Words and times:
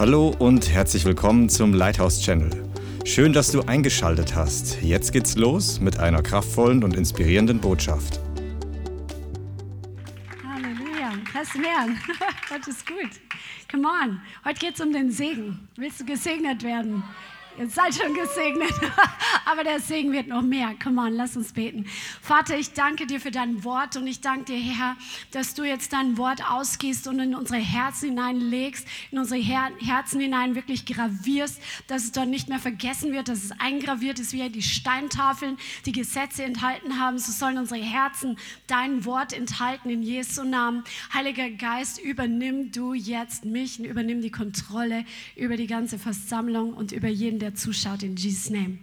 Hallo 0.00 0.34
und 0.38 0.70
herzlich 0.70 1.04
willkommen 1.04 1.50
zum 1.50 1.74
Lighthouse 1.74 2.22
Channel. 2.22 2.48
Schön, 3.04 3.34
dass 3.34 3.52
du 3.52 3.60
eingeschaltet 3.60 4.34
hast. 4.34 4.80
Jetzt 4.80 5.12
geht's 5.12 5.36
los 5.36 5.78
mit 5.78 5.98
einer 5.98 6.22
kraftvollen 6.22 6.82
und 6.82 6.96
inspirierenden 6.96 7.60
Botschaft. 7.60 8.18
Halleluja. 10.42 11.12
Preis 11.30 11.50
den 11.52 11.64
Herrn. 11.64 11.98
Gott 12.48 12.66
ist 12.66 12.86
gut. 12.86 13.10
Come 13.70 13.86
on. 13.86 14.22
Heute 14.42 14.60
geht's 14.60 14.80
um 14.80 14.90
den 14.90 15.10
Segen. 15.10 15.68
Willst 15.76 16.00
du 16.00 16.06
gesegnet 16.06 16.62
werden? 16.62 17.02
Ihr 17.60 17.68
seid 17.68 17.94
schon 17.94 18.14
gesegnet, 18.14 18.72
aber 19.44 19.64
der 19.64 19.80
Segen 19.80 20.12
wird 20.12 20.28
noch 20.28 20.40
mehr. 20.40 20.74
Come 20.82 20.98
on, 20.98 21.12
lass 21.12 21.36
uns 21.36 21.52
beten. 21.52 21.84
Vater, 22.22 22.56
ich 22.56 22.72
danke 22.72 23.06
dir 23.06 23.20
für 23.20 23.30
dein 23.30 23.64
Wort 23.64 23.98
und 23.98 24.06
ich 24.06 24.22
danke 24.22 24.46
dir, 24.46 24.58
Herr, 24.58 24.96
dass 25.32 25.52
du 25.52 25.64
jetzt 25.64 25.92
dein 25.92 26.16
Wort 26.16 26.40
ausgehst 26.50 27.06
und 27.06 27.18
in 27.18 27.34
unsere 27.34 27.58
Herzen 27.58 28.08
hineinlegst, 28.08 28.88
in 29.10 29.18
unsere 29.18 29.38
Her 29.38 29.72
Herzen 29.78 30.22
hinein 30.22 30.54
wirklich 30.54 30.86
gravierst, 30.86 31.60
dass 31.86 32.04
es 32.04 32.12
dort 32.12 32.28
nicht 32.28 32.48
mehr 32.48 32.60
vergessen 32.60 33.12
wird, 33.12 33.28
dass 33.28 33.44
es 33.44 33.52
eingraviert 33.60 34.18
ist, 34.20 34.32
wie 34.32 34.48
die 34.48 34.62
Steintafeln, 34.62 35.58
die 35.84 35.92
Gesetze 35.92 36.44
enthalten 36.44 36.98
haben. 36.98 37.18
So 37.18 37.30
sollen 37.30 37.58
unsere 37.58 37.82
Herzen 37.82 38.38
dein 38.68 39.04
Wort 39.04 39.34
enthalten 39.34 39.90
in 39.90 40.02
Jesu 40.02 40.44
Namen. 40.44 40.82
Heiliger 41.12 41.50
Geist, 41.50 42.00
übernimm 42.00 42.72
du 42.72 42.94
jetzt 42.94 43.44
mich 43.44 43.78
und 43.78 43.84
übernimm 43.84 44.22
die 44.22 44.30
Kontrolle 44.30 45.04
über 45.36 45.58
die 45.58 45.66
ganze 45.66 45.98
Versammlung 45.98 46.72
und 46.72 46.92
über 46.92 47.08
jeden, 47.08 47.38
der 47.38 47.49
zuschaut, 47.58 48.02
in 48.02 48.16
Jesus' 48.16 48.50
Name. 48.50 48.78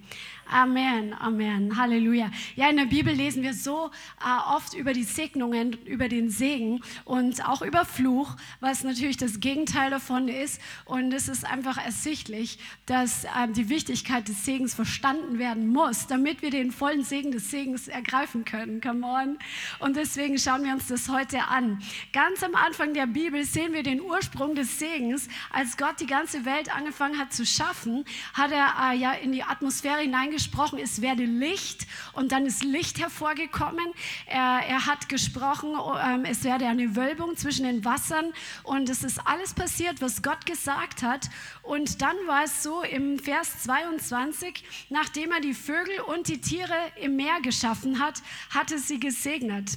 Amen, 0.49 1.13
Amen, 1.13 1.75
Halleluja. 1.75 2.31
Ja, 2.55 2.69
in 2.69 2.77
der 2.77 2.85
Bibel 2.85 3.13
lesen 3.13 3.43
wir 3.43 3.53
so 3.53 3.91
äh, 4.21 4.55
oft 4.55 4.73
über 4.75 4.93
die 4.93 5.03
Segnungen, 5.03 5.73
über 5.85 6.07
den 6.07 6.29
Segen 6.29 6.81
und 7.03 7.45
auch 7.45 7.61
über 7.61 7.83
Fluch, 7.83 8.37
was 8.61 8.85
natürlich 8.85 9.17
das 9.17 9.41
Gegenteil 9.41 9.89
davon 9.89 10.29
ist. 10.29 10.61
Und 10.85 11.13
es 11.13 11.27
ist 11.27 11.45
einfach 11.45 11.77
ersichtlich, 11.83 12.59
dass 12.85 13.25
äh, 13.25 13.49
die 13.49 13.67
Wichtigkeit 13.67 14.29
des 14.29 14.45
Segens 14.45 14.73
verstanden 14.73 15.37
werden 15.37 15.67
muss, 15.67 16.07
damit 16.07 16.41
wir 16.41 16.49
den 16.49 16.71
vollen 16.71 17.03
Segen 17.03 17.31
des 17.31 17.51
Segens 17.51 17.89
ergreifen 17.89 18.45
können. 18.45 18.79
Come 18.79 19.05
on. 19.05 19.37
Und 19.79 19.97
deswegen 19.97 20.37
schauen 20.39 20.63
wir 20.63 20.71
uns 20.71 20.87
das 20.87 21.09
heute 21.09 21.43
an. 21.43 21.81
Ganz 22.13 22.41
am 22.41 22.55
Anfang 22.55 22.93
der 22.93 23.07
Bibel 23.07 23.43
sehen 23.43 23.73
wir 23.73 23.83
den 23.83 23.99
Ursprung 23.99 24.55
des 24.55 24.79
Segens. 24.79 25.27
Als 25.51 25.75
Gott 25.75 25.99
die 25.99 26.07
ganze 26.07 26.45
Welt 26.45 26.73
angefangen 26.73 27.19
hat 27.19 27.33
zu 27.33 27.45
schaffen, 27.45 28.05
hat 28.33 28.53
er 28.53 28.93
äh, 28.93 28.97
ja 28.97 29.11
in 29.11 29.33
die 29.33 29.43
Atmosphäre 29.43 29.99
hineingeschaut 29.99 30.36
gesprochen, 30.37 30.77
es 30.77 31.01
werde 31.01 31.25
Licht 31.25 31.87
und 32.13 32.31
dann 32.31 32.45
ist 32.45 32.63
Licht 32.63 32.99
hervorgekommen. 32.99 33.87
Er, 34.27 34.61
er 34.67 34.85
hat 34.85 35.09
gesprochen, 35.09 35.73
ähm, 36.05 36.25
es 36.25 36.43
werde 36.43 36.67
eine 36.67 36.95
Wölbung 36.95 37.35
zwischen 37.35 37.65
den 37.65 37.83
Wassern 37.83 38.31
und 38.63 38.87
es 38.87 39.03
ist 39.03 39.19
alles 39.25 39.55
passiert, 39.55 39.99
was 39.99 40.21
Gott 40.21 40.45
gesagt 40.45 41.01
hat. 41.01 41.29
Und 41.63 42.03
dann 42.03 42.15
war 42.27 42.43
es 42.43 42.61
so 42.61 42.83
im 42.83 43.17
Vers 43.17 43.63
22, 43.63 44.63
nachdem 44.89 45.31
er 45.31 45.41
die 45.41 45.55
Vögel 45.55 46.01
und 46.01 46.27
die 46.27 46.39
Tiere 46.39 46.75
im 47.01 47.15
Meer 47.15 47.41
geschaffen 47.41 47.99
hat, 47.99 48.21
hatte 48.51 48.77
sie 48.77 48.99
gesegnet. 48.99 49.71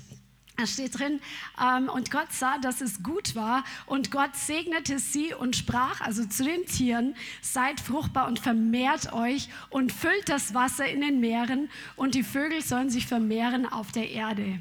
Da 0.61 0.66
steht 0.66 0.98
drin, 0.98 1.20
ähm, 1.58 1.89
und 1.89 2.11
Gott 2.11 2.30
sah, 2.33 2.58
dass 2.58 2.83
es 2.83 3.03
gut 3.03 3.34
war, 3.34 3.64
und 3.86 4.11
Gott 4.11 4.36
segnete 4.36 4.98
sie 4.98 5.33
und 5.33 5.56
sprach, 5.56 6.02
also 6.02 6.27
zu 6.27 6.44
den 6.44 6.67
Tieren, 6.67 7.14
seid 7.41 7.80
fruchtbar 7.80 8.28
und 8.28 8.39
vermehrt 8.39 9.11
euch 9.14 9.48
und 9.70 9.91
füllt 9.91 10.28
das 10.28 10.52
Wasser 10.52 10.86
in 10.86 11.00
den 11.00 11.19
Meeren, 11.19 11.70
und 11.97 12.14
die 12.14 12.22
Vögel 12.22 12.61
sollen 12.61 12.91
sich 12.91 13.06
vermehren 13.06 13.64
auf 13.64 13.91
der 13.91 14.11
Erde. 14.11 14.61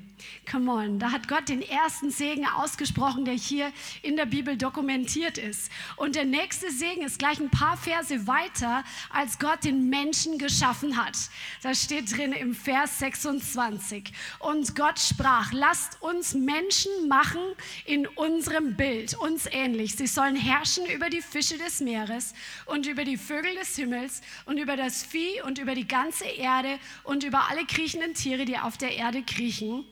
Come 0.49 0.71
on, 0.71 0.99
da 0.99 1.11
hat 1.11 1.27
Gott 1.27 1.49
den 1.49 1.61
ersten 1.61 2.09
Segen 2.11 2.45
ausgesprochen, 2.45 3.25
der 3.25 3.35
hier 3.35 3.71
in 4.01 4.15
der 4.15 4.25
Bibel 4.25 4.57
dokumentiert 4.57 5.37
ist. 5.37 5.71
Und 5.95 6.15
der 6.15 6.25
nächste 6.25 6.71
Segen 6.71 7.03
ist 7.03 7.19
gleich 7.19 7.39
ein 7.39 7.49
paar 7.49 7.77
Verse 7.77 8.27
weiter, 8.27 8.83
als 9.09 9.39
Gott 9.39 9.63
den 9.63 9.89
Menschen 9.89 10.37
geschaffen 10.37 10.97
hat. 10.97 11.17
Da 11.61 11.75
steht 11.75 12.15
drin 12.15 12.31
im 12.33 12.55
Vers 12.55 12.99
26. 12.99 14.11
Und 14.39 14.75
Gott 14.75 14.99
sprach, 14.99 15.51
lasst 15.53 16.01
uns 16.01 16.33
Menschen 16.33 17.07
machen 17.07 17.41
in 17.85 18.07
unserem 18.07 18.75
Bild, 18.75 19.15
uns 19.15 19.45
ähnlich. 19.51 19.95
Sie 19.95 20.07
sollen 20.07 20.35
herrschen 20.35 20.85
über 20.87 21.09
die 21.09 21.21
Fische 21.21 21.57
des 21.57 21.79
Meeres 21.79 22.33
und 22.65 22.87
über 22.87 23.03
die 23.03 23.17
Vögel 23.17 23.53
des 23.55 23.75
Himmels 23.75 24.21
und 24.45 24.57
über 24.57 24.75
das 24.75 25.03
Vieh 25.03 25.41
und 25.43 25.59
über 25.59 25.75
die 25.75 25.87
ganze 25.87 26.25
Erde 26.25 26.79
und 27.03 27.23
über 27.23 27.49
alle 27.49 27.65
kriechenden 27.65 28.13
Tiere, 28.13 28.45
die 28.45 28.57
auf 28.57 28.77
der 28.77 28.95
Erde 28.95 29.23
kriechen. 29.23 29.85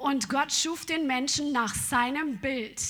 Und 0.00 0.28
Gott 0.28 0.52
schuf 0.52 0.86
den 0.86 1.06
Menschen 1.06 1.52
nach 1.52 1.74
seinem 1.74 2.38
Bild. 2.38 2.80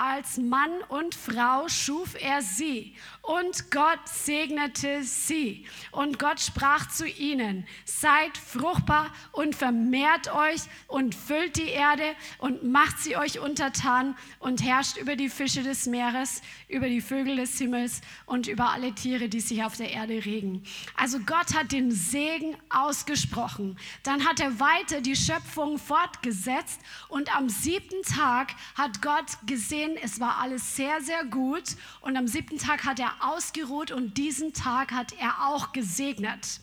Als 0.00 0.36
Mann 0.38 0.70
und 0.90 1.16
Frau 1.16 1.66
schuf 1.68 2.14
er 2.22 2.40
sie 2.40 2.94
und 3.22 3.72
Gott 3.72 3.98
segnete 4.04 5.02
sie. 5.02 5.66
Und 5.90 6.20
Gott 6.20 6.38
sprach 6.38 6.88
zu 6.88 7.04
ihnen, 7.08 7.66
seid 7.84 8.38
fruchtbar 8.38 9.12
und 9.32 9.56
vermehrt 9.56 10.32
euch 10.32 10.60
und 10.86 11.16
füllt 11.16 11.56
die 11.56 11.70
Erde 11.70 12.14
und 12.38 12.62
macht 12.62 13.00
sie 13.00 13.16
euch 13.16 13.40
untertan 13.40 14.16
und 14.38 14.62
herrscht 14.62 14.98
über 14.98 15.16
die 15.16 15.28
Fische 15.28 15.64
des 15.64 15.86
Meeres, 15.86 16.42
über 16.68 16.88
die 16.88 17.00
Vögel 17.00 17.34
des 17.34 17.58
Himmels 17.58 18.00
und 18.24 18.46
über 18.46 18.70
alle 18.70 18.94
Tiere, 18.94 19.28
die 19.28 19.40
sich 19.40 19.64
auf 19.64 19.76
der 19.76 19.90
Erde 19.90 20.24
regen. 20.24 20.62
Also 20.96 21.18
Gott 21.18 21.56
hat 21.56 21.72
den 21.72 21.90
Segen 21.90 22.56
ausgesprochen. 22.70 23.76
Dann 24.04 24.24
hat 24.24 24.38
er 24.38 24.60
weiter 24.60 25.00
die 25.00 25.16
Schöpfung 25.16 25.76
fortgesetzt 25.76 26.80
und 27.08 27.34
am 27.36 27.48
siebten 27.48 28.02
Tag 28.04 28.54
hat 28.76 29.02
Gott 29.02 29.26
gesehen, 29.44 29.87
es 29.96 30.20
war 30.20 30.38
alles 30.38 30.76
sehr, 30.76 31.00
sehr 31.00 31.24
gut 31.24 31.76
und 32.00 32.16
am 32.16 32.26
siebten 32.26 32.58
Tag 32.58 32.84
hat 32.84 33.00
er 33.00 33.12
ausgeruht 33.20 33.90
und 33.90 34.16
diesen 34.18 34.52
Tag 34.52 34.92
hat 34.92 35.12
er 35.18 35.48
auch 35.48 35.72
gesegnet. 35.72 36.60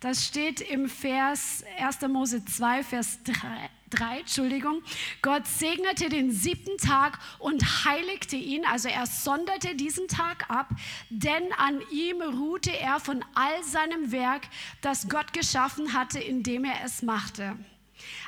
Das 0.00 0.24
steht 0.24 0.60
im 0.60 0.88
Vers 0.88 1.64
1. 1.78 2.02
Mose 2.02 2.44
2, 2.44 2.84
Vers 2.84 3.18
3. 3.24 3.34
3, 3.90 4.20
Entschuldigung. 4.20 4.82
Gott 5.22 5.46
segnete 5.46 6.08
den 6.08 6.30
siebten 6.30 6.76
Tag 6.76 7.18
und 7.38 7.84
heiligte 7.84 8.36
ihn, 8.36 8.64
also 8.64 8.88
er 8.88 9.06
sonderte 9.06 9.74
diesen 9.74 10.08
Tag 10.08 10.48
ab, 10.50 10.68
denn 11.10 11.52
an 11.56 11.80
ihm 11.90 12.20
ruhte 12.20 12.76
er 12.78 13.00
von 13.00 13.24
all 13.34 13.64
seinem 13.64 14.12
Werk, 14.12 14.42
das 14.80 15.08
Gott 15.08 15.32
geschaffen 15.32 15.94
hatte, 15.94 16.18
indem 16.18 16.64
er 16.64 16.84
es 16.84 17.02
machte. 17.02 17.56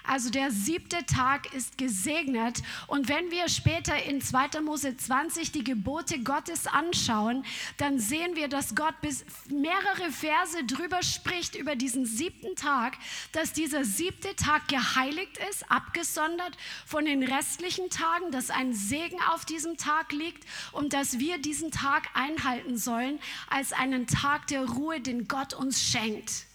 Also 0.04 0.30
der 0.30 0.50
siebte 0.50 1.04
Tag 1.06 1.52
ist 1.54 1.78
gesegnet. 1.78 2.62
Und 2.86 3.08
wenn 3.08 3.30
wir 3.30 3.48
später 3.48 4.02
in 4.02 4.20
2. 4.20 4.60
Mose 4.60 4.96
20 4.96 5.52
die 5.52 5.64
Gebote 5.64 6.20
Gottes 6.20 6.66
anschauen, 6.66 7.44
dann 7.76 7.98
sehen 7.98 8.36
wir, 8.36 8.48
dass 8.48 8.74
Gott 8.74 9.00
bis 9.00 9.24
mehrere 9.48 10.10
Verse 10.10 10.64
drüber 10.64 11.02
spricht 11.02 11.54
über 11.54 11.76
diesen 11.76 12.06
siebten 12.06 12.56
Tag, 12.56 12.96
dass 13.32 13.52
dieser 13.52 13.84
siebte 13.84 14.34
Tag 14.36 14.68
geheiligt 14.68 15.38
ist, 15.50 15.70
abgesondert 15.70 16.56
von 16.86 17.04
den 17.04 17.22
restlichen 17.22 17.90
Tagen, 17.90 18.30
dass 18.30 18.50
ein 18.50 18.74
Segen 18.74 19.18
auf 19.32 19.44
diesem 19.44 19.76
Tag 19.76 20.12
liegt 20.12 20.44
und 20.72 20.92
dass 20.92 21.18
wir 21.18 21.38
diesen 21.38 21.70
Tag 21.70 22.08
einhalten 22.14 22.76
sollen 22.76 23.18
als 23.48 23.72
einen 23.72 24.06
Tag 24.06 24.46
der 24.48 24.64
Ruhe, 24.64 25.00
den 25.00 25.28
Gott 25.28 25.54
uns 25.54 25.82
schenkt. 25.82 26.49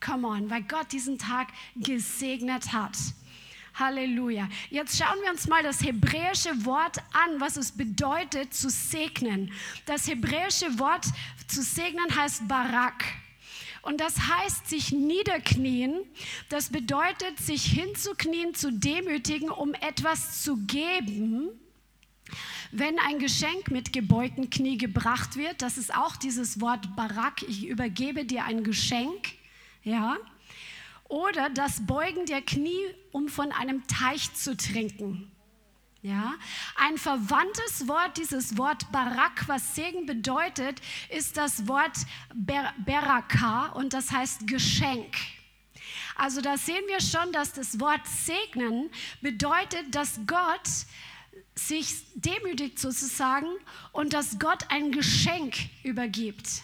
Come 0.00 0.26
on, 0.26 0.50
weil 0.50 0.62
Gott 0.62 0.92
diesen 0.92 1.18
Tag 1.18 1.48
gesegnet 1.76 2.72
hat. 2.72 2.96
Halleluja. 3.74 4.48
Jetzt 4.70 4.98
schauen 4.98 5.18
wir 5.22 5.30
uns 5.30 5.46
mal 5.46 5.62
das 5.62 5.82
hebräische 5.82 6.64
Wort 6.64 6.98
an, 7.12 7.40
was 7.40 7.56
es 7.56 7.72
bedeutet 7.72 8.52
zu 8.52 8.68
segnen. 8.68 9.52
Das 9.86 10.08
hebräische 10.08 10.78
Wort 10.78 11.06
zu 11.46 11.62
segnen 11.62 12.14
heißt 12.14 12.48
Barak. 12.48 13.04
Und 13.82 14.00
das 14.00 14.28
heißt 14.28 14.68
sich 14.68 14.92
niederknien. 14.92 16.00
Das 16.48 16.70
bedeutet 16.70 17.38
sich 17.38 17.64
hinzuknien, 17.64 18.54
zu 18.54 18.72
demütigen, 18.72 19.50
um 19.50 19.72
etwas 19.74 20.42
zu 20.42 20.58
geben. 20.66 21.48
Wenn 22.72 22.98
ein 23.00 23.18
Geschenk 23.18 23.70
mit 23.70 23.92
gebeugten 23.92 24.50
Knie 24.50 24.76
gebracht 24.76 25.36
wird, 25.36 25.62
das 25.62 25.78
ist 25.78 25.94
auch 25.94 26.16
dieses 26.16 26.60
Wort 26.60 26.94
Barak, 26.94 27.42
ich 27.42 27.66
übergebe 27.66 28.24
dir 28.24 28.44
ein 28.44 28.62
Geschenk 28.62 29.39
ja? 29.82 30.16
Oder 31.08 31.50
das 31.50 31.86
Beugen 31.86 32.26
der 32.26 32.42
Knie, 32.42 32.86
um 33.10 33.28
von 33.28 33.50
einem 33.52 33.86
Teich 33.88 34.32
zu 34.34 34.56
trinken. 34.56 35.30
Ja, 36.02 36.34
ein 36.76 36.96
verwandtes 36.96 37.86
Wort, 37.86 38.16
dieses 38.16 38.56
Wort 38.56 38.90
Barak, 38.90 39.46
was 39.48 39.74
Segen 39.74 40.06
bedeutet, 40.06 40.80
ist 41.10 41.36
das 41.36 41.68
Wort 41.68 41.92
Ber 42.32 42.72
Beraka 42.78 43.66
und 43.72 43.92
das 43.92 44.10
heißt 44.10 44.46
Geschenk. 44.46 45.14
Also 46.16 46.40
da 46.40 46.56
sehen 46.56 46.84
wir 46.86 47.00
schon, 47.00 47.32
dass 47.32 47.52
das 47.52 47.80
Wort 47.80 48.06
segnen 48.06 48.90
bedeutet, 49.20 49.94
dass 49.94 50.20
Gott 50.26 50.68
sich 51.54 52.04
demütigt 52.14 52.78
sozusagen 52.78 53.48
und 53.92 54.14
dass 54.14 54.38
Gott 54.38 54.64
ein 54.70 54.92
Geschenk 54.92 55.54
übergibt. 55.82 56.62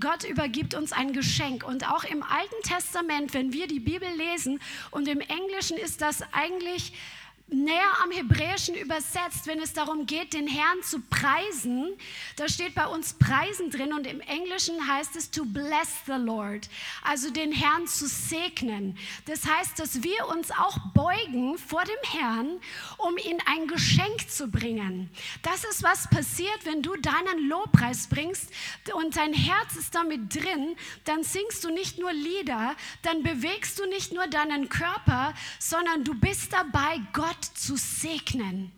Gott 0.00 0.24
übergibt 0.24 0.74
uns 0.74 0.92
ein 0.92 1.12
Geschenk. 1.12 1.66
Und 1.66 1.88
auch 1.90 2.04
im 2.04 2.22
Alten 2.22 2.62
Testament, 2.62 3.34
wenn 3.34 3.52
wir 3.52 3.66
die 3.66 3.80
Bibel 3.80 4.08
lesen, 4.16 4.60
und 4.90 5.08
im 5.08 5.20
Englischen 5.20 5.76
ist 5.76 6.00
das 6.00 6.22
eigentlich 6.32 6.92
näher 7.50 8.02
am 8.02 8.10
Hebräischen 8.10 8.74
übersetzt, 8.74 9.46
wenn 9.46 9.60
es 9.60 9.72
darum 9.72 10.06
geht, 10.06 10.32
den 10.32 10.46
Herrn 10.46 10.82
zu 10.82 11.00
preisen. 11.00 11.94
Da 12.36 12.48
steht 12.48 12.74
bei 12.74 12.86
uns 12.86 13.14
Preisen 13.14 13.70
drin 13.70 13.92
und 13.92 14.06
im 14.06 14.20
Englischen 14.20 14.86
heißt 14.86 15.16
es 15.16 15.30
to 15.30 15.44
bless 15.44 15.88
the 16.06 16.12
Lord, 16.12 16.68
also 17.02 17.30
den 17.30 17.52
Herrn 17.52 17.86
zu 17.86 18.06
segnen. 18.06 18.98
Das 19.26 19.46
heißt, 19.46 19.78
dass 19.78 20.02
wir 20.02 20.28
uns 20.28 20.50
auch 20.50 20.78
beugen 20.94 21.56
vor 21.58 21.84
dem 21.84 22.20
Herrn, 22.20 22.60
um 22.98 23.16
ihm 23.16 23.38
ein 23.46 23.66
Geschenk 23.66 24.30
zu 24.30 24.48
bringen. 24.48 25.10
Das 25.42 25.64
ist, 25.64 25.82
was 25.82 26.08
passiert, 26.10 26.64
wenn 26.64 26.82
du 26.82 26.96
deinen 26.96 27.48
Lobpreis 27.48 28.08
bringst 28.08 28.50
und 28.94 29.16
dein 29.16 29.32
Herz 29.32 29.76
ist 29.76 29.94
damit 29.94 30.34
drin, 30.34 30.76
dann 31.04 31.22
singst 31.22 31.64
du 31.64 31.70
nicht 31.70 31.98
nur 31.98 32.12
Lieder, 32.12 32.74
dann 33.02 33.22
bewegst 33.22 33.78
du 33.78 33.86
nicht 33.86 34.12
nur 34.12 34.26
deinen 34.26 34.68
Körper, 34.68 35.34
sondern 35.58 36.04
du 36.04 36.14
bist 36.14 36.52
dabei, 36.52 37.00
Gott 37.12 37.37
Gott 37.38 37.56
zu 37.56 37.76
segnen. 37.76 38.72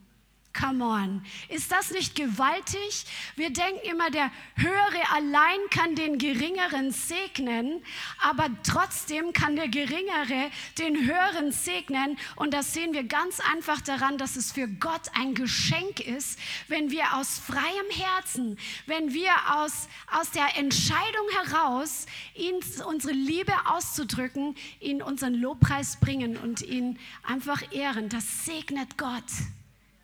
Come 0.53 0.85
on. 0.85 1.25
Ist 1.49 1.71
das 1.71 1.93
nicht 1.93 2.17
gewaltig? 2.17 3.05
Wir 3.37 3.51
denken 3.51 3.89
immer, 3.89 4.11
der 4.11 4.33
Höhere 4.57 5.13
allein 5.15 5.59
kann 5.71 5.95
den 5.95 6.19
Geringeren 6.19 6.91
segnen, 6.91 7.83
aber 8.21 8.49
trotzdem 8.65 9.33
kann 9.33 9.55
der 9.55 9.69
Geringere 9.69 10.51
den 10.77 11.07
Höheren 11.07 11.53
segnen. 11.53 12.19
Und 12.35 12.53
das 12.53 12.75
sehen 12.75 12.93
wir 12.95 13.05
ganz 13.05 13.39
einfach 13.39 13.81
daran, 13.81 14.19
dass 14.19 14.35
es 14.35 14.51
für 14.51 14.67
Gott 14.67 15.03
ein 15.15 15.35
Geschenk 15.35 16.01
ist, 16.01 16.39
wenn 16.67 16.91
wir 16.91 17.15
aus 17.15 17.39
freiem 17.39 17.91
Herzen, 17.91 18.59
wenn 18.87 19.15
wir 19.15 19.33
aus, 19.53 19.89
aus 20.19 20.33
der 20.33 20.57
Entscheidung 20.57 21.29
heraus, 21.45 22.07
ihn, 22.35 22.59
unsere 22.89 23.15
Liebe 23.15 23.53
auszudrücken, 23.67 24.57
ihn 24.81 25.01
unseren 25.01 25.35
Lobpreis 25.35 26.01
bringen 26.01 26.37
und 26.37 26.63
ihn 26.63 26.99
einfach 27.23 27.73
ehren. 27.73 28.09
Das 28.09 28.45
segnet 28.45 28.99
Gott. 28.99 29.23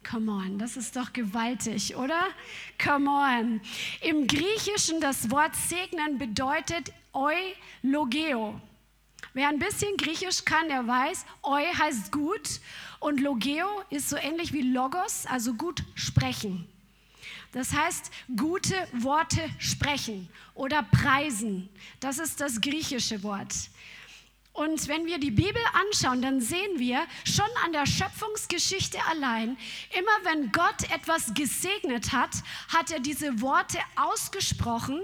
Come 0.09 0.31
on, 0.31 0.59
das 0.59 0.77
ist 0.77 0.95
doch 0.95 1.13
gewaltig, 1.13 1.97
oder? 1.97 2.29
Come 2.83 3.11
on. 3.11 3.61
Im 4.03 4.27
Griechischen 4.27 5.01
das 5.01 5.31
Wort 5.31 5.57
segnen 5.57 6.19
bedeutet 6.19 6.93
eulogeo. 7.13 8.61
Wer 9.35 9.49
ein 9.49 9.59
bisschen 9.59 9.97
Griechisch 9.97 10.45
kann, 10.45 10.69
der 10.69 10.87
weiß, 10.87 11.27
eu 11.43 11.59
heißt 11.79 12.13
gut 12.13 12.61
und 13.01 13.21
logeo 13.21 13.67
ist 13.91 14.09
so 14.09 14.17
ähnlich 14.17 14.53
wie 14.53 14.63
logos, 14.63 15.27
also 15.27 15.55
gut 15.55 15.83
sprechen. 15.95 16.69
Das 17.53 17.73
heißt, 17.73 18.11
gute 18.37 18.75
Worte 18.93 19.41
sprechen 19.59 20.29
oder 20.55 20.83
preisen. 20.85 21.69
Das 22.01 22.19
ist 22.19 22.41
das 22.41 22.61
griechische 22.61 23.23
Wort. 23.23 23.55
Und 24.57 24.89
wenn 24.89 25.05
wir 25.05 25.19
die 25.19 25.31
Bibel 25.31 25.61
anschauen, 25.75 26.23
dann 26.23 26.41
sehen 26.41 26.79
wir 26.79 27.07
schon 27.25 27.45
an 27.65 27.73
der 27.73 27.85
Schöpfungsgeschichte 27.85 28.99
allein, 29.11 29.59
immer 29.99 30.31
wenn 30.31 30.51
Gott 30.51 30.91
etwas 30.95 31.35
gesegnet 31.35 32.13
hat, 32.13 32.31
hat 32.73 32.91
er 32.91 33.01
diese 33.01 33.43
Worte 33.43 33.79
ausgesprochen 33.97 35.03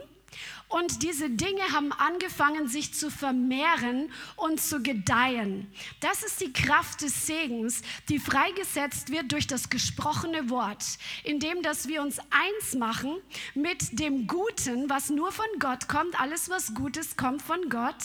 und 0.73 1.03
diese 1.03 1.29
Dinge 1.29 1.63
haben 1.73 1.93
angefangen, 1.93 2.67
sich 2.67 2.95
zu 2.95 3.11
vermehren 3.11 4.11
und 4.37 4.61
zu 4.61 4.83
gedeihen. 4.83 5.71
Das 6.01 6.23
ist 6.23 6.41
die 6.41 6.53
Kraft 6.53 7.03
des 7.03 7.27
Segens, 7.27 7.83
die 8.09 8.19
freigesetzt 8.19 9.11
wird 9.11 9.33
durch 9.33 9.47
das 9.47 9.69
gesprochene 9.69 10.49
Wort, 10.49 10.85
indem 11.25 11.63
dass 11.63 11.89
wir 11.89 12.01
uns 12.03 12.19
eins 12.19 12.75
machen 12.75 13.19
mit 13.55 13.99
dem 14.01 14.27
Guten, 14.27 14.89
was 14.89 15.11
nur 15.11 15.31
von 15.31 15.47
Gott 15.59 15.89
kommt. 15.89 16.19
Alles, 16.19 16.49
was 16.49 16.75
Gutes, 16.75 17.17
kommt 17.17 17.43
von 17.43 17.69
Gott. 17.69 18.03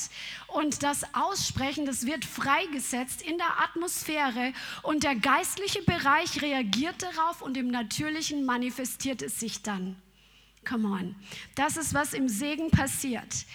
Und 0.47 0.83
das 0.83 1.03
Aussprechen, 1.13 1.85
das 1.85 2.05
wird 2.05 2.25
freigesetzt 2.25 3.21
in 3.21 3.37
der 3.37 3.61
Atmosphäre 3.63 4.53
und 4.83 5.03
der 5.03 5.15
geistliche 5.15 5.83
Bereich 5.83 6.41
reagiert 6.41 7.01
darauf 7.01 7.41
und 7.41 7.55
im 7.55 7.67
Natürlichen 7.67 8.45
manifestiert 8.45 9.21
es 9.21 9.39
sich 9.39 9.61
dann. 9.61 9.95
Come 10.67 10.85
on. 10.85 11.15
Das 11.55 11.77
ist, 11.77 11.93
was 11.93 12.13
im 12.13 12.27
Segen 12.27 12.69
passiert. 12.71 13.45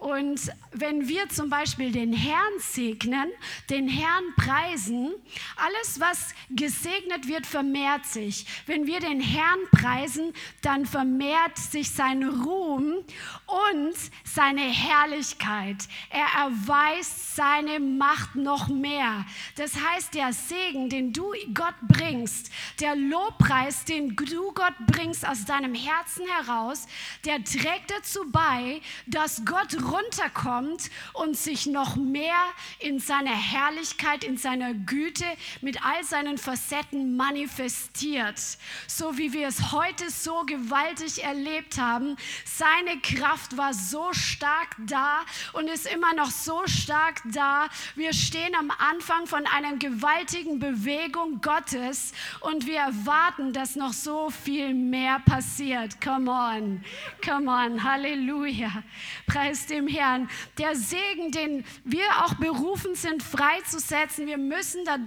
Und 0.00 0.50
wenn 0.72 1.08
wir 1.08 1.28
zum 1.28 1.50
Beispiel 1.50 1.92
den 1.92 2.14
Herrn 2.14 2.58
segnen, 2.58 3.30
den 3.68 3.86
Herrn 3.86 4.24
preisen, 4.34 5.12
alles, 5.56 6.00
was 6.00 6.34
gesegnet 6.48 7.28
wird, 7.28 7.46
vermehrt 7.46 8.06
sich. 8.06 8.46
Wenn 8.64 8.86
wir 8.86 9.00
den 9.00 9.20
Herrn 9.20 9.58
preisen, 9.70 10.32
dann 10.62 10.86
vermehrt 10.86 11.58
sich 11.58 11.90
sein 11.90 12.26
Ruhm 12.26 13.04
und 13.46 13.94
seine 14.24 14.62
Herrlichkeit. 14.62 15.76
Er 16.08 16.46
erweist 16.46 17.36
seine 17.36 17.78
Macht 17.78 18.36
noch 18.36 18.68
mehr. 18.68 19.26
Das 19.56 19.74
heißt, 19.74 20.14
der 20.14 20.32
Segen, 20.32 20.88
den 20.88 21.12
du 21.12 21.34
Gott 21.52 21.74
bringst, 21.88 22.50
der 22.80 22.96
Lobpreis, 22.96 23.84
den 23.84 24.16
du 24.16 24.52
Gott 24.52 24.74
bringst 24.86 25.28
aus 25.28 25.44
deinem 25.44 25.74
Herzen 25.74 26.26
heraus, 26.26 26.86
der 27.26 27.44
trägt 27.44 27.90
dazu 27.90 28.20
bei, 28.30 28.80
dass 29.06 29.44
Gott 29.44 29.89
runterkommt 29.90 30.90
und 31.12 31.36
sich 31.36 31.66
noch 31.66 31.96
mehr 31.96 32.40
in 32.78 32.98
seiner 32.98 33.34
Herrlichkeit, 33.34 34.24
in 34.24 34.36
seiner 34.36 34.74
Güte 34.74 35.24
mit 35.60 35.84
all 35.84 36.04
seinen 36.04 36.38
Facetten 36.38 37.16
manifestiert. 37.16 38.40
So 38.86 39.18
wie 39.18 39.32
wir 39.32 39.48
es 39.48 39.72
heute 39.72 40.10
so 40.10 40.42
gewaltig 40.44 41.24
erlebt 41.24 41.78
haben. 41.78 42.16
Seine 42.44 43.00
Kraft 43.00 43.56
war 43.56 43.74
so 43.74 44.12
stark 44.12 44.76
da 44.78 45.20
und 45.52 45.68
ist 45.68 45.86
immer 45.86 46.14
noch 46.14 46.30
so 46.30 46.66
stark 46.66 47.22
da. 47.24 47.68
Wir 47.94 48.12
stehen 48.12 48.54
am 48.54 48.70
Anfang 48.70 49.26
von 49.26 49.46
einer 49.46 49.76
gewaltigen 49.76 50.58
Bewegung 50.58 51.40
Gottes 51.40 52.12
und 52.40 52.66
wir 52.66 52.78
erwarten, 52.78 53.52
dass 53.52 53.76
noch 53.76 53.92
so 53.92 54.30
viel 54.30 54.74
mehr 54.74 55.20
passiert. 55.20 56.00
Come 56.00 56.30
on, 56.30 56.84
come 57.24 57.50
on, 57.50 57.82
Halleluja. 57.82 58.82
Preis 59.26 59.66
dem 59.66 59.79
Herrn. 59.88 60.28
Der 60.58 60.74
Segen, 60.76 61.30
den 61.30 61.64
wir 61.84 62.06
auch 62.24 62.34
berufen 62.34 62.94
sind, 62.94 63.22
freizusetzen, 63.22 64.26
wir 64.26 64.38
müssen 64.38 64.84
da 64.84 64.98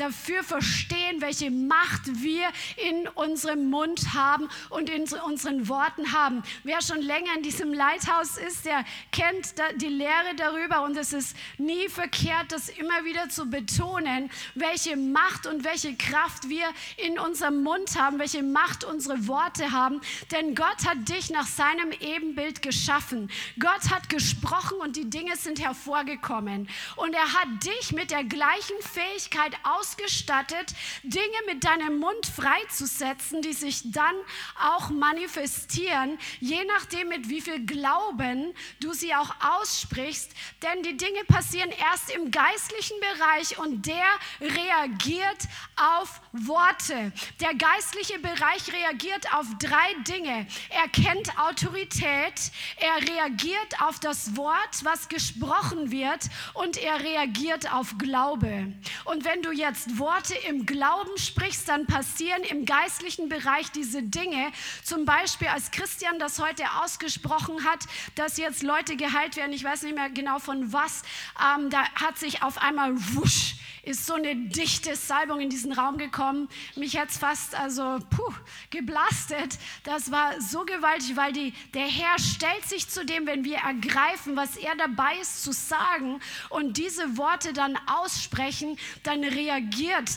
dafür 0.00 0.42
verstehen, 0.42 1.20
welche 1.20 1.50
Macht 1.50 2.22
wir 2.22 2.48
in 2.76 3.06
unserem 3.08 3.68
Mund 3.70 4.14
haben 4.14 4.48
und 4.70 4.88
in 4.88 5.04
unseren 5.24 5.68
Worten 5.68 6.12
haben. 6.12 6.42
Wer 6.64 6.82
schon 6.82 7.02
länger 7.02 7.34
in 7.36 7.42
diesem 7.42 7.72
Leithaus 7.72 8.36
ist, 8.36 8.64
der 8.64 8.84
kennt 9.12 9.54
die 9.76 9.88
Lehre 9.88 10.34
darüber 10.36 10.82
und 10.82 10.96
es 10.96 11.12
ist 11.12 11.36
nie 11.58 11.88
verkehrt, 11.88 12.52
das 12.52 12.68
immer 12.68 13.04
wieder 13.04 13.28
zu 13.28 13.50
betonen, 13.50 14.30
welche 14.54 14.96
Macht 14.96 15.46
und 15.46 15.64
welche 15.64 15.94
Kraft 15.96 16.48
wir 16.48 16.66
in 16.96 17.18
unserem 17.18 17.62
Mund 17.62 17.98
haben, 17.98 18.18
welche 18.18 18.42
Macht 18.42 18.84
unsere 18.84 19.26
Worte 19.26 19.72
haben. 19.72 20.00
Denn 20.30 20.54
Gott 20.54 20.86
hat 20.86 21.08
dich 21.08 21.30
nach 21.30 21.46
seinem 21.46 21.92
Ebenbild 21.92 22.62
geschaffen. 22.62 23.30
Gott 23.58 23.90
hat 23.90 24.08
gesprochen 24.08 24.78
und 24.78 24.96
die 24.96 25.10
Dinge 25.10 25.36
sind 25.36 25.60
hervorgekommen. 25.60 26.68
Und 26.96 27.14
er 27.14 27.34
hat 27.34 27.48
dich 27.64 27.92
mit 27.92 28.10
der 28.10 28.24
gleichen 28.24 28.76
Fähigkeit 28.80 29.52
aus 29.62 29.89
ausgestattet, 29.90 30.74
Dinge 31.02 31.24
mit 31.46 31.64
deinem 31.64 31.98
Mund 31.98 32.26
freizusetzen, 32.26 33.42
die 33.42 33.52
sich 33.52 33.90
dann 33.90 34.14
auch 34.62 34.90
manifestieren, 34.90 36.18
je 36.40 36.64
nachdem, 36.64 37.08
mit 37.08 37.28
wie 37.28 37.40
viel 37.40 37.64
Glauben 37.64 38.54
du 38.80 38.92
sie 38.92 39.14
auch 39.14 39.34
aussprichst. 39.40 40.32
Denn 40.62 40.82
die 40.82 40.96
Dinge 40.96 41.24
passieren 41.24 41.70
erst 41.70 42.10
im 42.10 42.30
geistlichen 42.30 42.96
Bereich 43.00 43.58
und 43.58 43.86
der 43.86 44.06
reagiert 44.40 45.48
auf 45.76 46.20
Worte. 46.32 47.12
Der 47.40 47.54
geistliche 47.54 48.18
Bereich 48.18 48.72
reagiert 48.72 49.32
auf 49.34 49.46
drei 49.58 49.94
Dinge. 50.06 50.46
Er 50.70 50.88
kennt 50.88 51.38
Autorität, 51.38 52.52
er 52.76 53.08
reagiert 53.08 53.80
auf 53.80 53.98
das 53.98 54.36
Wort, 54.36 54.84
was 54.84 55.08
gesprochen 55.08 55.90
wird 55.90 56.28
und 56.54 56.76
er 56.76 57.00
reagiert 57.00 57.72
auf 57.72 57.96
Glaube. 57.98 58.72
Und 59.04 59.24
wenn 59.24 59.42
du 59.42 59.50
jetzt 59.50 59.69
jetzt 59.70 60.00
Worte 60.00 60.34
im 60.48 60.66
Glauben 60.66 61.16
sprichst, 61.16 61.68
dann 61.68 61.86
passieren 61.86 62.42
im 62.42 62.64
geistlichen 62.64 63.28
Bereich 63.28 63.70
diese 63.70 64.02
Dinge. 64.02 64.50
Zum 64.82 65.04
Beispiel, 65.04 65.46
als 65.46 65.70
Christian 65.70 66.18
das 66.18 66.40
heute 66.40 66.64
ausgesprochen 66.82 67.64
hat, 67.64 67.84
dass 68.16 68.36
jetzt 68.36 68.64
Leute 68.64 68.96
geheilt 68.96 69.36
werden, 69.36 69.52
ich 69.52 69.62
weiß 69.62 69.82
nicht 69.82 69.94
mehr 69.94 70.10
genau 70.10 70.40
von 70.40 70.72
was, 70.72 71.02
ähm, 71.38 71.70
da 71.70 71.84
hat 71.94 72.18
sich 72.18 72.42
auf 72.42 72.58
einmal 72.58 72.94
wusch 73.14 73.54
ist 73.82 74.06
so 74.06 74.14
eine 74.14 74.36
dichte 74.36 74.94
Salbung 74.94 75.40
in 75.40 75.48
diesen 75.48 75.72
Raum 75.72 75.96
gekommen. 75.96 76.48
Mich 76.76 76.98
hat 76.98 77.10
es 77.10 77.18
fast 77.18 77.54
also 77.54 77.98
puh, 78.10 78.32
geblastet. 78.70 79.58
Das 79.84 80.10
war 80.10 80.40
so 80.40 80.64
gewaltig, 80.64 81.16
weil 81.16 81.32
die, 81.32 81.52
der 81.72 81.86
Herr 81.86 82.18
stellt 82.18 82.64
sich 82.66 82.88
zu 82.88 83.04
dem, 83.04 83.26
wenn 83.26 83.44
wir 83.44 83.58
ergreifen, 83.58 84.36
was 84.36 84.56
er 84.56 84.76
dabei 84.76 85.16
ist 85.20 85.42
zu 85.42 85.52
sagen 85.52 86.20
und 86.50 86.76
diese 86.76 87.16
Worte 87.16 87.52
dann 87.52 87.78
aussprechen, 87.86 88.78
dann 89.02 89.24
reagiert 89.24 89.59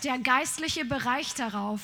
der 0.03 0.17
geistliche 0.19 0.85
Bereich 0.85 1.33
darauf. 1.35 1.81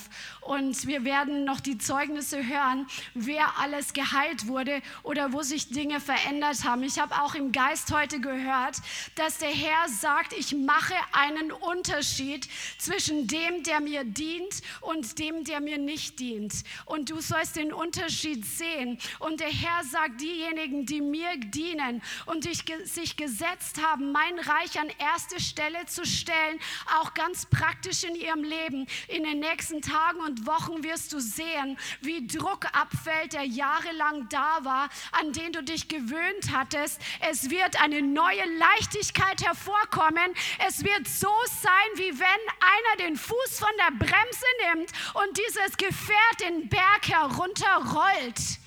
Und 0.49 0.87
wir 0.87 1.05
werden 1.05 1.43
noch 1.43 1.59
die 1.59 1.77
Zeugnisse 1.77 2.43
hören, 2.43 2.87
wer 3.13 3.59
alles 3.59 3.93
geheilt 3.93 4.47
wurde 4.47 4.81
oder 5.03 5.31
wo 5.31 5.43
sich 5.43 5.69
Dinge 5.69 5.99
verändert 5.99 6.63
haben. 6.63 6.81
Ich 6.81 6.97
habe 6.97 7.21
auch 7.21 7.35
im 7.35 7.51
Geist 7.51 7.93
heute 7.93 8.19
gehört, 8.19 8.77
dass 9.13 9.37
der 9.37 9.51
Herr 9.51 9.87
sagt, 9.89 10.33
ich 10.33 10.55
mache 10.55 10.95
einen 11.11 11.51
Unterschied 11.51 12.49
zwischen 12.79 13.27
dem, 13.27 13.61
der 13.61 13.79
mir 13.79 14.03
dient 14.03 14.63
und 14.81 15.19
dem, 15.19 15.43
der 15.43 15.61
mir 15.61 15.77
nicht 15.77 16.19
dient. 16.19 16.63
Und 16.85 17.11
du 17.11 17.21
sollst 17.21 17.55
den 17.55 17.71
Unterschied 17.71 18.43
sehen. 18.43 18.97
Und 19.19 19.41
der 19.41 19.51
Herr 19.51 19.83
sagt, 19.83 20.19
diejenigen, 20.19 20.87
die 20.87 21.01
mir 21.01 21.37
dienen 21.37 22.01
und 22.25 22.43
sich 22.43 23.15
gesetzt 23.15 23.83
haben, 23.83 24.11
mein 24.11 24.39
Reich 24.39 24.79
an 24.79 24.89
erste 24.97 25.39
Stelle 25.39 25.85
zu 25.85 26.07
stellen, 26.07 26.59
auch 26.99 27.13
ganz 27.13 27.45
praktisch 27.45 28.03
in 28.03 28.15
ihrem 28.15 28.43
Leben. 28.43 28.87
In 29.09 29.23
den 29.23 29.41
nächsten 29.41 29.83
Tagen 29.83 30.21
und 30.21 30.38
Wochen 30.45 30.83
wirst 30.83 31.13
du 31.13 31.19
sehen, 31.19 31.77
wie 32.01 32.27
Druck 32.27 32.65
abfällt, 32.73 33.33
der 33.33 33.43
jahrelang 33.43 34.27
da 34.29 34.59
war, 34.63 34.89
an 35.11 35.33
den 35.33 35.51
du 35.51 35.63
dich 35.63 35.87
gewöhnt 35.87 36.51
hattest. 36.53 37.01
Es 37.19 37.49
wird 37.49 37.81
eine 37.81 38.01
neue 38.01 38.43
Leichtigkeit 38.57 39.43
hervorkommen. 39.43 40.33
Es 40.67 40.83
wird 40.83 41.07
so 41.07 41.33
sein, 41.61 41.71
wie 41.95 42.19
wenn 42.19 42.25
einer 42.25 43.07
den 43.07 43.15
Fuß 43.15 43.59
von 43.59 43.69
der 43.77 44.05
Bremse 44.05 44.45
nimmt 44.73 44.91
und 45.13 45.37
dieses 45.37 45.77
Gefährt 45.77 46.41
den 46.41 46.69
Berg 46.69 47.07
herunterrollt. 47.07 48.59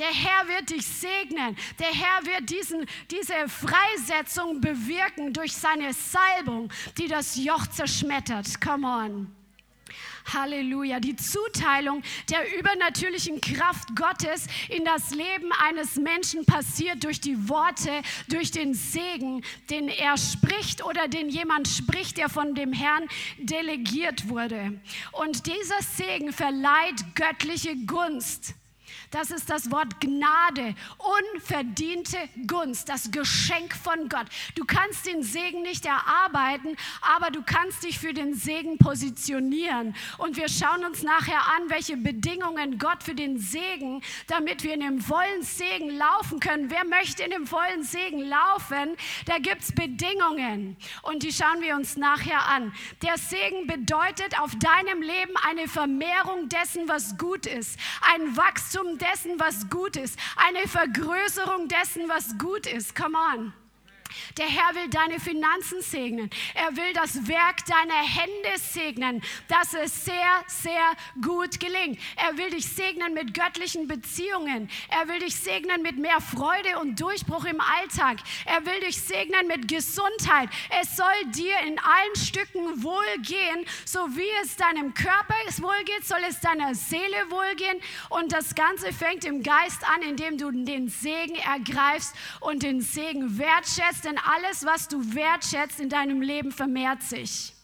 Der 0.00 0.08
Herr 0.08 0.48
wird 0.48 0.70
dich 0.70 0.86
segnen. 0.86 1.56
Der 1.78 1.88
Herr 1.88 2.24
wird 2.24 2.48
diesen, 2.48 2.86
diese 3.10 3.48
Freisetzung 3.48 4.60
bewirken 4.60 5.34
durch 5.34 5.54
seine 5.54 5.92
Salbung, 5.92 6.72
die 6.96 7.06
das 7.06 7.36
Joch 7.36 7.66
zerschmettert. 7.66 8.60
Come 8.62 8.86
on. 8.86 9.39
Halleluja. 10.32 11.00
Die 11.00 11.16
Zuteilung 11.16 12.02
der 12.30 12.58
übernatürlichen 12.58 13.40
Kraft 13.40 13.96
Gottes 13.96 14.46
in 14.68 14.84
das 14.84 15.10
Leben 15.10 15.52
eines 15.52 15.96
Menschen 15.96 16.44
passiert 16.44 17.04
durch 17.04 17.20
die 17.20 17.48
Worte, 17.48 18.02
durch 18.28 18.50
den 18.50 18.74
Segen, 18.74 19.42
den 19.70 19.88
er 19.88 20.16
spricht 20.16 20.84
oder 20.84 21.08
den 21.08 21.28
jemand 21.28 21.68
spricht, 21.68 22.18
der 22.18 22.28
von 22.28 22.54
dem 22.54 22.72
Herrn 22.72 23.08
delegiert 23.38 24.28
wurde. 24.28 24.80
Und 25.12 25.46
dieser 25.46 25.80
Segen 25.82 26.32
verleiht 26.32 27.14
göttliche 27.14 27.76
Gunst. 27.86 28.54
Das 29.10 29.32
ist 29.32 29.50
das 29.50 29.72
Wort 29.72 30.00
Gnade, 30.00 30.76
unverdiente 30.98 32.16
Gunst, 32.46 32.88
das 32.88 33.10
Geschenk 33.10 33.74
von 33.74 34.08
Gott. 34.08 34.26
Du 34.54 34.64
kannst 34.64 35.04
den 35.04 35.24
Segen 35.24 35.62
nicht 35.62 35.84
erarbeiten, 35.84 36.76
aber 37.02 37.32
du 37.32 37.42
kannst 37.42 37.82
dich 37.82 37.98
für 37.98 38.14
den 38.14 38.34
Segen 38.34 38.78
positionieren. 38.78 39.96
Und 40.18 40.36
wir 40.36 40.48
schauen 40.48 40.84
uns 40.84 41.02
nachher 41.02 41.40
an, 41.56 41.70
welche 41.70 41.96
Bedingungen 41.96 42.78
Gott 42.78 43.02
für 43.02 43.16
den 43.16 43.38
Segen, 43.38 44.00
damit 44.28 44.62
wir 44.62 44.74
in 44.74 44.80
dem 44.80 45.00
vollen 45.00 45.42
Segen 45.42 45.90
laufen 45.90 46.38
können. 46.38 46.70
Wer 46.70 46.84
möchte 46.84 47.24
in 47.24 47.32
dem 47.32 47.48
vollen 47.48 47.82
Segen 47.82 48.20
laufen? 48.20 48.96
Da 49.26 49.38
gibt 49.38 49.62
es 49.62 49.72
Bedingungen. 49.72 50.76
Und 51.02 51.24
die 51.24 51.32
schauen 51.32 51.60
wir 51.62 51.74
uns 51.74 51.96
nachher 51.96 52.46
an. 52.46 52.72
Der 53.02 53.18
Segen 53.18 53.66
bedeutet 53.66 54.38
auf 54.40 54.52
deinem 54.54 55.02
Leben 55.02 55.34
eine 55.48 55.66
Vermehrung 55.66 56.48
dessen, 56.48 56.88
was 56.88 57.18
gut 57.18 57.46
ist, 57.46 57.76
ein 58.14 58.36
Wachstum 58.36 58.98
dessen, 59.00 59.38
was 59.38 59.68
gut 59.70 59.96
ist, 59.96 60.18
eine 60.36 60.68
Vergrößerung 60.68 61.68
dessen, 61.68 62.08
was 62.08 62.36
gut 62.38 62.66
ist. 62.66 62.94
Come 62.94 63.16
on. 63.16 63.52
Der 64.36 64.46
Herr 64.46 64.74
will 64.74 64.88
deine 64.88 65.20
Finanzen 65.20 65.82
segnen. 65.82 66.30
Er 66.54 66.76
will 66.76 66.92
das 66.94 67.26
Werk 67.28 67.64
deiner 67.66 68.02
Hände 68.02 68.58
segnen, 68.58 69.22
dass 69.48 69.74
es 69.74 70.04
sehr, 70.04 70.44
sehr 70.46 70.92
gut 71.22 71.60
gelingt. 71.60 71.98
Er 72.16 72.36
will 72.36 72.50
dich 72.50 72.66
segnen 72.66 73.14
mit 73.14 73.34
göttlichen 73.34 73.86
Beziehungen. 73.86 74.70
Er 74.88 75.08
will 75.08 75.20
dich 75.20 75.36
segnen 75.36 75.82
mit 75.82 75.98
mehr 75.98 76.20
Freude 76.20 76.78
und 76.80 77.00
Durchbruch 77.00 77.44
im 77.44 77.60
Alltag. 77.60 78.18
Er 78.44 78.64
will 78.66 78.80
dich 78.80 79.00
segnen 79.00 79.46
mit 79.46 79.68
Gesundheit. 79.68 80.48
Es 80.80 80.96
soll 80.96 81.06
dir 81.34 81.58
in 81.66 81.78
allen 81.78 82.16
Stücken 82.16 82.82
wohlgehen, 82.82 83.64
so 83.84 84.00
wie 84.16 84.30
es 84.42 84.56
deinem 84.56 84.94
Körper 84.94 85.30
wohlgeht, 85.62 86.06
soll 86.06 86.20
es 86.28 86.40
deiner 86.40 86.74
Seele 86.74 87.30
wohlgehen. 87.30 87.80
Und 88.08 88.32
das 88.32 88.54
Ganze 88.54 88.92
fängt 88.92 89.24
im 89.24 89.42
Geist 89.42 89.82
an, 89.88 90.02
indem 90.02 90.38
du 90.38 90.50
den 90.50 90.88
Segen 90.88 91.36
ergreifst 91.36 92.14
und 92.40 92.62
den 92.62 92.80
Segen 92.80 93.38
wertschätzt 93.38 94.06
denn 94.10 94.18
alles, 94.18 94.64
was 94.64 94.88
du 94.88 95.14
wertschätzt 95.14 95.80
in 95.80 95.88
deinem 95.88 96.20
Leben, 96.20 96.50
vermehrt 96.50 97.02
sich. 97.02 97.54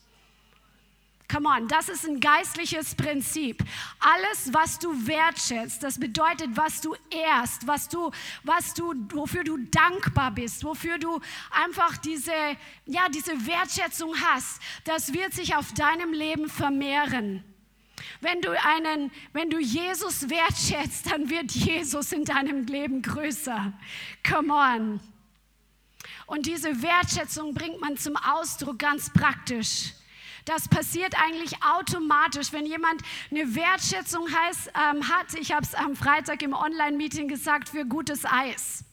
Come 1.29 1.49
on, 1.49 1.67
das 1.67 1.89
ist 1.89 2.07
ein 2.07 2.21
geistliches 2.21 2.95
Prinzip. 2.95 3.61
Alles, 3.99 4.53
was 4.53 4.79
du 4.79 4.89
wertschätzt, 5.05 5.83
das 5.83 5.99
bedeutet, 5.99 6.55
was 6.55 6.79
du 6.79 6.95
ehrst, 7.09 7.67
was 7.67 7.89
du, 7.89 8.11
was 8.43 8.73
du, 8.73 8.93
wofür 9.09 9.43
du 9.43 9.57
dankbar 9.57 10.31
bist, 10.31 10.63
wofür 10.63 10.97
du 10.97 11.19
einfach 11.51 11.97
diese, 11.97 12.31
ja, 12.85 13.09
diese 13.09 13.45
Wertschätzung 13.45 14.15
hast, 14.21 14.61
das 14.85 15.13
wird 15.13 15.33
sich 15.33 15.53
auf 15.53 15.73
deinem 15.73 16.13
Leben 16.13 16.47
vermehren. 16.47 17.43
Wenn 18.21 18.39
du 18.41 18.51
einen, 18.63 19.11
wenn 19.33 19.49
du 19.49 19.59
Jesus 19.59 20.29
wertschätzt, 20.29 21.11
dann 21.11 21.29
wird 21.29 21.51
Jesus 21.51 22.13
in 22.13 22.23
deinem 22.23 22.65
Leben 22.67 23.01
größer. 23.01 23.73
Come 24.23 24.53
on. 24.53 25.01
Und 26.27 26.45
diese 26.45 26.81
Wertschätzung 26.81 27.53
bringt 27.53 27.79
man 27.79 27.97
zum 27.97 28.17
Ausdruck 28.17 28.79
ganz 28.79 29.11
praktisch. 29.11 29.93
Das 30.43 30.67
passiert 30.67 31.13
eigentlich 31.21 31.55
automatisch, 31.63 32.51
wenn 32.51 32.65
jemand 32.65 33.01
eine 33.31 33.55
Wertschätzung 33.55 34.27
heißt, 34.31 34.71
ähm, 34.75 35.07
hat. 35.09 35.33
Ich 35.39 35.51
habe 35.53 35.63
es 35.65 35.73
am 35.73 35.95
Freitag 35.95 36.41
im 36.41 36.53
Online-Meeting 36.53 37.27
gesagt 37.27 37.69
für 37.69 37.85
gutes 37.85 38.23
Eis. 38.25 38.83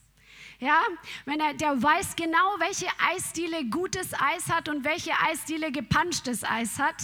Ja, 0.60 0.82
wenn 1.24 1.40
er, 1.40 1.52
der 1.52 1.82
weiß 1.82 2.14
genau, 2.14 2.54
welche 2.58 2.86
Eisdiele 3.12 3.64
gutes 3.64 4.14
Eis 4.14 4.48
hat 4.48 4.68
und 4.68 4.84
welche 4.84 5.10
Eisdiele 5.28 5.72
gepanschtes 5.72 6.44
Eis 6.44 6.78
hat. 6.78 6.94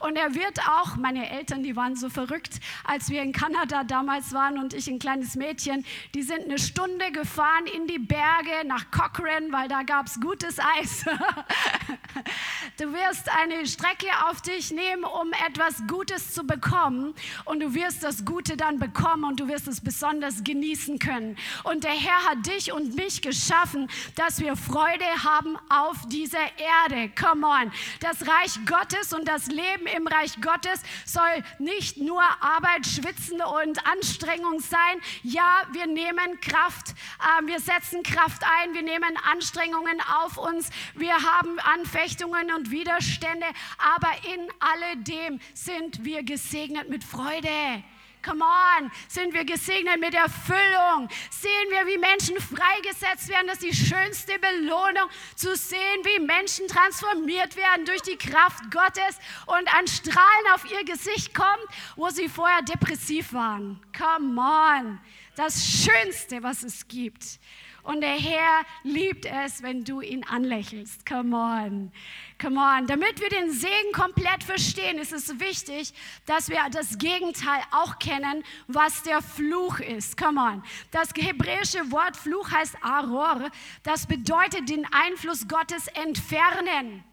Und 0.00 0.16
er 0.16 0.34
wird 0.34 0.58
auch, 0.68 0.96
meine 0.96 1.30
Eltern, 1.30 1.62
die 1.62 1.76
waren 1.76 1.94
so 1.94 2.10
verrückt, 2.10 2.60
als 2.84 3.08
wir 3.08 3.22
in 3.22 3.32
Kanada 3.32 3.84
damals 3.84 4.32
waren 4.32 4.58
und 4.58 4.74
ich 4.74 4.88
ein 4.88 4.98
kleines 4.98 5.36
Mädchen, 5.36 5.84
die 6.14 6.22
sind 6.22 6.46
eine 6.46 6.58
Stunde 6.58 7.12
gefahren 7.12 7.66
in 7.66 7.86
die 7.86 8.00
Berge 8.00 8.66
nach 8.66 8.90
Cochrane, 8.90 9.52
weil 9.52 9.68
da 9.68 9.84
gab 9.84 10.06
es 10.06 10.20
gutes 10.20 10.58
Eis. 10.58 11.04
du 12.78 12.92
wirst 12.92 13.30
eine 13.30 13.66
Strecke 13.66 14.08
auf 14.28 14.42
dich 14.42 14.72
nehmen, 14.72 15.04
um 15.04 15.32
etwas 15.46 15.86
Gutes 15.86 16.34
zu 16.34 16.44
bekommen. 16.44 17.14
Und 17.44 17.60
du 17.60 17.72
wirst 17.72 18.02
das 18.02 18.24
Gute 18.24 18.56
dann 18.56 18.80
bekommen 18.80 19.24
und 19.24 19.38
du 19.38 19.46
wirst 19.46 19.68
es 19.68 19.80
besonders 19.80 20.42
genießen 20.42 20.98
können. 20.98 21.36
Und 21.62 21.84
der 21.84 21.92
Herr 21.92 22.30
hat 22.30 22.46
dich 22.46 22.72
und 22.72 22.96
mich 22.96 23.05
dich 23.06 23.22
geschaffen, 23.22 23.88
dass 24.16 24.40
wir 24.40 24.56
Freude 24.56 25.04
haben 25.22 25.56
auf 25.68 25.96
dieser 26.08 26.38
Erde. 26.58 27.10
Come 27.18 27.46
on. 27.46 27.72
Das 28.00 28.22
Reich 28.22 28.58
Gottes 28.66 29.12
und 29.12 29.26
das 29.28 29.46
Leben 29.46 29.86
im 29.96 30.06
Reich 30.06 30.40
Gottes 30.40 30.82
soll 31.04 31.44
nicht 31.58 31.96
nur 31.98 32.22
Arbeit, 32.40 32.86
Schwitzen 32.86 33.40
und 33.40 33.86
Anstrengung 33.86 34.60
sein. 34.60 35.00
Ja, 35.22 35.62
wir 35.72 35.86
nehmen 35.86 36.40
Kraft, 36.40 36.90
äh, 36.90 37.46
wir 37.46 37.60
setzen 37.60 38.02
Kraft 38.02 38.42
ein, 38.60 38.74
wir 38.74 38.82
nehmen 38.82 39.16
Anstrengungen 39.30 40.00
auf 40.22 40.38
uns, 40.38 40.68
wir 40.94 41.14
haben 41.14 41.58
Anfechtungen 41.60 42.52
und 42.52 42.70
Widerstände, 42.70 43.46
aber 43.78 44.10
in 44.34 44.48
alledem 44.58 45.40
sind 45.54 46.04
wir 46.04 46.22
gesegnet 46.22 46.88
mit 46.88 47.04
Freude. 47.04 47.84
Come 48.26 48.42
on, 48.42 48.90
sind 49.06 49.32
wir 49.34 49.44
gesegnet 49.44 50.00
mit 50.00 50.12
Erfüllung. 50.12 51.08
Sehen 51.30 51.70
wir, 51.70 51.86
wie 51.86 51.96
Menschen 51.96 52.36
freigesetzt 52.40 53.28
werden. 53.28 53.46
Das 53.46 53.62
ist 53.62 53.62
die 53.62 53.86
schönste 53.86 54.32
Belohnung, 54.40 55.08
zu 55.36 55.54
sehen, 55.54 56.00
wie 56.02 56.18
Menschen 56.18 56.66
transformiert 56.66 57.54
werden 57.54 57.84
durch 57.84 58.02
die 58.02 58.16
Kraft 58.16 58.68
Gottes 58.72 59.20
und 59.46 59.72
ein 59.76 59.86
Strahlen 59.86 60.46
auf 60.54 60.68
ihr 60.68 60.84
Gesicht 60.84 61.34
kommt, 61.34 61.68
wo 61.94 62.08
sie 62.10 62.28
vorher 62.28 62.62
depressiv 62.62 63.32
waren. 63.32 63.80
Come 63.96 64.40
on, 64.40 65.00
das 65.36 65.64
Schönste, 65.64 66.42
was 66.42 66.64
es 66.64 66.88
gibt. 66.88 67.38
Und 67.84 68.00
der 68.00 68.18
Herr 68.18 68.64
liebt 68.82 69.26
es, 69.26 69.62
wenn 69.62 69.84
du 69.84 70.00
ihn 70.00 70.24
anlächelst. 70.24 71.06
Come 71.06 71.36
on. 71.36 71.92
Come 72.38 72.60
on. 72.60 72.86
Damit 72.86 73.20
wir 73.20 73.30
den 73.30 73.50
Segen 73.50 73.92
komplett 73.92 74.44
verstehen, 74.44 74.98
ist 74.98 75.12
es 75.12 75.40
wichtig, 75.40 75.94
dass 76.26 76.48
wir 76.50 76.60
das 76.70 76.98
Gegenteil 76.98 77.60
auch 77.70 77.98
kennen, 77.98 78.44
was 78.66 79.02
der 79.02 79.22
Fluch 79.22 79.80
ist. 79.80 80.16
Come 80.18 80.40
on. 80.40 80.62
Das 80.90 81.10
hebräische 81.16 81.90
Wort 81.90 82.16
Fluch 82.16 82.50
heißt 82.50 82.76
Aror. 82.82 83.50
Das 83.82 84.06
bedeutet 84.06 84.68
den 84.68 84.86
Einfluss 84.92 85.48
Gottes 85.48 85.86
entfernen. 85.88 87.04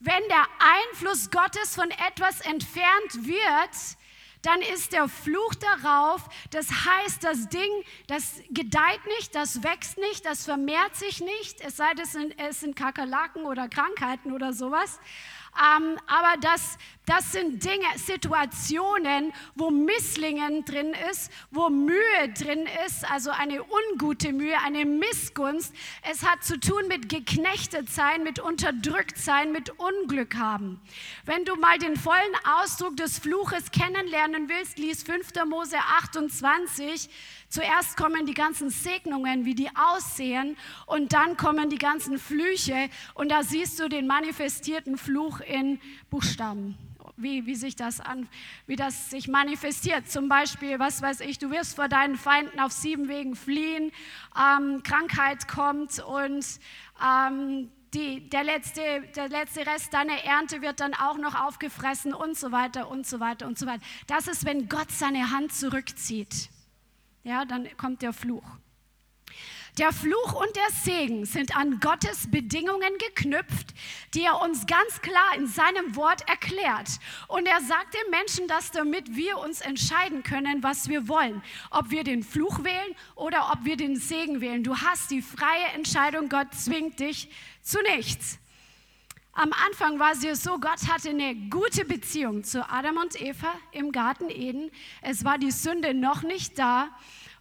Wenn 0.00 0.28
der 0.28 0.46
Einfluss 0.58 1.30
Gottes 1.30 1.76
von 1.76 1.90
etwas 1.90 2.40
entfernt 2.40 3.26
wird, 3.26 3.96
dann 4.44 4.60
ist 4.60 4.92
der 4.92 5.08
Fluch 5.08 5.54
darauf. 5.54 6.22
Das 6.50 6.68
heißt, 6.70 7.24
das 7.24 7.48
Ding, 7.48 7.70
das 8.06 8.40
gedeiht 8.50 9.00
nicht, 9.18 9.34
das 9.34 9.62
wächst 9.62 9.98
nicht, 9.98 10.24
das 10.24 10.44
vermehrt 10.44 10.94
sich 10.96 11.20
nicht, 11.20 11.60
es 11.60 11.76
sei 11.76 11.92
denn, 11.94 12.34
es 12.38 12.60
sind 12.60 12.76
Kakerlaken 12.76 13.44
oder 13.44 13.68
Krankheiten 13.68 14.32
oder 14.32 14.52
sowas. 14.52 15.00
Ähm, 15.56 15.98
aber 16.06 16.40
das, 16.40 16.78
Das 17.06 17.32
sind 17.32 17.62
Dinge, 17.62 17.84
Situationen, 17.96 19.34
wo 19.54 19.70
Misslingen 19.70 20.64
drin 20.64 20.94
ist, 21.10 21.30
wo 21.50 21.68
Mühe 21.68 22.28
drin 22.38 22.66
ist, 22.86 23.04
also 23.10 23.30
eine 23.30 23.62
ungute 23.62 24.32
Mühe, 24.32 24.56
eine 24.64 24.86
Missgunst. 24.86 25.74
Es 26.10 26.24
hat 26.24 26.42
zu 26.42 26.58
tun 26.58 26.88
mit 26.88 27.10
geknechtet 27.10 27.90
sein, 27.90 28.22
mit 28.22 28.38
unterdrückt 28.38 29.18
sein, 29.18 29.52
mit 29.52 29.78
Unglück 29.78 30.36
haben. 30.36 30.80
Wenn 31.26 31.44
du 31.44 31.56
mal 31.56 31.76
den 31.78 31.96
vollen 31.96 32.34
Ausdruck 32.62 32.96
des 32.96 33.18
Fluches 33.18 33.70
kennenlernen 33.70 34.48
willst, 34.48 34.78
lies 34.78 35.02
5. 35.02 35.28
Mose 35.46 35.76
28. 35.98 37.10
Zuerst 37.54 37.96
kommen 37.96 38.26
die 38.26 38.34
ganzen 38.34 38.68
Segnungen, 38.68 39.44
wie 39.44 39.54
die 39.54 39.70
aussehen, 39.76 40.56
und 40.86 41.12
dann 41.12 41.36
kommen 41.36 41.70
die 41.70 41.78
ganzen 41.78 42.18
Flüche, 42.18 42.90
und 43.14 43.30
da 43.30 43.44
siehst 43.44 43.78
du 43.78 43.88
den 43.88 44.08
manifestierten 44.08 44.98
Fluch 44.98 45.38
in 45.38 45.80
Buchstaben 46.10 46.76
wie, 47.16 47.46
wie 47.46 47.54
sich 47.54 47.76
das 47.76 48.00
an, 48.00 48.28
wie 48.66 48.74
das 48.74 49.08
sich 49.08 49.28
manifestiert. 49.28 50.10
Zum 50.10 50.28
Beispiel, 50.28 50.80
was 50.80 51.00
weiß 51.00 51.20
ich, 51.20 51.38
du 51.38 51.48
wirst 51.52 51.76
vor 51.76 51.86
deinen 51.86 52.16
Feinden 52.16 52.58
auf 52.58 52.72
sieben 52.72 53.06
Wegen 53.06 53.36
fliehen, 53.36 53.92
ähm, 54.36 54.82
Krankheit 54.82 55.46
kommt 55.46 56.00
und 56.00 56.44
ähm, 57.00 57.70
die, 57.94 58.28
der, 58.30 58.42
letzte, 58.42 58.80
der 59.14 59.28
letzte 59.28 59.64
Rest 59.64 59.94
deiner 59.94 60.24
Ernte 60.24 60.60
wird 60.60 60.80
dann 60.80 60.92
auch 60.92 61.18
noch 61.18 61.40
aufgefressen 61.40 62.14
und 62.14 62.36
so 62.36 62.50
weiter 62.50 62.90
und 62.90 63.06
so 63.06 63.20
weiter 63.20 63.46
und 63.46 63.56
so 63.60 63.66
weiter. 63.66 63.84
Das 64.08 64.26
ist, 64.26 64.44
wenn 64.44 64.68
Gott 64.68 64.90
seine 64.90 65.30
Hand 65.30 65.52
zurückzieht. 65.52 66.50
Ja, 67.24 67.44
dann 67.44 67.66
kommt 67.76 68.02
der 68.02 68.12
Fluch. 68.12 68.44
Der 69.78 69.92
Fluch 69.92 70.34
und 70.34 70.54
der 70.54 70.70
Segen 70.70 71.24
sind 71.24 71.56
an 71.56 71.80
Gottes 71.80 72.30
Bedingungen 72.30 72.96
geknüpft, 72.98 73.74
die 74.14 74.22
er 74.22 74.40
uns 74.40 74.66
ganz 74.66 75.00
klar 75.00 75.34
in 75.36 75.48
seinem 75.48 75.96
Wort 75.96 76.28
erklärt. 76.28 76.88
Und 77.26 77.46
er 77.46 77.60
sagt 77.60 77.94
den 77.94 78.10
Menschen 78.10 78.46
das, 78.46 78.70
damit 78.70 79.16
wir 79.16 79.38
uns 79.38 79.62
entscheiden 79.62 80.22
können, 80.22 80.62
was 80.62 80.88
wir 80.88 81.08
wollen. 81.08 81.42
Ob 81.72 81.90
wir 81.90 82.04
den 82.04 82.22
Fluch 82.22 82.62
wählen 82.62 82.94
oder 83.16 83.50
ob 83.52 83.64
wir 83.64 83.76
den 83.76 83.96
Segen 83.96 84.40
wählen. 84.40 84.62
Du 84.62 84.76
hast 84.76 85.10
die 85.10 85.22
freie 85.22 85.66
Entscheidung, 85.74 86.28
Gott 86.28 86.54
zwingt 86.54 87.00
dich 87.00 87.28
zu 87.60 87.78
nichts. 87.96 88.38
Am 89.36 89.52
Anfang 89.66 89.98
war 89.98 90.12
es 90.12 90.44
so, 90.44 90.60
Gott 90.60 90.88
hatte 90.88 91.10
eine 91.10 91.34
gute 91.50 91.84
Beziehung 91.84 92.44
zu 92.44 92.70
Adam 92.70 92.98
und 92.98 93.20
Eva 93.20 93.52
im 93.72 93.90
Garten 93.90 94.30
Eden. 94.30 94.70
Es 95.02 95.24
war 95.24 95.38
die 95.38 95.50
Sünde 95.50 95.92
noch 95.92 96.22
nicht 96.22 96.56
da. 96.56 96.90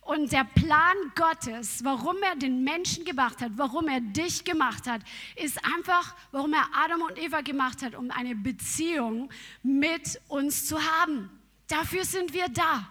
Und 0.01 0.31
der 0.31 0.43
Plan 0.43 0.95
Gottes, 1.13 1.83
warum 1.83 2.17
er 2.23 2.35
den 2.35 2.63
Menschen 2.63 3.05
gemacht 3.05 3.41
hat, 3.41 3.51
warum 3.57 3.88
er 3.88 4.01
dich 4.01 4.43
gemacht 4.43 4.88
hat, 4.88 5.01
ist 5.35 5.63
einfach, 5.63 6.15
warum 6.31 6.53
er 6.53 6.65
Adam 6.73 7.03
und 7.03 7.17
Eva 7.19 7.41
gemacht 7.41 7.83
hat, 7.83 7.93
um 7.93 8.09
eine 8.09 8.35
Beziehung 8.35 9.29
mit 9.62 10.19
uns 10.29 10.65
zu 10.65 10.79
haben. 10.79 11.29
Dafür 11.67 12.05
sind 12.05 12.33
wir 12.33 12.50
da. 12.50 12.88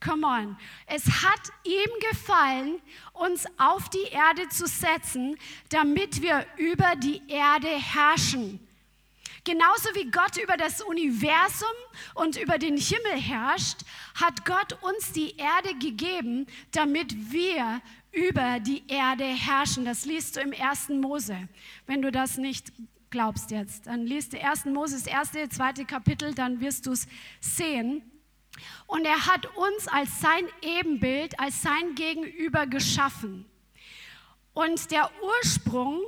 Come 0.00 0.26
on. 0.26 0.56
Es 0.86 1.04
hat 1.06 1.40
ihm 1.64 1.90
gefallen, 2.10 2.80
uns 3.12 3.46
auf 3.58 3.88
die 3.88 4.08
Erde 4.10 4.48
zu 4.48 4.66
setzen, 4.66 5.36
damit 5.70 6.22
wir 6.22 6.46
über 6.56 6.94
die 6.96 7.22
Erde 7.28 7.68
herrschen. 7.68 8.60
Genauso 9.44 9.88
wie 9.94 10.10
Gott 10.10 10.36
über 10.42 10.56
das 10.56 10.82
Universum 10.82 11.68
und 12.14 12.36
über 12.36 12.58
den 12.58 12.76
Himmel 12.76 13.12
herrscht, 13.12 13.82
hat 14.16 14.44
Gott 14.44 14.76
uns 14.82 15.12
die 15.12 15.36
Erde 15.36 15.72
gegeben, 15.78 16.46
damit 16.72 17.30
wir 17.30 17.80
über 18.10 18.58
die 18.58 18.82
Erde 18.88 19.24
herrschen. 19.24 19.84
Das 19.84 20.04
liest 20.04 20.36
du 20.36 20.40
im 20.40 20.52
1. 20.52 20.88
Mose. 20.88 21.48
Wenn 21.86 22.02
du 22.02 22.10
das 22.10 22.38
nicht 22.38 22.72
glaubst 23.10 23.52
jetzt, 23.52 23.86
dann 23.86 24.04
liest 24.04 24.32
du 24.32 24.40
1. 24.44 24.64
Mose, 24.64 24.94
das 24.94 25.06
erste, 25.06 25.48
zweite 25.48 25.84
Kapitel, 25.84 26.34
dann 26.34 26.60
wirst 26.60 26.86
du 26.86 26.92
es 26.92 27.06
sehen. 27.40 28.02
Und 28.86 29.04
er 29.04 29.26
hat 29.26 29.46
uns 29.56 29.88
als 29.88 30.20
sein 30.20 30.46
Ebenbild, 30.62 31.38
als 31.38 31.62
sein 31.62 31.94
Gegenüber 31.94 32.66
geschaffen. 32.66 33.46
Und 34.52 34.90
der 34.90 35.10
Ursprung 35.22 36.02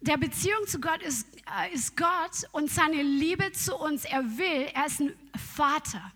der 0.00 0.16
Beziehung 0.16 0.66
zu 0.66 0.80
Gott 0.80 1.02
ist, 1.02 1.26
äh, 1.60 1.72
ist 1.74 1.96
Gott 1.96 2.48
und 2.52 2.70
seine 2.70 3.02
Liebe 3.02 3.52
zu 3.52 3.76
uns. 3.76 4.04
Er 4.04 4.24
will, 4.38 4.68
er 4.74 4.86
ist 4.86 5.00
ein 5.00 5.12
Vater. 5.54 6.12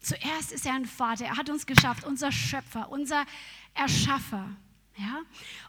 Zuerst 0.00 0.52
ist 0.52 0.66
er 0.66 0.74
ein 0.74 0.86
Vater. 0.86 1.26
Er 1.26 1.36
hat 1.36 1.48
uns 1.50 1.66
geschafft, 1.66 2.04
unser 2.04 2.32
Schöpfer, 2.32 2.90
unser 2.90 3.24
Erschaffer. 3.74 4.48
Ja? 4.96 5.20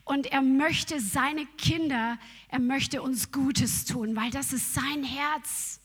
Und 0.05 0.27
er 0.27 0.41
möchte 0.41 0.99
seine 0.99 1.45
Kinder, 1.45 2.17
er 2.47 2.59
möchte 2.59 3.01
uns 3.01 3.31
Gutes 3.31 3.85
tun, 3.85 4.15
weil 4.15 4.31
das 4.31 4.53
ist 4.53 4.73
sein 4.73 5.03
Herz. 5.03 5.80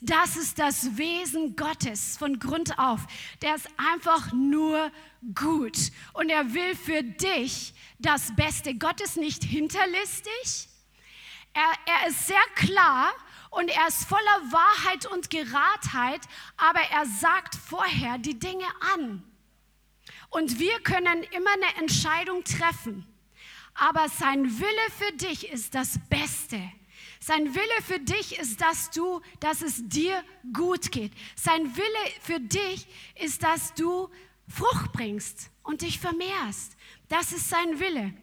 Das 0.00 0.36
ist 0.36 0.58
das 0.58 0.96
Wesen 0.96 1.56
Gottes 1.56 2.16
von 2.16 2.38
Grund 2.38 2.78
auf. 2.78 3.00
Der 3.42 3.54
ist 3.54 3.68
einfach 3.76 4.32
nur 4.32 4.90
gut 5.34 5.76
und 6.14 6.30
er 6.30 6.54
will 6.54 6.74
für 6.74 7.02
dich 7.02 7.74
das 7.98 8.34
Beste. 8.34 8.74
Gott 8.74 9.00
ist 9.02 9.18
nicht 9.18 9.44
hinterlistig. 9.44 10.68
Er, 11.52 11.72
er 11.84 12.08
ist 12.08 12.26
sehr 12.28 12.36
klar 12.54 13.12
und 13.50 13.68
er 13.68 13.88
ist 13.88 14.04
voller 14.04 14.52
Wahrheit 14.52 15.04
und 15.06 15.28
Geradheit, 15.28 16.22
aber 16.56 16.80
er 16.92 17.04
sagt 17.04 17.56
vorher 17.56 18.16
die 18.16 18.38
Dinge 18.38 18.66
an. 18.94 19.22
Und 20.30 20.58
wir 20.58 20.80
können 20.80 21.24
immer 21.24 21.50
eine 21.52 21.76
Entscheidung 21.78 22.44
treffen. 22.44 23.06
Aber 23.74 24.08
sein 24.08 24.44
Wille 24.60 24.90
für 24.96 25.12
dich 25.16 25.48
ist 25.48 25.74
das 25.74 25.98
Beste. 26.08 26.60
Sein 27.22 27.54
Wille 27.54 27.82
für 27.84 27.98
dich 27.98 28.38
ist, 28.38 28.60
dass 28.62 28.90
du, 28.90 29.20
dass 29.40 29.60
es 29.60 29.86
dir 29.86 30.24
gut 30.54 30.90
geht. 30.90 31.12
Sein 31.36 31.76
Wille 31.76 32.12
für 32.22 32.40
dich 32.40 32.86
ist, 33.14 33.42
dass 33.42 33.74
du 33.74 34.08
Frucht 34.48 34.92
bringst 34.92 35.50
und 35.62 35.82
dich 35.82 36.00
vermehrst. 36.00 36.76
Das 37.08 37.32
ist 37.32 37.50
sein 37.50 37.78
Wille. 37.78 38.14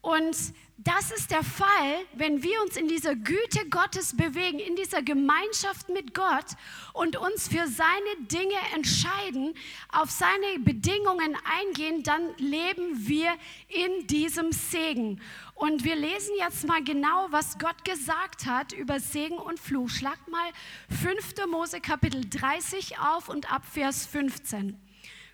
Und 0.00 0.36
das 0.80 1.10
ist 1.10 1.32
der 1.32 1.42
Fall, 1.42 2.06
wenn 2.14 2.40
wir 2.44 2.62
uns 2.62 2.76
in 2.76 2.86
dieser 2.86 3.16
Güte 3.16 3.68
Gottes 3.68 4.16
bewegen, 4.16 4.60
in 4.60 4.76
dieser 4.76 5.02
Gemeinschaft 5.02 5.88
mit 5.88 6.14
Gott 6.14 6.44
und 6.92 7.16
uns 7.16 7.48
für 7.48 7.66
seine 7.66 8.26
Dinge 8.30 8.54
entscheiden, 8.74 9.54
auf 9.88 10.08
seine 10.10 10.60
Bedingungen 10.60 11.36
eingehen, 11.44 12.04
dann 12.04 12.32
leben 12.36 13.08
wir 13.08 13.34
in 13.66 14.06
diesem 14.06 14.52
Segen. 14.52 15.20
Und 15.58 15.82
wir 15.82 15.96
lesen 15.96 16.34
jetzt 16.38 16.68
mal 16.68 16.84
genau, 16.84 17.26
was 17.30 17.58
Gott 17.58 17.84
gesagt 17.84 18.46
hat 18.46 18.72
über 18.72 19.00
Segen 19.00 19.38
und 19.38 19.58
Fluch. 19.58 19.90
Schlag 19.90 20.16
mal 20.28 20.52
5. 20.88 21.34
Mose 21.50 21.80
Kapitel 21.80 22.20
30 22.30 23.00
auf 23.00 23.28
und 23.28 23.52
ab 23.52 23.64
Vers 23.66 24.06
15. 24.06 24.80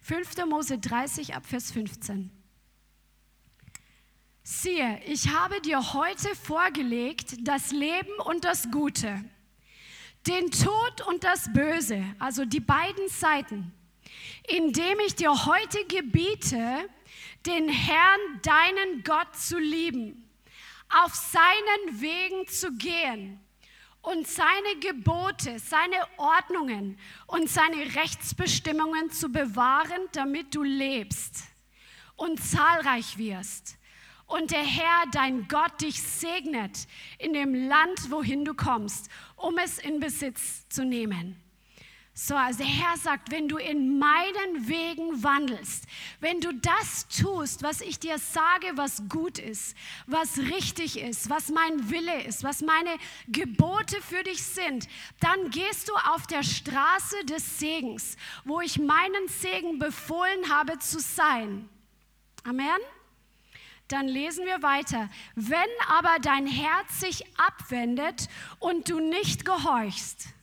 5. 0.00 0.46
Mose 0.46 0.78
30 0.78 1.34
ab 1.34 1.44
Vers 1.44 1.72
15. 1.72 2.30
Siehe, 4.42 4.98
ich 5.04 5.28
habe 5.28 5.60
dir 5.60 5.92
heute 5.92 6.34
vorgelegt 6.36 7.46
das 7.46 7.70
Leben 7.70 8.18
und 8.24 8.44
das 8.44 8.70
Gute, 8.70 9.22
den 10.26 10.50
Tod 10.50 11.06
und 11.06 11.22
das 11.22 11.52
Böse, 11.52 12.02
also 12.18 12.46
die 12.46 12.60
beiden 12.60 13.08
Seiten, 13.10 13.74
indem 14.48 15.00
ich 15.06 15.16
dir 15.16 15.44
heute 15.44 15.84
gebiete, 15.84 16.88
den 17.46 17.68
Herrn, 17.68 18.20
deinen 18.42 19.04
Gott 19.04 19.34
zu 19.36 19.58
lieben, 19.58 20.28
auf 20.88 21.14
seinen 21.14 22.00
Wegen 22.00 22.46
zu 22.46 22.72
gehen 22.72 23.40
und 24.02 24.26
seine 24.26 24.78
Gebote, 24.80 25.58
seine 25.58 25.96
Ordnungen 26.16 26.98
und 27.26 27.48
seine 27.48 27.94
Rechtsbestimmungen 27.94 29.10
zu 29.10 29.30
bewahren, 29.30 30.08
damit 30.12 30.54
du 30.54 30.62
lebst 30.62 31.44
und 32.16 32.42
zahlreich 32.42 33.18
wirst 33.18 33.78
und 34.26 34.50
der 34.50 34.64
Herr, 34.64 35.04
dein 35.12 35.48
Gott, 35.48 35.80
dich 35.80 36.02
segnet 36.02 36.86
in 37.18 37.32
dem 37.32 37.54
Land, 37.54 38.10
wohin 38.10 38.44
du 38.44 38.54
kommst, 38.54 39.10
um 39.36 39.58
es 39.58 39.78
in 39.78 40.00
Besitz 40.00 40.68
zu 40.68 40.84
nehmen. 40.84 41.43
So, 42.16 42.36
also 42.36 42.58
der 42.58 42.68
Herr 42.68 42.96
sagt, 42.96 43.32
wenn 43.32 43.48
du 43.48 43.56
in 43.56 43.98
meinen 43.98 44.68
Wegen 44.68 45.24
wandelst, 45.24 45.84
wenn 46.20 46.40
du 46.40 46.54
das 46.54 47.08
tust, 47.08 47.64
was 47.64 47.80
ich 47.80 47.98
dir 47.98 48.18
sage, 48.18 48.68
was 48.76 49.02
gut 49.08 49.40
ist, 49.40 49.76
was 50.06 50.38
richtig 50.38 51.00
ist, 51.00 51.28
was 51.28 51.48
mein 51.48 51.90
Wille 51.90 52.22
ist, 52.22 52.44
was 52.44 52.60
meine 52.60 52.96
Gebote 53.26 54.00
für 54.00 54.22
dich 54.22 54.44
sind, 54.44 54.86
dann 55.18 55.50
gehst 55.50 55.88
du 55.88 55.92
auf 56.14 56.28
der 56.28 56.44
Straße 56.44 57.24
des 57.24 57.58
Segens, 57.58 58.16
wo 58.44 58.60
ich 58.60 58.78
meinen 58.78 59.26
Segen 59.26 59.80
befohlen 59.80 60.50
habe 60.50 60.78
zu 60.78 61.00
sein. 61.00 61.68
Amen. 62.44 62.78
Dann 63.88 64.06
lesen 64.06 64.46
wir 64.46 64.62
weiter. 64.62 65.10
Wenn 65.34 65.58
aber 65.88 66.20
dein 66.22 66.46
Herz 66.46 67.00
sich 67.00 67.24
abwendet 67.38 68.28
und 68.60 68.88
du 68.88 69.00
nicht 69.00 69.44
gehorchst 69.44 70.33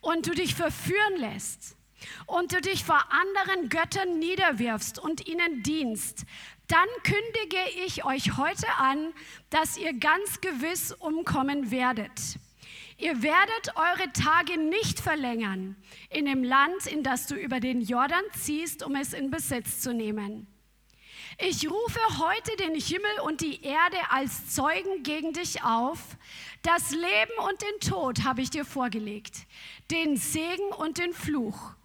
und 0.00 0.26
du 0.26 0.32
dich 0.32 0.54
verführen 0.54 1.16
lässt 1.18 1.76
und 2.26 2.52
du 2.52 2.60
dich 2.60 2.84
vor 2.84 3.02
anderen 3.10 3.68
Göttern 3.68 4.18
niederwirfst 4.18 4.98
und 4.98 5.26
ihnen 5.26 5.62
dienst, 5.62 6.24
dann 6.68 6.88
kündige 7.04 7.84
ich 7.86 8.04
euch 8.04 8.36
heute 8.36 8.68
an, 8.78 9.12
dass 9.50 9.76
ihr 9.76 9.94
ganz 9.94 10.40
gewiss 10.40 10.92
umkommen 10.92 11.70
werdet. 11.70 12.38
Ihr 12.98 13.22
werdet 13.22 13.76
eure 13.76 14.10
Tage 14.12 14.58
nicht 14.58 15.00
verlängern 15.00 15.76
in 16.08 16.24
dem 16.24 16.42
Land, 16.42 16.86
in 16.86 17.02
das 17.02 17.26
du 17.26 17.34
über 17.34 17.60
den 17.60 17.82
Jordan 17.82 18.24
ziehst, 18.32 18.82
um 18.82 18.96
es 18.96 19.12
in 19.12 19.30
Besitz 19.30 19.80
zu 19.80 19.92
nehmen. 19.92 20.46
Ich 21.38 21.70
rufe 21.70 22.00
heute 22.18 22.56
den 22.56 22.74
Himmel 22.74 23.20
und 23.22 23.42
die 23.42 23.62
Erde 23.62 23.98
als 24.08 24.54
Zeugen 24.54 25.02
gegen 25.02 25.34
dich 25.34 25.62
auf. 25.62 26.16
Das 26.66 26.90
Leben 26.90 27.48
und 27.48 27.62
den 27.62 27.78
Tod 27.88 28.24
habe 28.24 28.42
ich 28.42 28.50
dir 28.50 28.64
vorgelegt, 28.64 29.46
den 29.92 30.16
Segen 30.16 30.72
und 30.76 30.98
den 30.98 31.12
Fluch 31.12 31.76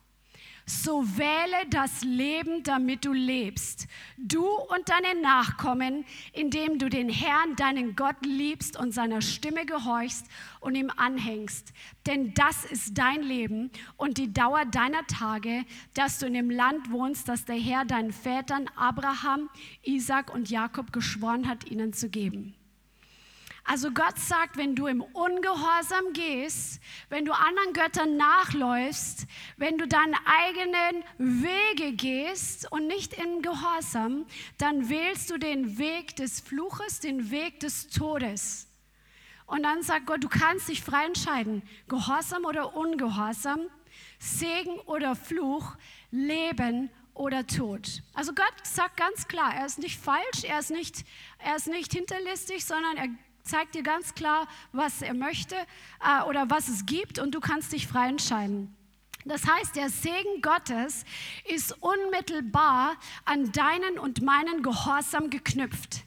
so 0.66 1.04
wähle 1.18 1.68
das 1.70 2.02
Leben, 2.02 2.64
damit 2.64 3.06
du 3.06 3.14
lebst, 3.14 3.88
du 4.18 4.46
und 4.46 4.90
deine 4.90 5.22
Nachkommen, 5.22 6.06
indem 6.34 6.80
du 6.80 6.90
den 6.90 7.10
Herrn, 7.10 7.56
deinen 7.58 7.96
Gott 7.96 8.26
liebst 8.26 8.80
und 8.80 8.92
seiner 8.92 9.22
Stimme 9.22 9.66
gehorchst 9.66 10.26
und 10.62 10.76
ihm 10.76 10.90
anhängst. 10.96 11.74
Denn 12.08 12.34
das 12.34 12.66
ist 12.66 12.98
dein 12.98 13.22
Leben 13.22 13.70
und 13.98 14.18
die 14.18 14.34
Dauer 14.34 14.66
deiner 14.66 15.06
Tage, 15.08 15.64
dass 15.94 16.20
du 16.20 16.26
in 16.26 16.34
dem 16.34 16.50
Land 16.50 16.90
wohnst, 16.90 17.28
das 17.28 17.46
der 17.46 17.58
Herr 17.58 17.86
deinen 17.86 18.14
Vätern 18.14 18.68
Abraham, 18.76 19.50
Isaac 19.84 20.34
und 20.34 20.50
Jakob 20.50 20.92
geschworen 20.92 21.48
hat, 21.48 21.70
ihnen 21.70 21.94
zu 21.94 22.10
geben. 22.10 22.56
Also 23.64 23.92
Gott 23.92 24.18
sagt, 24.18 24.58
wenn 24.58 24.76
du 24.76 24.88
im 24.88 25.02
Ungehorsam 25.02 26.14
gehst, 26.14 26.82
wenn 27.10 27.26
du 27.26 27.32
anderen 27.32 27.74
Göttern 27.74 28.18
nachläufst, 28.18 29.28
wenn 29.58 29.78
du 29.78 29.88
deine 29.88 30.18
eigenen 30.26 31.04
Wege 31.18 31.94
gehst 31.94 32.72
und 32.72 32.88
nicht 32.88 33.14
in 33.14 33.42
Gehorsam, 33.42 34.26
dann 34.58 34.90
wählst 34.90 35.30
du 35.30 35.38
den 35.38 35.78
Weg 35.78 36.16
des 36.16 36.40
Fluches, 36.42 37.00
den 37.00 37.30
Weg 37.30 37.60
des 37.60 37.88
Todes. 37.90 38.68
Und 39.46 39.64
dann 39.64 39.84
sagt 39.84 40.08
Gott, 40.08 40.24
du 40.24 40.30
kannst 40.30 40.70
dich 40.70 40.82
frei 40.82 41.06
entscheiden, 41.06 41.62
Gehorsam 41.88 42.46
oder 42.46 42.76
Ungehorsam, 42.76 43.68
Segen 44.18 44.80
oder 44.86 45.16
Fluch, 45.16 45.76
Leben 46.10 46.90
oder 47.14 47.46
Tod. 47.46 48.02
Also 48.14 48.34
Gott 48.34 48.54
sagt 48.64 48.98
ganz 48.98 49.28
klar, 49.28 49.54
er 49.54 49.66
ist 49.66 49.80
nicht 49.80 50.00
falsch, 50.00 50.44
er 50.44 50.60
ist 50.60 50.72
nicht, 50.72 51.04
er 51.40 51.58
ist 51.58 51.68
nicht 51.68 51.94
hinterlistig, 51.94 52.66
sondern 52.66 52.98
er 52.98 53.10
zeigt 53.44 53.76
dir 53.76 53.84
ganz 53.84 54.14
klar, 54.16 54.48
was 54.72 55.02
er 55.02 55.14
möchte 55.14 55.56
äh, 55.56 56.24
oder 56.24 56.50
was 56.50 56.68
es 56.68 56.86
gibt 56.86 57.20
und 57.20 57.34
du 57.36 57.40
kannst 57.40 57.74
dich 57.74 57.88
frei 57.88 58.08
entscheiden. 58.08 58.76
Das 59.26 59.46
heißt, 59.46 59.76
der 59.76 59.90
Segen 59.90 60.42
Gottes 60.42 61.06
ist 61.46 61.76
unmittelbar 61.82 62.96
an 63.26 63.52
deinen 63.52 64.00
und 64.00 64.22
meinen 64.22 64.64
Gehorsam 64.64 65.30
geknüpft. 65.30 66.04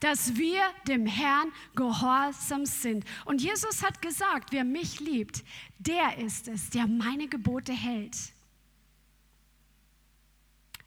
Dass 0.00 0.36
wir 0.36 0.62
dem 0.88 1.06
Herrn 1.06 1.52
gehorsam 1.76 2.66
sind. 2.66 3.04
Und 3.24 3.40
Jesus 3.40 3.84
hat 3.84 4.02
gesagt, 4.02 4.52
wer 4.52 4.64
mich 4.64 5.00
liebt, 5.00 5.44
der 5.78 6.18
ist 6.18 6.48
es, 6.48 6.70
der 6.70 6.86
meine 6.86 7.28
Gebote 7.28 7.72
hält. 7.72 8.16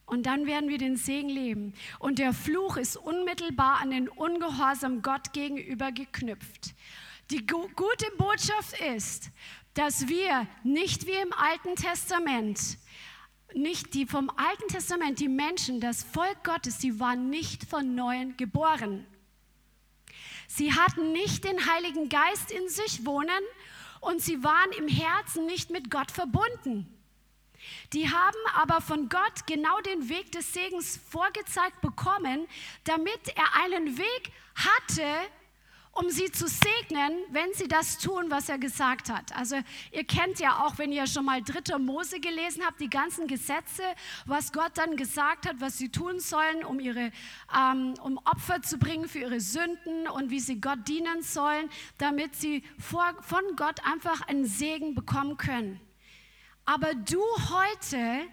Und 0.06 0.28
dann 0.28 0.46
werden 0.46 0.70
wir 0.70 0.78
den 0.78 0.98
Segen 0.98 1.30
leben. 1.30 1.74
Und 2.00 2.20
der 2.20 2.34
Fluch 2.34 2.78
ist 2.78 2.96
unmittelbar 2.96 3.80
an 3.82 3.90
den 3.90 4.08
Ungehorsam 4.08 5.02
Gott 5.02 5.34
gegenüber 5.34 5.92
geknüpft. 5.92 6.76
Die 7.32 7.46
gu 7.46 7.68
gute 7.76 8.12
Botschaft 8.18 8.80
ist, 8.96 9.32
dass 9.74 10.08
wir 10.08 10.48
nicht 10.64 11.08
wie 11.08 11.16
im 11.22 11.34
Alten 11.34 11.76
Testament, 11.76 12.78
nicht 13.56 13.94
die 13.94 14.06
vom 14.06 14.30
Alten 14.30 14.68
Testament, 14.68 15.20
die 15.20 15.28
Menschen, 15.28 15.80
das 15.80 16.04
Volk 16.04 16.44
Gottes, 16.44 16.78
die 16.78 17.00
waren 17.00 17.30
nicht 17.30 17.64
von 17.64 17.96
neuem 17.96 18.38
geboren. 18.38 19.08
Sie 20.48 20.72
hatten 20.74 21.12
nicht 21.14 21.44
den 21.44 21.66
Heiligen 21.66 22.10
Geist 22.10 22.52
in 22.52 22.70
sich 22.70 23.06
wohnen 23.06 23.30
und 24.02 24.22
sie 24.22 24.44
waren 24.44 24.72
im 24.78 24.88
Herzen 24.88 25.46
nicht 25.46 25.72
mit 25.72 25.90
Gott 25.90 26.12
verbunden. 26.12 26.95
Die 27.94 28.10
haben 28.10 28.38
aber 28.56 28.82
von 28.82 29.10
Gott 29.10 29.46
genau 29.48 29.80
den 29.82 30.10
Weg 30.10 30.32
des 30.32 30.54
Segens 30.54 31.00
vorgezeigt 31.10 31.82
bekommen, 31.82 32.48
damit 32.84 33.30
er 33.36 33.64
einen 33.64 33.98
Weg 33.98 34.32
hatte, 34.56 35.04
um 35.96 36.10
sie 36.10 36.30
zu 36.30 36.48
segnen, 36.48 37.14
wenn 37.32 37.54
sie 37.54 37.70
das 37.70 37.98
tun, 37.98 38.26
was 38.30 38.50
er 38.50 38.58
gesagt 38.58 39.10
hat. 39.10 39.34
Also 39.36 39.56
ihr 39.94 40.04
kennt 40.04 40.40
ja 40.40 40.66
auch, 40.66 40.78
wenn 40.78 40.92
ihr 40.92 41.08
schon 41.08 41.24
mal 41.24 41.42
dritte 41.42 41.80
Mose 41.80 42.20
gelesen 42.20 42.66
habt, 42.66 42.82
die 42.82 42.90
ganzen 42.90 43.28
Gesetze, 43.28 43.84
was 44.26 44.52
Gott 44.52 44.72
dann 44.76 44.98
gesagt 44.98 45.48
hat, 45.48 45.56
was 45.60 45.78
sie 45.78 45.90
tun 45.90 46.20
sollen, 46.20 46.66
um 46.66 46.82
ihre, 46.82 47.12
ähm, 47.58 47.94
um 48.04 48.18
Opfer 48.26 48.62
zu 48.62 48.78
bringen 48.78 49.08
für 49.08 49.20
ihre 49.20 49.40
Sünden 49.40 50.08
und 50.10 50.30
wie 50.30 50.42
sie 50.42 50.60
Gott 50.60 50.86
dienen 50.86 51.22
sollen, 51.22 51.70
damit 51.98 52.36
sie 52.36 52.64
vor, 52.78 53.16
von 53.22 53.44
Gott 53.56 53.80
einfach 53.86 54.22
einen 54.28 54.46
Segen 54.46 54.96
bekommen 54.96 55.38
können. 55.38 55.80
Aber 56.66 56.96
du 56.96 57.22
heute 57.52 58.28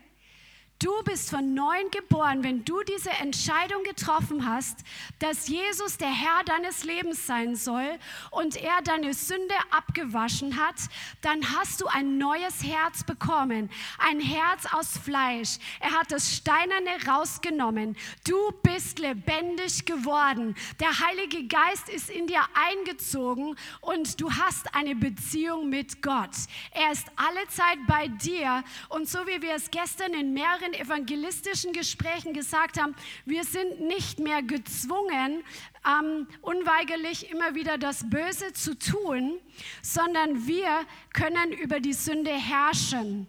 Du 0.82 0.90
bist 1.04 1.30
von 1.30 1.54
neuem 1.54 1.92
geboren, 1.92 2.42
wenn 2.42 2.64
du 2.64 2.82
diese 2.82 3.10
Entscheidung 3.10 3.84
getroffen 3.84 4.48
hast, 4.48 4.80
dass 5.20 5.46
Jesus 5.46 5.96
der 5.96 6.08
Herr 6.08 6.42
deines 6.44 6.82
Lebens 6.82 7.24
sein 7.24 7.54
soll 7.54 7.86
und 8.32 8.56
er 8.56 8.82
deine 8.82 9.14
Sünde 9.14 9.54
abgewaschen 9.70 10.56
hat, 10.60 10.74
dann 11.20 11.56
hast 11.56 11.80
du 11.80 11.86
ein 11.86 12.18
neues 12.18 12.64
Herz 12.64 13.04
bekommen, 13.04 13.70
ein 13.98 14.18
Herz 14.18 14.66
aus 14.72 14.98
Fleisch. 14.98 15.58
Er 15.78 15.92
hat 15.92 16.10
das 16.10 16.34
Steinerne 16.34 16.90
rausgenommen. 17.06 17.96
Du 18.26 18.50
bist 18.64 18.98
lebendig 18.98 19.84
geworden. 19.84 20.56
Der 20.80 20.98
Heilige 20.98 21.46
Geist 21.46 21.90
ist 21.90 22.10
in 22.10 22.26
dir 22.26 22.42
eingezogen 22.54 23.54
und 23.82 24.20
du 24.20 24.32
hast 24.32 24.74
eine 24.74 24.96
Beziehung 24.96 25.68
mit 25.68 26.02
Gott. 26.02 26.34
Er 26.72 26.90
ist 26.90 27.06
alle 27.14 27.46
Zeit 27.50 27.78
bei 27.86 28.08
dir 28.08 28.64
und 28.88 29.08
so 29.08 29.20
wie 29.28 29.40
wir 29.40 29.54
es 29.54 29.70
gestern 29.70 30.14
in 30.14 30.32
mehreren 30.32 30.71
in 30.72 30.80
evangelistischen 30.80 31.72
Gesprächen 31.72 32.32
gesagt 32.32 32.80
haben, 32.80 32.94
wir 33.24 33.44
sind 33.44 33.80
nicht 33.80 34.18
mehr 34.18 34.42
gezwungen, 34.42 35.44
ähm, 35.86 36.26
unweigerlich 36.40 37.30
immer 37.30 37.54
wieder 37.54 37.78
das 37.78 38.08
Böse 38.08 38.52
zu 38.52 38.78
tun, 38.78 39.38
sondern 39.82 40.46
wir 40.46 40.86
können 41.12 41.52
über 41.52 41.80
die 41.80 41.92
Sünde 41.92 42.32
herrschen. 42.32 43.26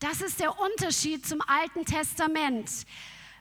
Das 0.00 0.20
ist 0.20 0.40
der 0.40 0.58
Unterschied 0.60 1.26
zum 1.26 1.40
Alten 1.42 1.84
Testament. 1.84 2.70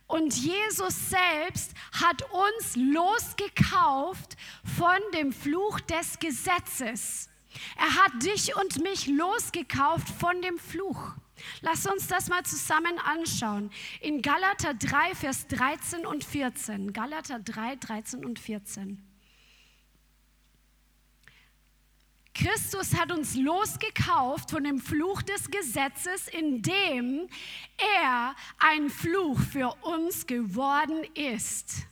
Und 0.07 0.33
Jesus 0.35 1.09
selbst 1.09 1.73
hat 1.91 2.23
uns 2.31 2.75
losgekauft 2.75 4.37
von 4.77 4.97
dem 5.13 5.33
Fluch 5.33 5.79
des 5.81 6.17
Gesetzes. 6.19 7.29
Er 7.77 8.03
hat 8.03 8.23
dich 8.23 8.55
und 8.55 8.81
mich 8.81 9.07
losgekauft 9.07 10.07
von 10.19 10.41
dem 10.41 10.57
Fluch. 10.57 11.13
Lass 11.61 11.85
uns 11.85 12.07
das 12.07 12.29
mal 12.29 12.43
zusammen 12.43 12.99
anschauen. 12.99 13.71
In 14.01 14.21
Galater 14.21 14.73
3, 14.73 15.15
Vers 15.15 15.47
13 15.47 16.05
und 16.05 16.23
14. 16.23 16.93
Galater 16.93 17.39
3, 17.39 17.75
13 17.77 18.25
und 18.25 18.39
14. 18.39 19.03
Christus 22.33 22.95
hat 22.95 23.11
uns 23.11 23.35
losgekauft 23.35 24.51
von 24.51 24.63
dem 24.63 24.79
Fluch 24.79 25.23
des 25.23 25.49
Gesetzes, 25.49 26.27
indem 26.27 27.27
er 27.99 28.35
ein 28.59 28.91
Fluch 28.91 29.39
für 29.39 29.73
uns 29.81 30.27
geworden 30.27 31.03
ist. 31.15 31.87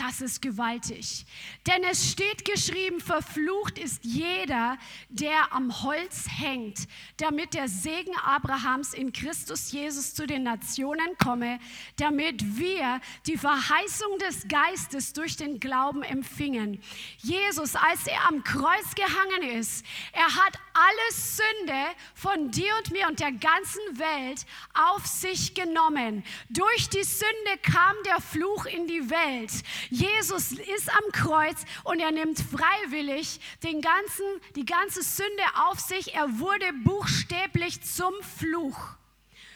Das 0.00 0.22
ist 0.22 0.40
gewaltig. 0.40 1.26
Denn 1.66 1.84
es 1.84 2.10
steht 2.10 2.46
geschrieben, 2.46 3.00
verflucht 3.00 3.78
ist 3.78 4.02
jeder, 4.02 4.78
der 5.10 5.52
am 5.52 5.82
Holz 5.82 6.24
hängt, 6.38 6.88
damit 7.18 7.52
der 7.52 7.68
Segen 7.68 8.16
Abrahams 8.24 8.94
in 8.94 9.12
Christus 9.12 9.72
Jesus 9.72 10.14
zu 10.14 10.26
den 10.26 10.44
Nationen 10.44 11.18
komme, 11.22 11.58
damit 11.98 12.56
wir 12.56 12.98
die 13.26 13.36
Verheißung 13.36 14.18
des 14.20 14.48
Geistes 14.48 15.12
durch 15.12 15.36
den 15.36 15.60
Glauben 15.60 16.02
empfingen. 16.02 16.80
Jesus, 17.18 17.76
als 17.76 18.06
er 18.06 18.26
am 18.26 18.42
Kreuz 18.42 18.94
gehangen 18.94 19.50
ist, 19.58 19.84
er 20.12 20.34
hat 20.34 20.58
alle 20.80 21.12
Sünde 21.12 21.84
von 22.14 22.50
dir 22.50 22.74
und 22.78 22.90
mir 22.90 23.06
und 23.06 23.20
der 23.20 23.32
ganzen 23.32 23.82
Welt 23.98 24.46
auf 24.72 25.04
sich 25.04 25.54
genommen. 25.54 26.24
Durch 26.48 26.88
die 26.88 27.04
Sünde 27.04 27.58
kam 27.62 27.94
der 28.06 28.20
Fluch 28.20 28.64
in 28.64 28.86
die 28.86 29.10
Welt. 29.10 29.52
Jesus 29.90 30.52
ist 30.52 30.90
am 30.90 31.12
Kreuz 31.12 31.64
und 31.84 32.00
er 32.00 32.12
nimmt 32.12 32.40
freiwillig 32.40 33.40
den 33.62 33.82
ganzen, 33.82 34.24
die 34.56 34.64
ganze 34.64 35.02
Sünde 35.02 35.42
auf 35.68 35.78
sich. 35.80 36.14
Er 36.14 36.38
wurde 36.38 36.72
buchstäblich 36.84 37.82
zum 37.82 38.14
Fluch 38.38 38.78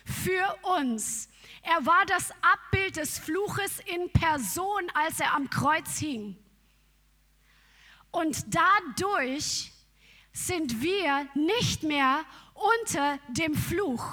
für 0.05 0.59
uns. 0.77 1.31
Er 1.63 1.87
war 1.87 2.05
das 2.07 2.31
Abbild 2.43 2.97
des 2.97 3.19
Fluches 3.19 3.81
in 3.87 4.11
Person, 4.11 4.83
als 4.93 5.21
er 5.21 5.35
am 5.35 5.49
Kreuz 5.49 5.97
hing. 5.97 6.37
Und 8.11 8.55
dadurch 8.55 9.74
sind 10.35 10.83
wir 10.83 11.27
nicht 11.35 11.85
mehr 11.85 12.25
unter 12.81 13.19
dem 13.29 13.55
Fluch. 13.55 14.05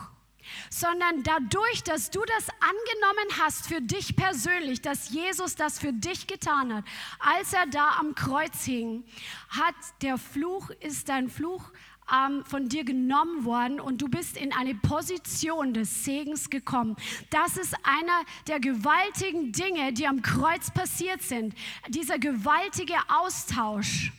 sondern 0.70 1.24
dadurch, 1.24 1.84
dass 1.84 2.10
du 2.10 2.20
das 2.26 2.50
angenommen 2.50 3.42
hast 3.42 3.68
für 3.68 3.80
dich 3.80 4.16
persönlich, 4.16 4.82
dass 4.82 5.10
Jesus 5.10 5.56
das 5.56 5.80
für 5.80 5.94
dich 5.94 6.28
getan 6.28 6.74
hat, 6.74 6.84
als 7.20 7.54
er 7.54 7.68
da 7.68 7.96
am 8.00 8.16
Kreuz 8.16 8.66
hing, 8.66 9.06
hat 9.50 9.76
der 10.02 10.18
Fluch, 10.18 10.70
ist 10.82 11.08
dein 11.08 11.30
Fluch 11.30 11.72
ähm, 12.14 12.44
von 12.46 12.68
dir 12.68 12.84
genommen 12.84 13.46
worden 13.46 13.80
und 13.80 14.02
du 14.02 14.10
bist 14.10 14.36
in 14.36 14.54
eine 14.54 14.76
Position 14.76 15.74
des 15.74 16.04
Segens 16.04 16.50
gekommen. 16.50 16.98
Das 17.30 17.56
ist 17.56 17.74
einer 17.84 18.26
der 18.48 18.60
gewaltigen 18.60 19.52
Dinge, 19.54 19.94
die 19.94 20.08
am 20.08 20.22
Kreuz 20.22 20.72
passiert 20.72 21.22
sind. 21.22 21.54
Dieser 21.88 22.20
gewaltige 22.20 22.96
Austausch. 23.08 24.12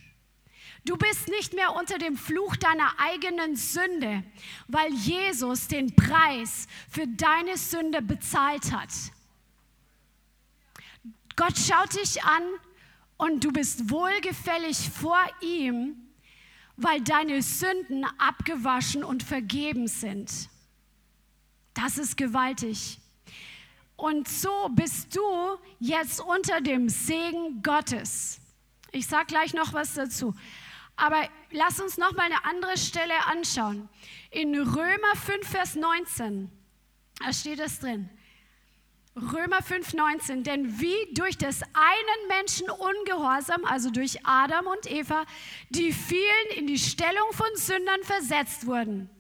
Du 0.85 0.97
bist 0.97 1.29
nicht 1.29 1.55
mehr 1.55 1.75
unter 1.77 1.99
dem 1.99 2.17
Fluch 2.17 2.57
deiner 2.57 2.93
eigenen 2.99 3.55
Sünde, 3.55 4.25
weil 4.67 4.93
Jesus 4.93 5.69
den 5.69 5.95
Preis 5.95 6.67
für 6.89 7.07
deine 7.07 7.57
Sünde 7.57 8.03
bezahlt 8.03 8.73
hat. 8.73 8.91
Gott 11.37 11.57
schaut 11.57 11.95
dich 11.95 12.25
an 12.25 12.43
und 13.17 13.45
du 13.45 13.53
bist 13.53 13.91
wohlgefällig 13.91 14.91
vor 14.91 15.25
ihm, 15.41 15.97
weil 16.77 17.01
deine 17.01 17.43
Sünden 17.43 18.05
abgewaschen 18.19 19.05
und 19.05 19.23
vergeben 19.23 19.87
sind. 19.87 20.49
Das 21.75 21.97
ist 21.97 22.17
gewaltig. 22.17 22.99
Und 23.97 24.27
so 24.27 24.69
bist 24.71 25.15
du 25.15 25.23
jetzt 25.79 26.21
unter 26.21 26.61
dem 26.61 26.89
Segen 26.89 27.63
Gottes. 27.63 28.41
Ich 28.91 29.07
sage 29.07 29.27
gleich 29.27 29.55
noch 29.55 29.73
was 29.73 29.95
dazu. 29.95 30.35
Aber 31.03 31.29
lass 31.51 31.81
uns 31.81 31.99
noch 31.99 32.13
mal 32.13 32.27
eine 32.27 32.45
andere 32.45 32.79
Stelle 32.79 33.27
anschauen. 33.27 33.89
In 34.31 34.55
Römer 34.55 35.17
5, 35.17 35.49
Vers 35.49 35.75
19, 35.75 36.49
da 37.19 37.33
steht 37.33 37.59
es 37.59 37.81
drin. 37.81 38.09
Römer 39.17 39.59
5,19, 39.59 40.45
denn 40.45 40.79
wie 40.81 41.13
durch 41.13 41.37
des 41.37 41.63
einen 41.75 42.29
Menschen 42.29 42.71
Ungehorsam, 42.71 43.65
also 43.65 43.91
durch 43.91 44.25
Adam 44.25 44.69
und 44.69 44.89
Eva, 44.89 45.25
die 45.71 45.93
vielen 45.93 46.57
in 46.57 46.69
die 46.69 46.79
Stellung 46.79 47.33
von 47.33 47.49
Sündern 47.57 48.05
versetzt 48.05 48.69
wurden, 48.69 49.11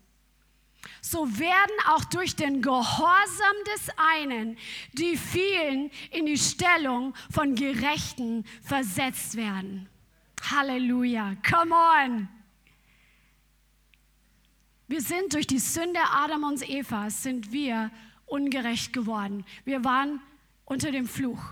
so 1.00 1.36
werden 1.36 1.76
auch 1.88 2.04
durch 2.04 2.36
den 2.36 2.62
Gehorsam 2.62 3.56
des 3.74 3.88
einen 3.96 4.56
die 4.92 5.16
vielen 5.16 5.90
in 6.12 6.26
die 6.26 6.38
Stellung 6.38 7.12
von 7.28 7.56
Gerechten 7.56 8.44
versetzt 8.62 9.36
werden. 9.36 9.88
Halleluja. 10.50 11.36
Come 11.48 11.74
on. 11.74 12.28
Wir 14.88 15.00
sind 15.00 15.32
durch 15.32 15.46
die 15.46 15.58
Sünde 15.58 16.00
Adam 16.12 16.44
und 16.44 16.68
Eva, 16.68 17.08
sind 17.08 17.52
wir 17.52 17.90
ungerecht 18.26 18.92
geworden. 18.92 19.44
Wir 19.64 19.84
waren 19.84 20.20
unter 20.64 20.90
dem 20.90 21.06
Fluch. 21.06 21.42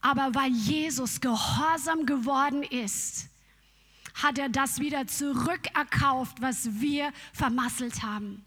Aber 0.00 0.34
weil 0.34 0.50
Jesus 0.50 1.20
gehorsam 1.20 2.06
geworden 2.06 2.62
ist, 2.62 3.28
hat 4.14 4.38
er 4.38 4.48
das 4.48 4.78
wieder 4.78 5.06
zurückerkauft, 5.06 6.40
was 6.40 6.80
wir 6.80 7.12
vermasselt 7.32 8.02
haben. 8.02 8.44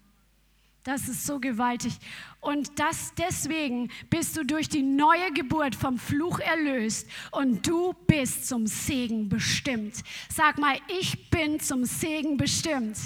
Das 0.84 1.08
ist 1.08 1.26
so 1.26 1.40
gewaltig. 1.40 1.98
Und 2.46 2.78
das 2.78 3.12
deswegen 3.18 3.90
bist 4.08 4.36
du 4.36 4.44
durch 4.44 4.68
die 4.68 4.84
neue 4.84 5.32
Geburt 5.32 5.74
vom 5.74 5.98
Fluch 5.98 6.38
erlöst 6.38 7.08
und 7.32 7.66
du 7.66 7.92
bist 8.06 8.46
zum 8.46 8.68
Segen 8.68 9.28
bestimmt. 9.28 9.96
Sag 10.32 10.56
mal, 10.56 10.78
ich 11.00 11.28
bin 11.28 11.58
zum 11.58 11.84
Segen 11.84 12.36
bestimmt. 12.36 12.96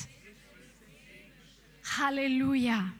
Halleluja. 1.98 2.92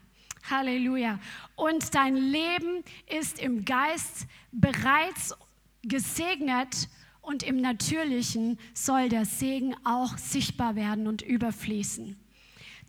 Halleluja. 0.48 1.20
Und 1.56 1.94
dein 1.94 2.16
Leben 2.16 2.84
ist 3.20 3.38
im 3.38 3.66
Geist 3.66 4.26
bereits 4.50 5.34
gesegnet 5.82 6.88
und 7.20 7.42
im 7.42 7.60
Natürlichen 7.60 8.58
soll 8.72 9.10
der 9.10 9.26
Segen 9.26 9.74
auch 9.84 10.16
sichtbar 10.16 10.74
werden 10.74 11.06
und 11.06 11.20
überfließen. 11.20 12.19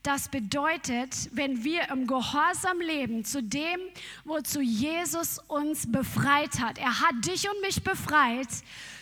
Das 0.04 0.30
bedeutet, 0.30 1.30
wenn 1.32 1.64
wir 1.64 1.90
im 1.90 2.08
Gehorsam 2.08 2.82
leben 2.82 3.24
zu 3.24 3.44
dem, 3.44 3.80
wozu 4.24 4.60
Jesus 4.60 5.38
uns 5.48 5.92
befreit 5.92 6.60
hat. 6.60 6.80
Er 6.80 7.02
hat 7.02 7.24
dich 7.24 7.48
und 7.48 7.62
mich 7.62 7.84
befreit 7.84 8.48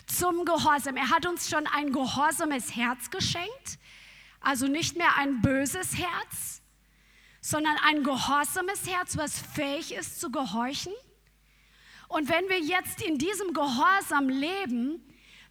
zum 0.08 0.44
Gehorsam. 0.44 0.98
Er 0.98 1.10
hat 1.10 1.26
uns 1.26 1.50
schon 1.50 1.66
ein 1.68 1.94
gehorsames 1.94 2.76
Herz 2.76 3.10
geschenkt, 3.10 3.80
also 4.42 4.68
nicht 4.68 4.98
mehr 4.98 5.16
ein 5.16 5.40
böses 5.42 5.98
Herz, 5.98 6.62
sondern 7.40 7.78
ein 7.88 8.04
gehorsames 8.04 8.86
Herz, 8.86 9.16
was 9.16 9.40
fähig 9.40 9.94
ist 9.94 10.20
zu 10.20 10.30
gehorchen. 10.30 10.94
Und 12.10 12.28
wenn 12.28 12.50
wir 12.50 12.60
jetzt 12.60 13.02
in 13.02 13.18
diesem 13.18 13.54
Gehorsam 13.54 14.28
leben, 14.28 15.02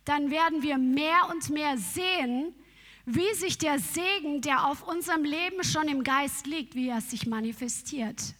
dann 0.04 0.30
werden 0.30 0.60
wir 0.60 0.76
mehr 0.76 1.30
und 1.30 1.48
mehr 1.48 1.78
sehen, 1.78 2.54
wie 3.10 3.34
sich 3.34 3.56
der 3.56 3.78
Segen, 3.78 4.42
der 4.42 4.66
auf 4.66 4.86
unserem 4.86 5.24
Leben 5.24 5.64
schon 5.64 5.88
im 5.88 6.04
Geist 6.04 6.46
liegt, 6.46 6.74
wie 6.74 6.88
er 6.88 7.00
sich 7.00 7.26
manifestiert. 7.26 8.34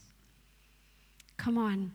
Come 1.43 1.61
on. 1.61 1.93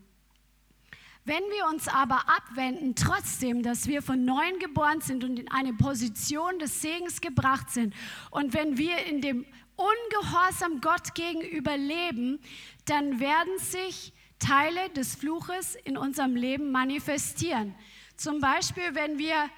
Wenn 1.26 1.44
wir 1.56 1.68
uns 1.72 1.88
aber 1.88 2.28
abwenden, 2.28 2.96
trotzdem, 2.96 3.62
dass 3.62 3.88
wir 3.88 4.02
von 4.02 4.26
neuem 4.26 4.58
geboren 4.60 5.02
sind 5.02 5.24
und 5.24 5.40
in 5.40 5.52
eine 5.52 5.74
Position 5.74 6.58
des 6.58 6.82
Segens 6.82 7.22
gebracht 7.22 7.70
sind, 7.70 7.94
und 8.32 8.54
wenn 8.54 8.78
wir 8.78 8.98
in 9.06 9.22
dem 9.22 9.46
Ungehorsam 9.76 10.82
Gott 10.82 11.14
gegenüber 11.14 11.78
leben, 11.78 12.40
dann 12.86 13.20
werden 13.20 13.58
sich 13.60 14.14
Teile 14.40 14.90
des 14.90 15.16
Fluches 15.16 15.76
in 15.76 15.96
unserem 15.96 16.36
Leben 16.36 16.72
manifestieren. 16.72 17.76
Zum 18.18 18.40
Beispiel, 18.40 18.94
wenn 18.94 19.18
wir 19.18 19.50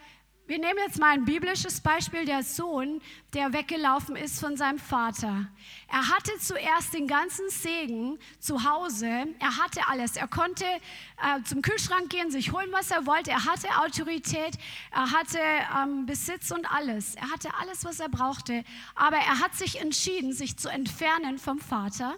wir 0.47 0.59
nehmen 0.59 0.77
jetzt 0.85 0.99
mal 0.99 1.11
ein 1.11 1.25
biblisches 1.25 1.81
Beispiel, 1.81 2.23
der 2.23 2.43
Sohn, 2.43 3.01
der 3.33 3.51
weggelaufen 3.51 4.15
ist 4.15 4.39
von 4.39 4.55
seinem 4.55 4.77
Vater. 4.77 5.47
Er 5.87 6.09
hatte 6.09 6.33
zuerst 6.39 6.93
den 6.93 7.07
ganzen 7.07 7.49
Segen 7.49 8.19
zu 8.39 8.63
Hause, 8.63 9.07
er 9.39 9.57
hatte 9.57 9.81
alles. 9.87 10.17
Er 10.17 10.27
konnte 10.27 10.65
äh, 10.65 11.41
zum 11.45 11.63
Kühlschrank 11.63 12.09
gehen, 12.11 12.29
sich 12.29 12.51
holen, 12.51 12.69
was 12.71 12.91
er 12.91 13.07
wollte. 13.07 13.31
Er 13.31 13.45
hatte 13.45 13.67
Autorität, 13.83 14.55
er 14.91 15.11
hatte 15.11 15.39
ähm, 15.81 16.05
Besitz 16.05 16.51
und 16.51 16.71
alles. 16.71 17.15
Er 17.15 17.31
hatte 17.31 17.49
alles, 17.59 17.83
was 17.83 17.99
er 17.99 18.09
brauchte. 18.09 18.63
Aber 18.93 19.17
er 19.17 19.39
hat 19.39 19.55
sich 19.55 19.81
entschieden, 19.81 20.31
sich 20.31 20.57
zu 20.57 20.69
entfernen 20.69 21.39
vom 21.39 21.59
Vater 21.59 22.17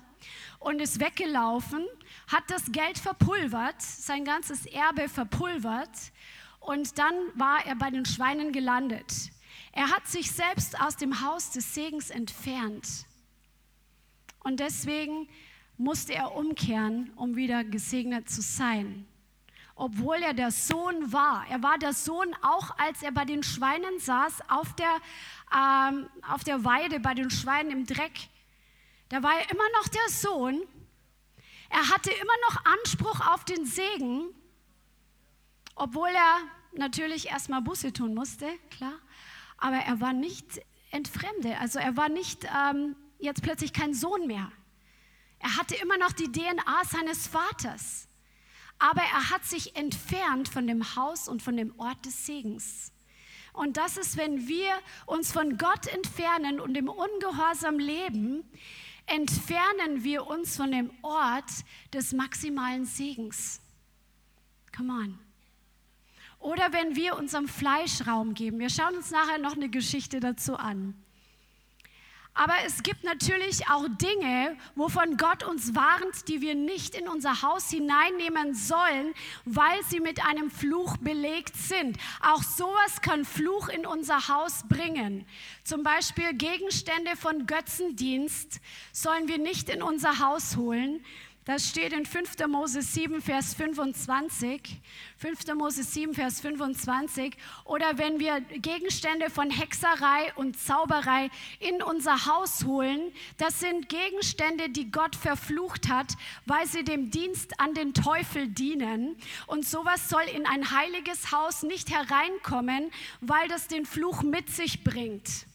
und 0.60 0.82
ist 0.82 1.00
weggelaufen, 1.00 1.86
hat 2.28 2.44
das 2.50 2.72
Geld 2.74 2.98
verpulvert, 2.98 3.82
sein 3.82 4.26
ganzes 4.26 4.66
Erbe 4.66 5.08
verpulvert 5.08 5.90
und 6.68 7.00
dann 7.00 7.16
war 7.36 7.66
er 7.66 7.76
bei 7.76 7.90
den 7.90 8.06
Schweinen 8.06 8.52
gelandet. 8.52 9.32
Er 9.72 9.90
hat 9.90 10.06
sich 10.06 10.32
selbst 10.32 10.80
aus 10.82 10.98
dem 10.98 11.22
Haus 11.22 11.52
des 11.52 11.74
Segens 11.74 12.10
entfernt. 12.10 13.06
Und 14.44 14.60
deswegen 14.60 15.30
musste 15.78 16.14
er 16.14 16.36
umkehren, 16.36 17.14
um 17.16 17.38
wieder 17.38 17.64
gesegnet 17.64 18.30
zu 18.30 18.42
sein. 18.42 19.08
Obwohl 19.76 20.18
er 20.18 20.34
der 20.34 20.52
Sohn 20.52 21.14
war. 21.14 21.46
Er 21.50 21.64
war 21.64 21.78
der 21.78 21.94
Sohn 21.94 22.36
auch, 22.42 22.78
als 22.78 23.02
er 23.02 23.14
bei 23.14 23.24
den 23.24 23.44
Schweinen 23.44 24.00
saß, 24.00 24.50
auf 24.50 24.74
der, 24.76 24.94
ähm, 25.56 26.10
auf 26.28 26.44
der 26.44 26.66
Weide, 26.66 27.00
bei 27.00 27.14
den 27.14 27.30
Schweinen 27.30 27.72
im 27.72 27.86
Dreck. 27.86 28.28
Da 29.08 29.24
war 29.24 29.40
er 29.40 29.50
immer 29.52 29.70
noch 29.80 29.88
der 29.88 30.10
Sohn. 30.10 30.62
Er 31.70 31.90
hatte 31.94 32.12
immer 32.12 32.34
noch 32.50 32.66
Anspruch 32.66 33.26
auf 33.34 33.46
den 33.46 33.66
Segen, 33.66 34.34
obwohl 35.76 36.10
er 36.10 36.57
natürlich 36.78 37.28
erstmal 37.28 37.62
Busse 37.62 37.94
tun 37.94 38.14
musste, 38.14 38.48
klar, 38.70 38.94
aber 39.58 39.78
er 39.78 40.00
war 40.00 40.14
nicht 40.14 40.62
entfremdet, 40.92 41.60
also 41.60 41.80
er 41.80 41.98
war 41.98 42.10
nicht 42.10 42.46
ähm, 42.46 42.96
jetzt 43.20 43.42
plötzlich 43.42 43.74
kein 43.74 43.94
Sohn 43.94 44.28
mehr. 44.28 44.52
Er 45.40 45.56
hatte 45.58 45.76
immer 45.76 45.98
noch 45.98 46.12
die 46.12 46.32
DNA 46.32 46.84
seines 46.90 47.28
Vaters, 47.28 48.08
aber 48.80 49.02
er 49.02 49.30
hat 49.30 49.46
sich 49.46 49.76
entfernt 49.76 50.50
von 50.50 50.68
dem 50.68 50.96
Haus 50.96 51.28
und 51.28 51.42
von 51.42 51.58
dem 51.58 51.78
Ort 51.80 52.06
des 52.06 52.26
Segens. 52.26 52.92
Und 53.54 53.78
das 53.78 53.98
ist, 53.98 54.18
wenn 54.18 54.48
wir 54.48 54.72
uns 55.08 55.32
von 55.32 55.58
Gott 55.58 55.88
entfernen 55.88 56.60
und 56.60 56.78
im 56.78 56.90
Ungehorsam 56.90 57.80
leben, 57.80 58.44
entfernen 59.08 60.04
wir 60.04 60.28
uns 60.28 60.58
von 60.58 60.72
dem 60.72 60.92
Ort 61.02 61.50
des 61.92 62.14
maximalen 62.14 62.86
Segens. 62.86 63.62
Come 64.76 64.94
on. 64.94 65.27
Oder 66.40 66.72
wenn 66.72 66.96
wir 66.96 67.18
unserem 67.18 67.48
Fleisch 67.48 68.06
Raum 68.08 68.34
geben. 68.34 68.60
Wir 68.60 68.70
schauen 68.70 68.96
uns 68.96 69.12
nachher 69.12 69.38
noch 69.38 69.56
eine 69.56 69.70
Geschichte 69.70 70.20
dazu 70.20 70.56
an. 70.56 70.94
Aber 72.38 72.54
es 72.68 72.84
gibt 72.84 73.04
natürlich 73.04 73.68
auch 73.68 73.88
Dinge, 73.90 74.56
wovon 74.76 75.18
Gott 75.18 75.44
uns 75.44 75.74
warnt, 75.74 76.28
die 76.28 76.40
wir 76.40 76.54
nicht 76.54 76.94
in 76.94 77.08
unser 77.08 77.42
Haus 77.42 77.72
hineinnehmen 77.72 78.54
sollen, 78.54 79.16
weil 79.46 79.84
sie 79.86 80.00
mit 80.00 80.24
einem 80.24 80.52
Fluch 80.52 80.98
belegt 80.98 81.56
sind. 81.56 81.98
Auch 82.22 82.44
sowas 82.44 83.02
kann 83.02 83.26
Fluch 83.26 83.70
in 83.70 83.88
unser 83.88 84.28
Haus 84.28 84.66
bringen. 84.70 85.26
Zum 85.64 85.82
Beispiel 85.82 86.32
Gegenstände 86.36 87.16
von 87.16 87.48
Götzendienst 87.48 88.62
sollen 88.92 89.28
wir 89.28 89.40
nicht 89.40 89.68
in 89.70 89.82
unser 89.82 90.20
Haus 90.20 90.58
holen, 90.58 91.04
das 91.48 91.70
steht 91.70 91.94
in 91.94 92.06
5. 92.06 92.46
Mose 92.50 92.82
7, 92.82 93.22
Vers 93.22 93.54
25. 93.54 94.82
5. 95.16 95.56
Mose 95.56 95.82
7, 95.82 96.14
Vers 96.14 96.42
25. 96.42 97.38
Oder 97.64 97.98
wenn 97.98 98.20
wir 98.20 98.42
Gegenstände 98.42 99.30
von 99.30 99.50
Hexerei 99.50 100.34
und 100.36 100.60
Zauberei 100.60 101.30
in 101.62 101.82
unser 101.82 102.26
Haus 102.26 102.66
holen, 102.66 103.14
das 103.38 103.62
sind 103.62 103.88
Gegenstände, 103.88 104.68
die 104.68 104.92
Gott 104.92 105.16
verflucht 105.16 105.88
hat, 105.88 106.16
weil 106.46 106.68
sie 106.68 106.84
dem 106.84 107.12
Dienst 107.12 107.62
an 107.62 107.74
den 107.74 107.94
Teufel 107.94 108.50
dienen. 108.50 109.16
Und 109.46 109.66
sowas 109.66 110.10
soll 110.10 110.24
in 110.36 110.46
ein 110.46 110.72
heiliges 110.72 111.32
Haus 111.32 111.64
nicht 111.64 111.90
hereinkommen, 111.90 112.92
weil 113.22 113.48
das 113.48 113.70
den 113.70 113.86
Fluch 113.86 114.22
mit 114.22 114.50
sich 114.50 114.84
bringt. 114.84 115.47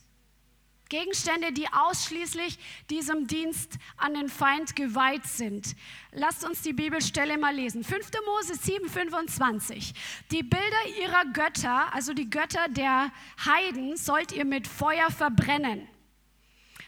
Gegenstände, 0.93 1.53
die 1.53 1.67
ausschließlich 1.73 2.59
diesem 2.91 3.27
Dienst 3.27 3.79
an 3.97 4.13
den 4.13 4.29
Feind 4.29 4.77
geweiht 4.77 5.25
sind. 5.25 5.75
Lasst 6.11 6.45
uns 6.45 6.61
die 6.61 6.75
Bibelstelle 6.75 7.39
mal 7.39 7.55
lesen. 7.55 7.83
5. 7.83 8.11
Mose 8.27 8.57
7, 8.57 8.91
25. 8.91 9.95
Die 10.31 10.43
Bilder 10.43 11.01
ihrer 11.01 11.25
Götter, 11.33 11.95
also 11.95 12.13
die 12.13 12.29
Götter 12.29 12.69
der 12.69 13.11
Heiden, 13.43 13.97
sollt 13.97 14.33
ihr 14.33 14.45
mit 14.45 14.69
Feuer 14.69 15.11
verbrennen. 15.11 15.89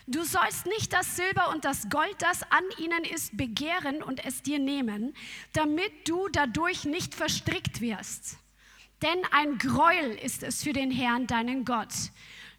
Du 0.06 0.22
sollst 0.22 0.66
nicht 0.66 0.92
das 0.92 1.16
Silber 1.16 1.48
und 1.48 1.64
das 1.64 1.88
Gold, 1.88 2.16
das 2.18 2.42
an 2.42 2.64
ihnen 2.76 3.04
ist, 3.04 3.34
begehren 3.38 4.02
und 4.02 4.22
es 4.22 4.42
dir 4.42 4.58
nehmen, 4.58 5.16
damit 5.54 6.06
du 6.06 6.28
dadurch 6.28 6.84
nicht 6.84 7.14
verstrickt 7.14 7.80
wirst. 7.80 8.36
Denn 9.00 9.24
ein 9.30 9.56
Gräuel 9.56 10.10
ist 10.22 10.42
es 10.42 10.62
für 10.62 10.74
den 10.74 10.90
Herrn, 10.90 11.26
deinen 11.26 11.64
Gott 11.64 11.94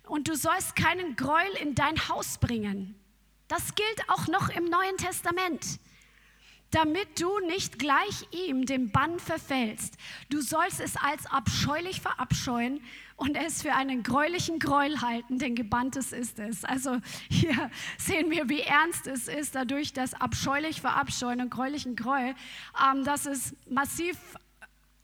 und 0.07 0.27
du 0.27 0.35
sollst 0.35 0.75
keinen 0.75 1.15
Gräuel 1.15 1.53
in 1.61 1.75
dein 1.75 2.07
Haus 2.09 2.37
bringen. 2.37 2.95
Das 3.47 3.75
gilt 3.75 4.09
auch 4.09 4.27
noch 4.27 4.49
im 4.49 4.65
Neuen 4.65 4.97
Testament. 4.97 5.79
Damit 6.71 7.21
du 7.21 7.39
nicht 7.41 7.79
gleich 7.79 8.27
ihm 8.31 8.65
dem 8.65 8.91
Bann 8.91 9.19
verfällst. 9.19 9.95
Du 10.29 10.41
sollst 10.41 10.81
es 10.81 10.97
als 10.97 11.25
abscheulich 11.27 12.01
verabscheuen 12.01 12.81
und 13.15 13.37
es 13.37 13.61
für 13.61 13.73
einen 13.73 14.03
gräulichen 14.03 14.59
Gräuel 14.59 14.99
halten, 15.01 15.37
denn 15.37 15.55
gebanntes 15.55 16.11
ist 16.11 16.39
es. 16.39 16.65
Also 16.65 16.97
hier 17.29 17.69
sehen 17.97 18.31
wir, 18.31 18.49
wie 18.49 18.61
ernst 18.61 19.07
es 19.07 19.27
ist, 19.27 19.55
dadurch 19.55 19.93
das 19.93 20.15
abscheulich 20.15 20.81
verabscheuen 20.81 21.39
und 21.39 21.49
gräulichen 21.49 21.95
Gräuel, 21.95 22.35
ähm, 22.83 23.05
dass 23.05 23.25
es 23.25 23.55
massiv 23.69 24.17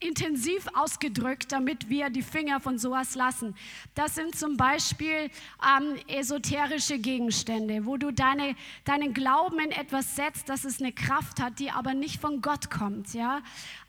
intensiv 0.01 0.65
ausgedrückt, 0.73 1.51
damit 1.51 1.89
wir 1.89 2.09
die 2.09 2.23
Finger 2.23 2.59
von 2.59 2.77
sowas 2.77 3.15
lassen. 3.15 3.55
Das 3.95 4.15
sind 4.15 4.35
zum 4.35 4.57
Beispiel 4.57 5.29
ähm, 5.63 5.95
esoterische 6.07 6.99
Gegenstände, 6.99 7.85
wo 7.85 7.97
du 7.97 8.11
deine, 8.11 8.55
deinen 8.83 9.13
Glauben 9.13 9.59
in 9.59 9.71
etwas 9.71 10.15
setzt, 10.15 10.49
dass 10.49 10.65
es 10.65 10.81
eine 10.81 10.91
Kraft 10.91 11.41
hat, 11.41 11.59
die 11.59 11.71
aber 11.71 11.93
nicht 11.93 12.19
von 12.19 12.41
Gott 12.41 12.69
kommt. 12.69 13.13
Ja? 13.13 13.41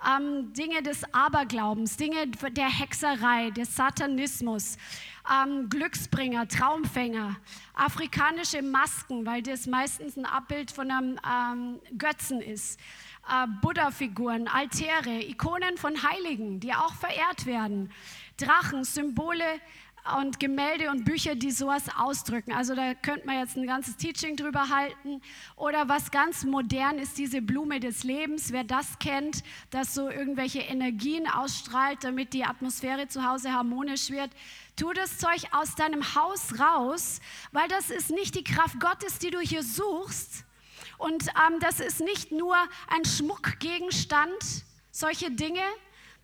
Ähm, 0.06 0.52
Dinge 0.52 0.82
des 0.82 1.02
Aberglaubens, 1.14 1.96
Dinge 1.96 2.28
der 2.28 2.68
Hexerei, 2.68 3.50
des 3.50 3.74
Satanismus. 3.74 4.76
Ähm, 5.30 5.68
Glücksbringer, 5.68 6.48
Traumfänger, 6.48 7.36
afrikanische 7.74 8.60
Masken, 8.60 9.24
weil 9.24 9.40
das 9.40 9.68
meistens 9.68 10.16
ein 10.16 10.26
Abbild 10.26 10.72
von 10.72 10.90
einem 10.90 11.20
ähm, 11.24 11.80
Götzen 11.96 12.40
ist 12.40 12.80
äh, 13.28 13.46
Buddha-Figuren, 13.60 14.48
Altäre, 14.48 15.22
Ikonen 15.22 15.76
von 15.76 16.02
Heiligen, 16.02 16.60
die 16.60 16.72
auch 16.72 16.94
verehrt 16.94 17.46
werden, 17.46 17.90
Drachen, 18.36 18.84
Symbole 18.84 19.60
und 20.20 20.40
Gemälde 20.40 20.90
und 20.90 21.04
Bücher, 21.04 21.36
die 21.36 21.52
sowas 21.52 21.84
ausdrücken. 21.96 22.52
Also 22.52 22.74
da 22.74 22.94
könnte 22.94 23.26
man 23.26 23.38
jetzt 23.38 23.56
ein 23.56 23.66
ganzes 23.66 23.96
Teaching 23.96 24.36
drüber 24.36 24.68
halten. 24.68 25.20
Oder 25.54 25.88
was 25.88 26.10
ganz 26.10 26.44
modern 26.44 26.98
ist, 26.98 27.18
diese 27.18 27.40
Blume 27.40 27.78
des 27.78 28.02
Lebens. 28.02 28.52
Wer 28.52 28.64
das 28.64 28.98
kennt, 28.98 29.44
das 29.70 29.94
so 29.94 30.10
irgendwelche 30.10 30.60
Energien 30.60 31.28
ausstrahlt, 31.28 32.02
damit 32.02 32.32
die 32.32 32.44
Atmosphäre 32.44 33.06
zu 33.06 33.24
Hause 33.24 33.52
harmonisch 33.52 34.10
wird. 34.10 34.30
Tu 34.74 34.92
das 34.92 35.18
Zeug 35.18 35.44
aus 35.52 35.76
deinem 35.76 36.02
Haus 36.16 36.58
raus, 36.58 37.20
weil 37.52 37.68
das 37.68 37.90
ist 37.90 38.10
nicht 38.10 38.34
die 38.34 38.44
Kraft 38.44 38.80
Gottes, 38.80 39.18
die 39.20 39.30
du 39.30 39.38
hier 39.38 39.62
suchst, 39.62 40.44
und 41.02 41.26
ähm, 41.28 41.58
das 41.60 41.80
ist 41.80 42.00
nicht 42.00 42.32
nur 42.32 42.56
ein 42.88 43.04
Schmuckgegenstand, 43.04 44.64
solche 44.90 45.30
Dinge. 45.30 45.62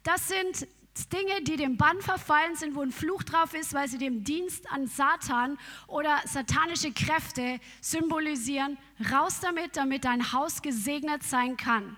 Das 0.03 0.29
sind 0.29 0.69
Dinge, 1.13 1.43
die 1.43 1.57
dem 1.57 1.77
Bann 1.77 2.01
verfallen 2.01 2.57
sind, 2.57 2.75
wo 2.75 2.83
ein 2.83 2.93
Fluch 2.93 3.23
drauf 3.23 3.55
ist, 3.55 3.73
weil 3.75 3.89
sie 3.89 3.99
dem 3.99 4.25
Dienst 4.25 4.71
an 4.71 4.87
Satan 4.87 5.59
oder 5.87 6.21
satanische 6.25 6.93
Kräfte 6.93 7.61
symbolisieren. 7.81 8.79
Raus 9.13 9.41
damit, 9.41 9.77
damit 9.77 10.05
dein 10.05 10.33
Haus 10.33 10.63
gesegnet 10.63 11.23
sein 11.23 11.57
kann. 11.57 11.97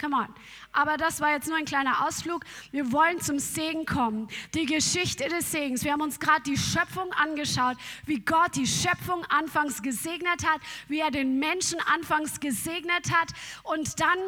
Come 0.00 0.16
on. 0.16 0.28
Aber 0.72 0.96
das 0.96 1.20
war 1.20 1.32
jetzt 1.32 1.46
nur 1.46 1.58
ein 1.58 1.66
kleiner 1.66 2.06
Ausflug. 2.06 2.44
Wir 2.70 2.90
wollen 2.90 3.20
zum 3.20 3.38
Segen 3.38 3.84
kommen. 3.84 4.28
Die 4.54 4.64
Geschichte 4.64 5.28
des 5.28 5.52
Segens. 5.52 5.84
Wir 5.84 5.92
haben 5.92 6.00
uns 6.00 6.18
gerade 6.18 6.42
die 6.42 6.56
Schöpfung 6.56 7.12
angeschaut, 7.12 7.76
wie 8.06 8.20
Gott 8.20 8.56
die 8.56 8.66
Schöpfung 8.66 9.24
anfangs 9.26 9.82
gesegnet 9.82 10.46
hat, 10.46 10.60
wie 10.88 11.00
er 11.00 11.10
den 11.10 11.38
Menschen 11.38 11.78
anfangs 11.80 12.40
gesegnet 12.40 13.12
hat. 13.12 13.28
Und 13.62 14.00
dann 14.00 14.18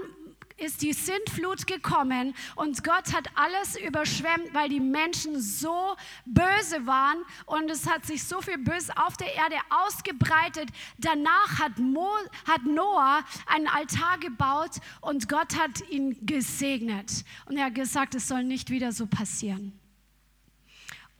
ist 0.62 0.82
die 0.82 0.92
Sintflut 0.92 1.66
gekommen 1.66 2.34
und 2.54 2.84
Gott 2.84 3.12
hat 3.12 3.28
alles 3.34 3.76
überschwemmt, 3.76 4.54
weil 4.54 4.68
die 4.68 4.80
Menschen 4.80 5.40
so 5.40 5.96
böse 6.24 6.86
waren 6.86 7.18
und 7.46 7.70
es 7.70 7.88
hat 7.88 8.06
sich 8.06 8.24
so 8.24 8.40
viel 8.40 8.58
Böses 8.58 8.90
auf 8.96 9.16
der 9.16 9.34
Erde 9.34 9.56
ausgebreitet. 9.70 10.68
Danach 10.98 11.58
hat, 11.58 11.78
Mo, 11.78 12.08
hat 12.46 12.64
Noah 12.64 13.24
einen 13.46 13.66
Altar 13.66 14.18
gebaut 14.18 14.76
und 15.00 15.28
Gott 15.28 15.56
hat 15.58 15.88
ihn 15.90 16.24
gesegnet. 16.24 17.24
Und 17.46 17.56
er 17.56 17.66
hat 17.66 17.74
gesagt, 17.74 18.14
es 18.14 18.28
soll 18.28 18.44
nicht 18.44 18.70
wieder 18.70 18.92
so 18.92 19.06
passieren. 19.06 19.81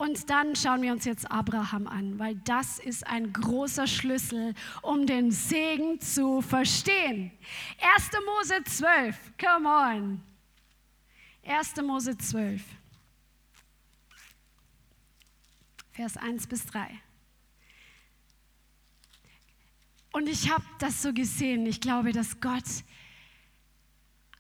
Und 0.03 0.31
dann 0.31 0.57
schauen 0.57 0.83
wir 0.83 0.91
uns 0.91 1.05
jetzt 1.05 1.31
Abraham 1.31 1.87
an, 1.87 2.19
weil 2.19 2.35
das 2.35 2.81
ist 2.81 3.07
ein 3.07 3.33
großer 3.33 3.87
Schlüssel, 3.87 4.53
um 4.83 5.07
den 5.07 5.31
Segen 5.31 6.01
zu 6.01 6.41
verstehen. 6.43 7.31
1. 7.97 8.11
Mose 8.27 8.65
12, 8.65 9.17
come 9.41 9.69
on. 9.69 10.21
1. 11.47 11.77
Mose 11.83 12.19
12, 12.19 12.61
Vers 15.93 16.17
1 16.17 16.49
bis 16.49 16.67
3. 16.67 17.01
Und 20.11 20.29
ich 20.29 20.51
habe 20.51 20.65
das 20.81 21.01
so 21.01 21.13
gesehen. 21.13 21.65
Ich 21.65 21.81
glaube, 21.81 22.11
dass 22.11 22.41
Gott 22.41 22.65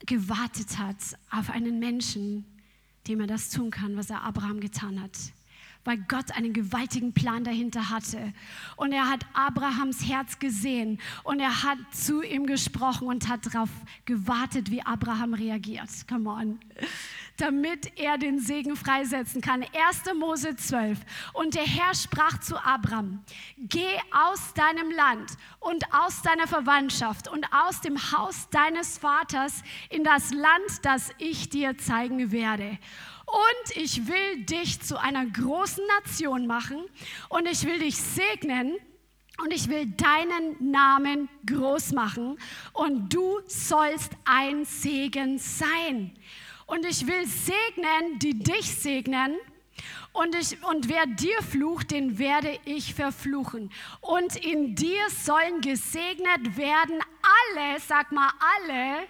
gewartet 0.06 0.76
hat 0.78 0.96
auf 1.30 1.50
einen 1.50 1.78
Menschen, 1.78 2.44
dem 3.06 3.20
er 3.20 3.28
das 3.28 3.50
tun 3.50 3.70
kann, 3.70 3.96
was 3.96 4.10
er 4.10 4.24
Abraham 4.24 4.58
getan 4.58 5.00
hat 5.00 5.16
weil 5.84 5.98
Gott 6.08 6.30
einen 6.36 6.52
gewaltigen 6.52 7.12
Plan 7.12 7.44
dahinter 7.44 7.90
hatte. 7.90 8.32
Und 8.76 8.92
er 8.92 9.08
hat 9.08 9.26
Abrahams 9.32 10.08
Herz 10.08 10.38
gesehen 10.38 11.00
und 11.24 11.40
er 11.40 11.62
hat 11.62 11.78
zu 11.92 12.22
ihm 12.22 12.46
gesprochen 12.46 13.08
und 13.08 13.28
hat 13.28 13.46
darauf 13.52 13.70
gewartet, 14.04 14.70
wie 14.70 14.82
Abraham 14.82 15.34
reagiert. 15.34 15.88
Come 16.08 16.30
on. 16.30 16.60
Damit 17.36 17.98
er 17.98 18.18
den 18.18 18.38
Segen 18.38 18.76
freisetzen 18.76 19.40
kann. 19.40 19.62
1. 19.62 20.14
Mose 20.18 20.54
12. 20.54 20.98
Und 21.32 21.54
der 21.54 21.64
Herr 21.64 21.94
sprach 21.94 22.38
zu 22.38 22.56
Abraham, 22.62 23.24
geh 23.58 23.98
aus 24.12 24.54
deinem 24.54 24.90
Land 24.90 25.32
und 25.58 25.84
aus 25.92 26.22
deiner 26.22 26.46
Verwandtschaft 26.46 27.28
und 27.28 27.46
aus 27.52 27.80
dem 27.80 27.96
Haus 28.12 28.48
deines 28.50 28.98
Vaters 28.98 29.62
in 29.90 30.04
das 30.04 30.32
Land, 30.32 30.84
das 30.84 31.10
ich 31.18 31.48
dir 31.48 31.76
zeigen 31.78 32.30
werde 32.30 32.78
und 33.32 33.76
ich 33.76 34.06
will 34.06 34.44
dich 34.44 34.80
zu 34.80 35.00
einer 35.00 35.24
großen 35.24 35.84
Nation 35.98 36.46
machen 36.46 36.84
und 37.30 37.48
ich 37.48 37.64
will 37.64 37.78
dich 37.78 37.96
segnen 37.96 38.76
und 39.42 39.52
ich 39.52 39.68
will 39.68 39.86
deinen 39.86 40.70
Namen 40.70 41.30
groß 41.46 41.92
machen 41.92 42.38
und 42.74 43.12
du 43.12 43.40
sollst 43.46 44.12
ein 44.24 44.64
Segen 44.66 45.38
sein. 45.38 46.12
Und 46.66 46.86
ich 46.86 47.06
will 47.06 47.26
segnen, 47.26 48.18
die 48.18 48.38
dich 48.38 48.74
segnen. 48.74 49.36
Und, 50.12 50.34
ich, 50.34 50.62
und 50.64 50.88
wer 50.88 51.06
dir 51.06 51.42
flucht, 51.42 51.90
den 51.90 52.18
werde 52.18 52.58
ich 52.64 52.94
verfluchen. 52.94 53.72
Und 54.00 54.36
in 54.36 54.74
dir 54.74 55.08
sollen 55.10 55.60
gesegnet 55.60 56.56
werden 56.56 56.98
alle, 57.56 57.80
sag 57.80 58.12
mal 58.12 58.30
alle, 58.56 59.06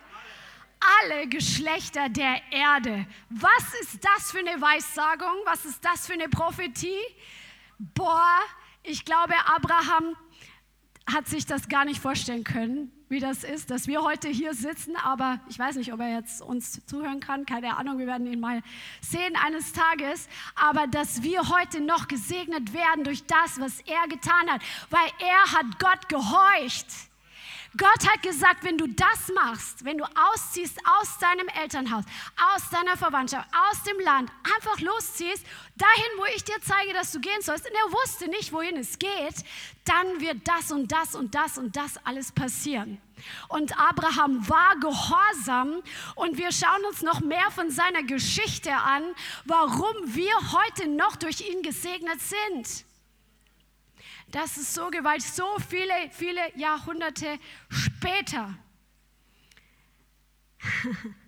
alle 1.00 1.26
Geschlechter 1.28 2.08
der 2.08 2.40
Erde. 2.50 3.06
Was 3.30 3.74
ist 3.80 4.04
das 4.04 4.30
für 4.30 4.38
eine 4.38 4.60
Weissagung? 4.60 5.34
Was 5.44 5.64
ist 5.64 5.84
das 5.84 6.06
für 6.06 6.14
eine 6.14 6.28
Prophetie? 6.28 7.00
Boah, 7.78 8.38
ich 8.82 9.04
glaube, 9.04 9.34
Abraham 9.46 10.16
hat 11.06 11.26
sich 11.26 11.46
das 11.46 11.68
gar 11.68 11.84
nicht 11.84 12.00
vorstellen 12.00 12.44
können, 12.44 12.92
wie 13.08 13.20
das 13.20 13.44
ist, 13.44 13.70
dass 13.70 13.86
wir 13.86 14.02
heute 14.02 14.28
hier 14.28 14.54
sitzen, 14.54 14.96
aber 14.96 15.40
ich 15.48 15.58
weiß 15.58 15.76
nicht, 15.76 15.92
ob 15.92 16.00
er 16.00 16.14
jetzt 16.14 16.40
uns 16.40 16.84
zuhören 16.86 17.20
kann, 17.20 17.44
keine 17.44 17.76
Ahnung, 17.76 17.98
wir 17.98 18.06
werden 18.06 18.26
ihn 18.26 18.40
mal 18.40 18.62
sehen 19.00 19.36
eines 19.36 19.72
Tages, 19.72 20.28
aber 20.54 20.86
dass 20.86 21.22
wir 21.22 21.48
heute 21.48 21.80
noch 21.80 22.08
gesegnet 22.08 22.72
werden 22.72 23.04
durch 23.04 23.24
das, 23.26 23.60
was 23.60 23.80
er 23.80 24.08
getan 24.08 24.48
hat, 24.50 24.62
weil 24.90 25.08
er 25.18 25.52
hat 25.52 25.78
Gott 25.78 26.08
gehorcht. 26.08 26.86
Gott 27.76 28.06
hat 28.06 28.22
gesagt, 28.22 28.64
wenn 28.64 28.76
du 28.76 28.86
das 28.86 29.32
machst, 29.34 29.84
wenn 29.84 29.96
du 29.96 30.04
ausziehst 30.04 30.78
aus 31.00 31.18
deinem 31.18 31.48
Elternhaus, 31.48 32.04
aus 32.54 32.68
deiner 32.70 32.98
Verwandtschaft, 32.98 33.48
aus 33.70 33.82
dem 33.84 33.98
Land, 34.00 34.30
einfach 34.56 34.78
losziehst, 34.80 35.44
dahin, 35.76 36.18
wo 36.18 36.24
ich 36.36 36.44
dir 36.44 36.60
zeige, 36.60 36.92
dass 36.92 37.12
du 37.12 37.20
gehen 37.20 37.40
sollst, 37.40 37.66
und 37.66 37.74
er 37.74 37.92
wusste 37.92 38.28
nicht, 38.28 38.52
wohin 38.52 38.76
es 38.76 38.98
geht, 38.98 39.36
dann 39.84 40.20
wird 40.20 40.46
das 40.46 40.70
und 40.70 40.92
das 40.92 41.14
und 41.14 41.34
das 41.34 41.56
und 41.56 41.74
das 41.74 41.98
alles 42.04 42.30
passieren. 42.30 43.00
Und 43.48 43.78
Abraham 43.78 44.46
war 44.48 44.76
gehorsam 44.76 45.82
und 46.14 46.36
wir 46.36 46.52
schauen 46.52 46.84
uns 46.88 47.02
noch 47.02 47.20
mehr 47.20 47.50
von 47.52 47.70
seiner 47.70 48.02
Geschichte 48.02 48.72
an, 48.72 49.02
warum 49.46 49.94
wir 50.04 50.34
heute 50.52 50.88
noch 50.88 51.16
durch 51.16 51.40
ihn 51.48 51.62
gesegnet 51.62 52.20
sind. 52.20 52.84
Das 54.32 54.56
ist 54.56 54.74
so 54.74 54.88
gewaltig, 54.90 55.30
so 55.30 55.44
viele, 55.68 55.92
viele 56.10 56.40
Jahrhunderte 56.56 57.38
später. 57.68 58.54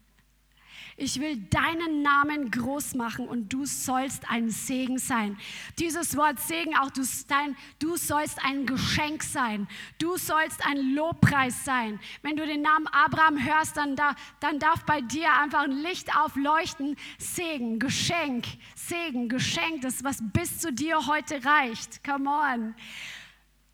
Ich 0.97 1.21
will 1.21 1.37
deinen 1.51 2.03
Namen 2.03 2.53
groß 2.53 2.95
machen 2.95 3.27
und 3.27 3.53
du 3.53 3.67
sollst 3.67 4.31
ein 4.31 4.51
Segen 4.51 4.99
sein. 4.99 5.37
Dieses 5.79 6.17
Wort 6.17 6.39
Segen, 6.39 6.77
auch 6.77 6.91
du, 6.91 7.03
dein, 7.27 7.57
du 7.81 7.97
sollst 7.97 8.39
ein 8.45 8.65
Geschenk 8.65 9.25
sein. 9.25 9.67
Du 9.99 10.17
sollst 10.17 10.65
ein 10.65 10.95
Lobpreis 10.95 11.65
sein. 11.65 11.99
Wenn 12.23 12.37
du 12.37 12.47
den 12.47 12.63
Namen 12.63 12.87
Abraham 12.87 13.45
hörst, 13.45 13.77
dann, 13.77 13.97
da, 13.97 14.15
dann 14.39 14.61
darf 14.61 14.85
bei 14.85 15.01
dir 15.01 15.33
einfach 15.33 15.65
ein 15.65 15.83
Licht 15.83 16.17
aufleuchten. 16.17 16.97
Segen, 17.19 17.81
Geschenk, 17.81 18.47
Segen, 18.77 19.29
Geschenk, 19.29 19.83
das 19.83 20.05
was 20.05 20.19
bis 20.33 20.61
zu 20.61 20.73
dir 20.73 21.07
heute 21.09 21.45
reicht. 21.45 22.05
Come 22.05 22.31
on. 22.31 22.75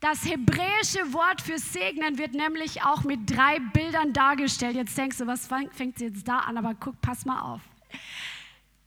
Das 0.01 0.24
hebräische 0.24 1.12
Wort 1.12 1.42
für 1.42 1.59
segnen 1.59 2.16
wird 2.16 2.32
nämlich 2.32 2.82
auch 2.82 3.05
mit 3.05 3.30
drei 3.30 3.59
Bildern 3.74 4.14
dargestellt. 4.14 4.74
Jetzt 4.74 4.96
denkst 4.96 5.18
du, 5.18 5.26
was 5.26 5.46
fängt 5.46 6.01
jetzt 6.01 6.26
da 6.26 6.38
an? 6.38 6.57
Aber 6.57 6.74
guck, 6.74 6.98
pass 7.03 7.26
mal 7.26 7.40
auf. 7.40 7.61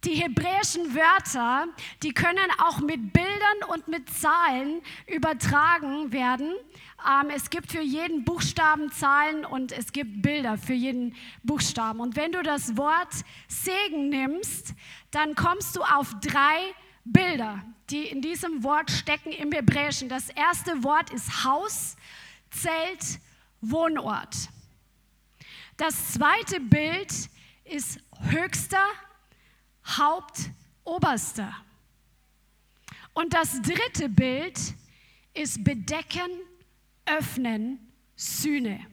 Die 0.03 0.15
hebräischen 0.15 0.95
Wörter, 0.95 1.67
die 2.01 2.13
können 2.13 2.49
auch 2.65 2.79
mit 2.79 3.13
Bildern 3.13 3.69
und 3.69 3.87
mit 3.87 4.09
Zahlen 4.09 4.81
übertragen 5.07 6.11
werden. 6.11 6.51
Ähm, 7.07 7.29
es 7.33 7.49
gibt 7.49 7.71
für 7.71 7.81
jeden 7.81 8.25
Buchstaben 8.25 8.91
Zahlen 8.91 9.45
und 9.45 9.71
es 9.71 9.91
gibt 9.91 10.23
Bilder 10.23 10.57
für 10.57 10.73
jeden 10.73 11.15
Buchstaben. 11.43 11.99
Und 11.99 12.15
wenn 12.15 12.31
du 12.31 12.41
das 12.41 12.75
Wort 12.75 13.13
Segen 13.47 14.09
nimmst, 14.09 14.73
dann 15.11 15.35
kommst 15.35 15.75
du 15.75 15.81
auf 15.83 16.11
drei 16.21 16.73
Bilder, 17.05 17.63
die 17.89 18.05
in 18.05 18.21
diesem 18.21 18.63
Wort 18.63 18.89
stecken 18.89 19.31
im 19.31 19.51
Hebräischen. 19.51 20.09
Das 20.09 20.29
erste 20.29 20.83
Wort 20.83 21.09
ist 21.11 21.43
Haus, 21.43 21.95
Zelt, 22.49 23.19
Wohnort. 23.61 24.49
Das 25.77 26.13
zweite 26.13 26.59
Bild 26.59 27.11
ist 27.65 27.99
höchster, 28.29 28.85
Haupt, 29.97 30.49
oberster. 30.83 31.53
Und 33.13 33.33
das 33.33 33.61
dritte 33.61 34.09
Bild 34.09 34.59
ist 35.33 35.63
bedecken, 35.63 36.29
öffnen, 37.05 37.79
Sühne. 38.15 38.85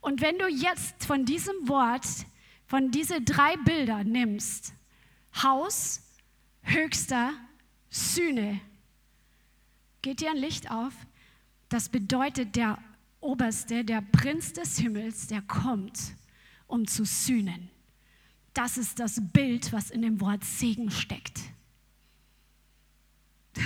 Und 0.00 0.20
wenn 0.20 0.38
du 0.38 0.48
jetzt 0.48 1.04
von 1.04 1.24
diesem 1.24 1.68
Wort, 1.68 2.06
von 2.66 2.90
diesen 2.90 3.24
drei 3.24 3.56
Bildern 3.58 4.10
nimmst, 4.10 4.72
Haus, 5.42 6.03
höchster 6.64 7.32
Sühne. 7.90 8.60
Geht 10.02 10.20
dir 10.20 10.30
ein 10.30 10.36
Licht 10.36 10.70
auf? 10.70 10.92
Das 11.68 11.88
bedeutet, 11.88 12.56
der 12.56 12.78
Oberste, 13.20 13.84
der 13.84 14.02
Prinz 14.02 14.52
des 14.52 14.78
Himmels, 14.78 15.28
der 15.28 15.42
kommt, 15.42 15.98
um 16.66 16.86
zu 16.86 17.04
sühnen. 17.04 17.70
Das 18.52 18.76
ist 18.76 19.00
das 19.00 19.20
Bild, 19.32 19.72
was 19.72 19.90
in 19.90 20.02
dem 20.02 20.20
Wort 20.20 20.44
Segen 20.44 20.90
steckt. 20.90 21.40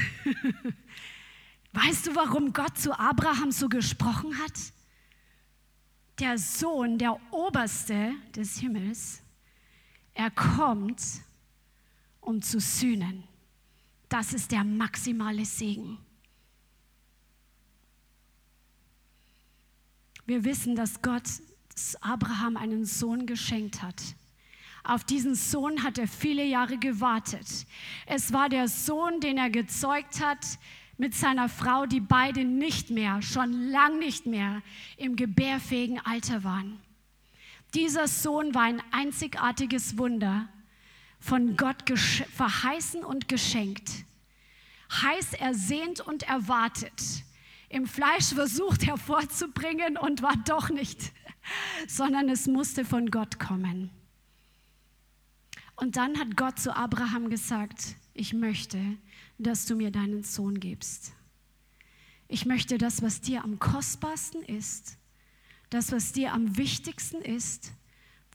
weißt 1.72 2.06
du, 2.06 2.14
warum 2.14 2.52
Gott 2.52 2.78
zu 2.78 2.98
Abraham 2.98 3.50
so 3.50 3.68
gesprochen 3.68 4.38
hat? 4.38 4.52
Der 6.20 6.38
Sohn, 6.38 6.98
der 6.98 7.18
Oberste 7.32 8.12
des 8.34 8.58
Himmels, 8.58 9.22
er 10.14 10.30
kommt, 10.30 11.02
um 12.28 12.42
zu 12.42 12.60
sühnen. 12.60 13.24
Das 14.10 14.34
ist 14.34 14.52
der 14.52 14.62
maximale 14.62 15.46
Segen. 15.46 15.96
Wir 20.26 20.44
wissen, 20.44 20.76
dass 20.76 21.00
Gott 21.00 21.24
Abraham 22.02 22.58
einen 22.58 22.84
Sohn 22.84 23.24
geschenkt 23.24 23.82
hat. 23.82 24.02
Auf 24.84 25.04
diesen 25.04 25.34
Sohn 25.34 25.82
hat 25.82 25.96
er 25.96 26.06
viele 26.06 26.44
Jahre 26.44 26.76
gewartet. 26.76 27.66
Es 28.04 28.30
war 28.30 28.50
der 28.50 28.68
Sohn, 28.68 29.20
den 29.20 29.38
er 29.38 29.48
gezeugt 29.48 30.22
hat 30.22 30.58
mit 30.98 31.14
seiner 31.14 31.48
Frau, 31.48 31.86
die 31.86 32.00
beide 32.00 32.44
nicht 32.44 32.90
mehr, 32.90 33.22
schon 33.22 33.70
lang 33.70 33.98
nicht 34.00 34.26
mehr 34.26 34.60
im 34.98 35.16
gebärfähigen 35.16 35.98
Alter 36.04 36.44
waren. 36.44 36.78
Dieser 37.72 38.06
Sohn 38.06 38.54
war 38.54 38.64
ein 38.64 38.82
einzigartiges 38.90 39.96
Wunder 39.96 40.50
von 41.18 41.56
Gott 41.56 41.84
verheißen 42.34 43.04
und 43.04 43.28
geschenkt. 43.28 43.90
Heiß 44.90 45.34
ersehnt 45.34 46.00
und 46.00 46.22
erwartet. 46.22 47.24
Im 47.68 47.86
Fleisch 47.86 48.32
versucht 48.32 48.86
hervorzubringen 48.86 49.98
und 49.98 50.22
war 50.22 50.36
doch 50.46 50.70
nicht, 50.70 51.12
sondern 51.88 52.28
es 52.28 52.46
musste 52.46 52.84
von 52.84 53.10
Gott 53.10 53.38
kommen. 53.38 53.90
Und 55.76 55.96
dann 55.96 56.18
hat 56.18 56.36
Gott 56.36 56.58
zu 56.58 56.74
Abraham 56.74 57.30
gesagt, 57.30 57.96
ich 58.14 58.32
möchte, 58.32 58.80
dass 59.38 59.66
du 59.66 59.76
mir 59.76 59.92
deinen 59.92 60.24
Sohn 60.24 60.58
gibst. 60.58 61.12
Ich 62.26 62.46
möchte 62.46 62.78
das, 62.78 63.00
was 63.00 63.20
dir 63.20 63.44
am 63.44 63.58
kostbarsten 63.58 64.42
ist, 64.42 64.98
das, 65.70 65.92
was 65.92 66.12
dir 66.12 66.32
am 66.32 66.56
wichtigsten 66.56 67.22
ist, 67.22 67.72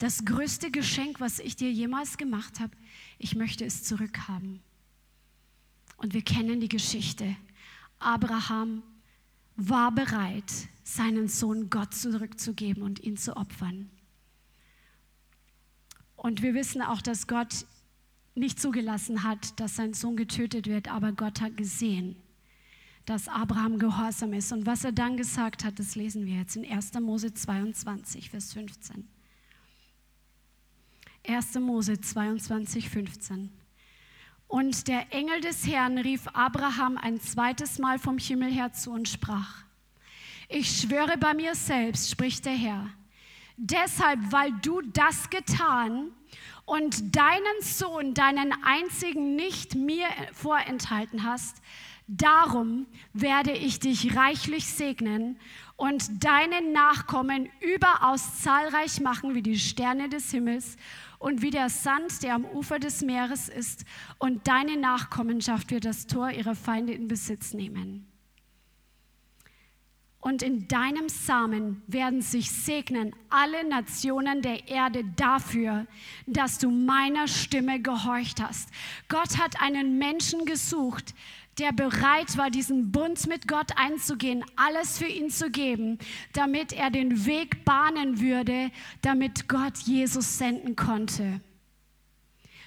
das 0.04 0.26
größte 0.26 0.70
Geschenk, 0.70 1.22
was 1.22 1.40
ich 1.40 1.56
dir 1.56 1.72
jemals 1.72 2.18
gemacht 2.18 2.60
habe, 2.60 2.76
ich 3.20 3.38
möchte 3.38 3.64
es 3.64 3.86
zurückhaben. 3.86 4.60
Und 5.96 6.14
wir 6.14 6.22
kennen 6.22 6.60
die 6.60 6.68
Geschichte. 6.68 7.38
Abraham 8.00 8.84
war 9.56 9.94
bereit, 9.94 10.52
seinen 10.84 11.30
Sohn 11.30 11.70
Gott 11.70 11.94
zurückzugeben 11.94 12.84
und 12.84 13.00
ihn 13.00 13.16
zu 13.16 13.38
opfern. 13.38 13.90
Und 16.18 16.42
wir 16.42 16.54
wissen 16.54 16.82
auch, 16.82 17.02
dass 17.02 17.26
Gott 17.26 17.66
nicht 18.36 18.60
zugelassen 18.60 19.24
hat, 19.24 19.58
dass 19.58 19.78
sein 19.78 19.94
Sohn 19.94 20.18
getötet 20.18 20.68
wird, 20.68 20.90
aber 20.90 21.14
Gott 21.14 21.40
hat 21.40 21.56
gesehen, 21.56 22.18
dass 23.06 23.30
Abraham 23.30 23.80
gehorsam 23.80 24.34
ist. 24.34 24.52
Und 24.52 24.66
was 24.66 24.84
er 24.84 24.92
dann 24.92 25.16
gesagt 25.16 25.64
hat, 25.64 25.80
das 25.80 25.96
lesen 25.96 26.26
wir 26.26 26.40
jetzt 26.40 26.58
in 26.58 26.70
1. 26.70 26.92
Mose 26.96 27.34
22, 27.34 28.32
Vers 28.32 28.52
15. 28.52 29.13
1. 31.26 31.56
Mose 31.56 32.02
22, 32.02 32.90
15. 32.90 33.50
Und 34.48 34.88
der 34.90 35.14
Engel 35.14 35.40
des 35.40 35.66
Herrn 35.66 35.98
rief 35.98 36.28
Abraham 36.34 36.98
ein 36.98 37.22
zweites 37.22 37.80
Mal 37.80 37.98
vom 37.98 38.18
Himmel 38.18 38.52
her 38.52 38.74
zu 38.74 38.92
und 38.92 39.08
sprach, 39.08 39.64
ich 40.50 40.82
schwöre 40.82 41.18
bei 41.18 41.34
mir 41.34 41.56
selbst, 41.56 42.12
spricht 42.12 42.46
der 42.46 42.54
Herr, 42.54 42.90
deshalb, 43.56 44.20
weil 44.32 44.52
du 44.62 44.82
das 44.82 45.30
getan 45.30 46.12
und 46.66 47.16
deinen 47.16 47.62
Sohn, 47.62 48.14
deinen 48.14 48.54
einzigen 48.64 49.38
nicht 49.38 49.76
mir 49.76 50.08
vorenthalten 50.34 51.24
hast, 51.24 51.62
darum 52.08 52.86
werde 53.14 53.54
ich 53.54 53.80
dich 53.80 54.16
reichlich 54.16 54.66
segnen 54.66 55.40
und 55.76 56.24
deine 56.24 56.62
Nachkommen 56.72 57.50
überaus 57.60 58.42
zahlreich 58.42 59.02
machen 59.02 59.36
wie 59.36 59.42
die 59.42 59.58
Sterne 59.58 60.10
des 60.10 60.32
Himmels 60.32 60.78
und 61.20 61.42
wie 61.42 61.50
der 61.50 61.70
Sand, 61.70 62.22
der 62.24 62.36
am 62.36 62.46
Ufer 62.46 62.80
des 62.80 63.02
Meeres 63.02 63.50
ist, 63.50 63.86
und 64.20 64.48
deine 64.48 64.78
Nachkommenschaft 64.78 65.72
wird 65.72 65.86
das 65.86 66.06
Tor 66.06 66.30
ihrer 66.32 66.56
Feinde 66.56 66.94
in 66.94 67.08
Besitz 67.08 67.54
nehmen. 67.54 68.08
Und 70.24 70.42
in 70.42 70.70
deinem 70.70 71.10
Samen 71.10 71.82
werden 71.86 72.22
sich 72.22 72.50
segnen 72.50 73.14
alle 73.30 73.68
Nationen 73.68 74.42
der 74.42 74.70
Erde 74.70 75.04
dafür, 75.18 75.86
dass 76.28 76.60
du 76.60 76.72
meiner 76.72 77.28
Stimme 77.28 77.82
gehorcht 77.82 78.42
hast. 78.42 78.70
Gott 79.10 79.38
hat 79.38 79.62
einen 79.62 79.98
Menschen 79.98 80.46
gesucht, 80.46 81.14
der 81.60 81.72
bereit 81.72 82.38
war, 82.38 82.50
diesen 82.50 82.92
Bund 82.92 83.28
mit 83.28 83.48
Gott 83.48 83.72
einzugehen, 83.78 84.44
alles 84.56 84.98
für 84.98 85.06
ihn 85.06 85.30
zu 85.30 85.50
geben, 85.52 86.00
damit 86.34 86.74
er 86.74 86.90
den 86.90 87.26
Weg 87.26 87.64
bahnen 87.64 88.20
würde, 88.20 88.72
damit 89.02 89.48
Gott 89.48 89.78
Jesus 89.80 90.38
senden 90.38 90.76
konnte. 90.76 91.42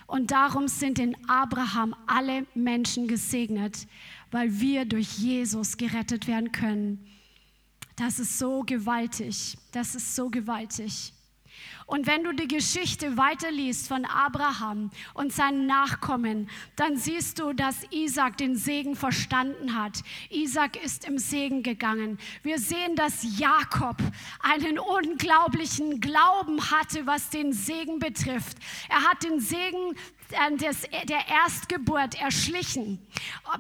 Und 0.07 0.31
darum 0.31 0.69
sind 0.69 0.99
in 1.01 1.17
Abraham 1.29 1.95
alle 2.07 2.47
Menschen 2.55 3.09
gesegnet, 3.09 3.89
weil 4.31 4.61
wir 4.61 4.85
durch 4.85 5.19
Jesus 5.19 5.77
gerettet 5.77 6.29
werden 6.29 6.53
können. 6.53 7.05
Das 7.97 8.19
ist 8.19 8.39
so 8.39 8.63
gewaltig. 8.63 9.57
Das 9.73 9.95
ist 9.95 10.15
so 10.15 10.29
gewaltig. 10.29 11.13
Und 11.87 12.09
wenn 12.09 12.25
du 12.25 12.33
die 12.33 12.49
Geschichte 12.49 13.17
weiterliest 13.17 13.87
von 13.87 14.05
Abraham 14.05 14.91
und 15.15 15.33
seinen 15.33 15.67
Nachkommen, 15.67 16.51
dann 16.75 16.97
siehst 16.97 17.39
du, 17.39 17.53
dass 17.53 17.85
Isaac 17.91 18.39
den 18.39 18.57
Segen 18.57 18.97
verstanden 18.97 19.81
hat. 19.81 20.03
Isaac 20.31 20.83
ist 20.85 21.05
im 21.07 21.19
Segen 21.19 21.63
gegangen. 21.63 22.19
Wir 22.43 22.59
sehen, 22.59 22.97
dass 22.97 23.39
Jakob 23.39 23.99
einen 24.41 24.81
unglaublichen 24.81 26.01
Glauben 26.01 26.71
hatte, 26.73 27.07
was 27.07 27.31
den 27.31 27.53
Segen 27.53 28.01
betrifft. 28.01 28.59
Er 28.89 29.05
hat 29.05 29.23
den 29.23 29.39
Segen 29.39 29.95
der 30.31 31.29
Erstgeburt 31.29 32.21
erschlichen, 32.21 32.99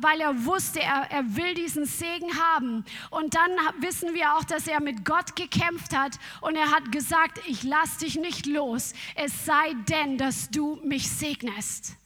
weil 0.01 0.21
er 0.21 0.45
wusste, 0.45 0.81
er, 0.81 1.11
er 1.11 1.37
will 1.37 1.55
diesen 1.55 1.85
Segen 1.85 2.39
haben. 2.39 2.85
Und 3.11 3.35
dann 3.35 3.51
wissen 3.81 4.15
wir 4.15 4.35
auch, 4.35 4.45
dass 4.45 4.67
er 4.67 4.81
mit 4.81 5.05
Gott 5.05 5.37
gekämpft 5.37 5.97
hat 5.97 6.19
und 6.41 6.57
er 6.57 6.71
hat 6.71 6.93
gesagt, 6.93 7.41
ich 7.47 7.63
lass 7.63 7.99
dich 7.99 8.17
nicht 8.17 8.47
los, 8.47 8.95
es 9.15 9.45
sei 9.45 9.75
denn, 9.89 10.19
dass 10.19 10.51
du 10.51 10.77
mich 10.85 11.11
segnest 11.11 11.97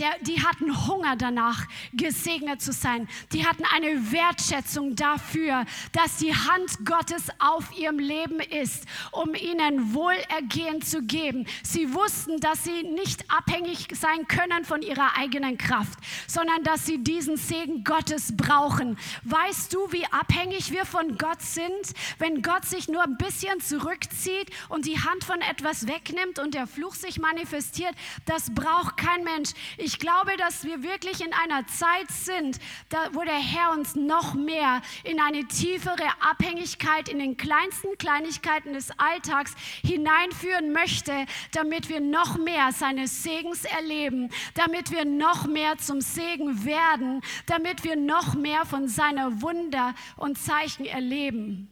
der, 0.00 0.18
die 0.20 0.42
hatten 0.42 0.86
Hunger 0.86 1.16
danach, 1.16 1.66
gesegnet 1.92 2.62
zu 2.62 2.72
sein. 2.72 3.08
Die 3.32 3.46
hatten 3.46 3.64
eine 3.74 4.12
Wertschätzung 4.12 4.94
dafür, 4.96 5.64
dass 5.92 6.18
die 6.18 6.34
Hand 6.34 6.84
Gottes 6.84 7.28
auf 7.38 7.76
ihrem 7.76 7.98
Leben 7.98 8.40
ist, 8.40 8.84
um 9.12 9.34
ihnen 9.34 9.94
Wohlergehen 9.94 10.82
zu 10.82 11.02
geben. 11.02 11.46
Sie 11.62 11.94
wussten, 11.94 12.40
dass 12.40 12.64
sie 12.64 12.82
nicht 12.82 13.24
abhängig 13.30 13.88
sein 13.92 14.26
können 14.28 14.64
von 14.64 14.82
ihrer 14.82 15.16
eigenen 15.16 15.58
Kraft, 15.58 15.98
sondern 16.26 16.62
dass 16.62 16.86
sie 16.86 16.98
diesen 16.98 17.36
Segen 17.36 17.84
Gottes 17.84 18.36
brauchen. 18.36 18.98
Weißt 19.24 19.72
du, 19.72 19.92
wie 19.92 20.06
abhängig 20.06 20.72
wir 20.72 20.84
von 20.84 21.16
Gott 21.18 21.42
sind, 21.42 21.94
wenn 22.18 22.42
Gott 22.42 22.64
sich 22.64 22.88
nur 22.88 23.02
ein 23.02 23.16
bisschen 23.16 23.60
zurückzieht 23.60 24.50
und 24.68 24.86
die 24.86 24.98
Hand 24.98 25.24
von 25.24 25.40
etwas 25.40 25.86
wegnimmt 25.86 26.38
und 26.38 26.54
der 26.54 26.66
Fluch 26.66 26.94
sich 26.94 27.18
manifestiert? 27.18 27.94
Das 28.26 28.54
braucht 28.54 28.96
kein 28.96 29.24
Mensch. 29.24 29.50
Ich 29.76 29.87
ich 29.88 29.98
glaube, 29.98 30.36
dass 30.36 30.64
wir 30.64 30.82
wirklich 30.82 31.24
in 31.24 31.32
einer 31.32 31.66
Zeit 31.66 32.10
sind, 32.10 32.58
da, 32.90 33.08
wo 33.14 33.24
der 33.24 33.38
Herr 33.38 33.72
uns 33.72 33.94
noch 33.94 34.34
mehr 34.34 34.82
in 35.02 35.18
eine 35.18 35.46
tiefere 35.46 36.04
Abhängigkeit 36.20 37.08
in 37.08 37.18
den 37.18 37.38
kleinsten 37.38 37.96
Kleinigkeiten 37.96 38.74
des 38.74 38.90
Alltags 38.98 39.54
hineinführen 39.80 40.72
möchte, 40.72 41.24
damit 41.52 41.88
wir 41.88 42.00
noch 42.00 42.36
mehr 42.36 42.70
seines 42.72 43.22
Segens 43.22 43.64
erleben, 43.64 44.28
damit 44.52 44.90
wir 44.90 45.06
noch 45.06 45.46
mehr 45.46 45.78
zum 45.78 46.02
Segen 46.02 46.66
werden, 46.66 47.22
damit 47.46 47.82
wir 47.82 47.96
noch 47.96 48.34
mehr 48.34 48.66
von 48.66 48.88
seiner 48.88 49.40
Wunder 49.40 49.94
und 50.18 50.36
Zeichen 50.36 50.84
erleben. 50.84 51.70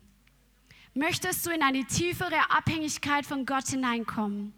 Möchtest 0.94 1.44
du 1.44 1.50
in 1.50 1.62
eine 1.62 1.84
tiefere 1.84 2.50
Abhängigkeit 2.50 3.26
von 3.26 3.44
Gott 3.44 3.68
hineinkommen? 3.68 4.54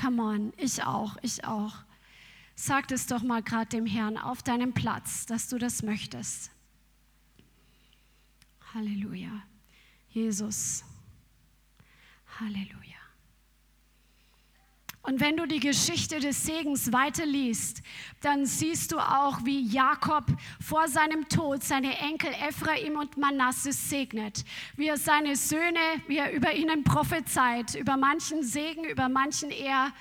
Come 0.00 0.22
on, 0.22 0.52
ich 0.56 0.82
auch, 0.82 1.18
ich 1.20 1.44
auch. 1.44 1.85
Sag 2.58 2.90
es 2.90 3.06
doch 3.06 3.22
mal 3.22 3.42
gerade 3.42 3.68
dem 3.68 3.84
Herrn 3.84 4.16
auf 4.16 4.42
deinem 4.42 4.72
Platz, 4.72 5.26
dass 5.26 5.48
du 5.48 5.58
das 5.58 5.82
möchtest. 5.82 6.50
Halleluja. 8.72 9.42
Jesus. 10.08 10.82
Halleluja. 12.40 12.96
Und 15.02 15.20
wenn 15.20 15.36
du 15.36 15.46
die 15.46 15.60
Geschichte 15.60 16.18
des 16.18 16.44
Segens 16.44 16.92
weiterliest, 16.92 17.82
dann 18.22 18.44
siehst 18.44 18.90
du 18.90 18.98
auch, 18.98 19.44
wie 19.44 19.60
Jakob 19.60 20.24
vor 20.60 20.88
seinem 20.88 21.28
Tod 21.28 21.62
seine 21.62 21.96
Enkel 21.98 22.30
Ephraim 22.48 22.96
und 22.96 23.16
Manasses 23.16 23.88
segnet, 23.88 24.44
wie 24.76 24.88
er 24.88 24.96
seine 24.96 25.36
Söhne, 25.36 25.78
wie 26.08 26.16
er 26.16 26.32
über 26.32 26.54
ihnen 26.54 26.82
prophezeit, 26.82 27.76
über 27.76 27.96
manchen 27.96 28.42
Segen, 28.42 28.84
über 28.84 29.08
manchen 29.08 29.50
eher 29.50 29.92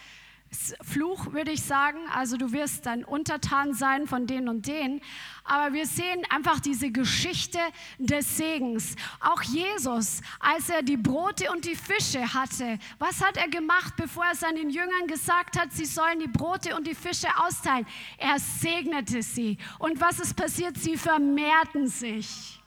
Fluch, 0.82 1.34
würde 1.34 1.51
ich 1.51 1.62
sagen. 1.62 1.99
Also 2.14 2.38
du 2.38 2.51
wirst 2.51 2.86
dann 2.86 3.03
untertan 3.03 3.74
sein 3.74 4.08
von 4.08 4.28
denen 4.28 4.49
und 4.49 4.68
denen. 4.68 5.01
Aber 5.43 5.74
wir 5.74 5.86
sehen 5.86 6.24
einfach 6.30 6.60
diese 6.60 6.91
Geschichte 6.91 7.60
des 7.99 8.38
Segens. 8.38 8.95
Auch 9.20 9.41
Jesus, 9.43 10.22
als 10.39 10.70
er 10.70 10.82
die 10.82 10.97
Brote 10.97 11.51
und 11.51 11.66
die 11.66 11.76
Fische 11.76 12.34
hatte, 12.34 12.80
was 12.99 13.24
hat 13.24 13.38
er 13.38 13.47
gemacht, 13.47 13.93
bevor 13.95 14.26
er 14.26 14.36
seinen 14.36 14.70
Jüngern 14.70 15.08
gesagt 15.08 15.60
hat, 15.60 15.72
sie 15.72 15.86
sollen 15.86 16.20
die 16.20 16.28
Brote 16.28 16.76
und 16.76 16.88
die 16.88 16.95
Fische 16.95 17.28
austeilen? 17.38 17.86
Er 18.18 18.39
segnete 18.39 19.22
sie. 19.22 19.58
Und 19.80 19.99
was 20.01 20.20
ist 20.20 20.36
passiert? 20.36 20.78
Sie 20.78 20.97
vermehrten 20.97 21.88
sich. 21.88 22.60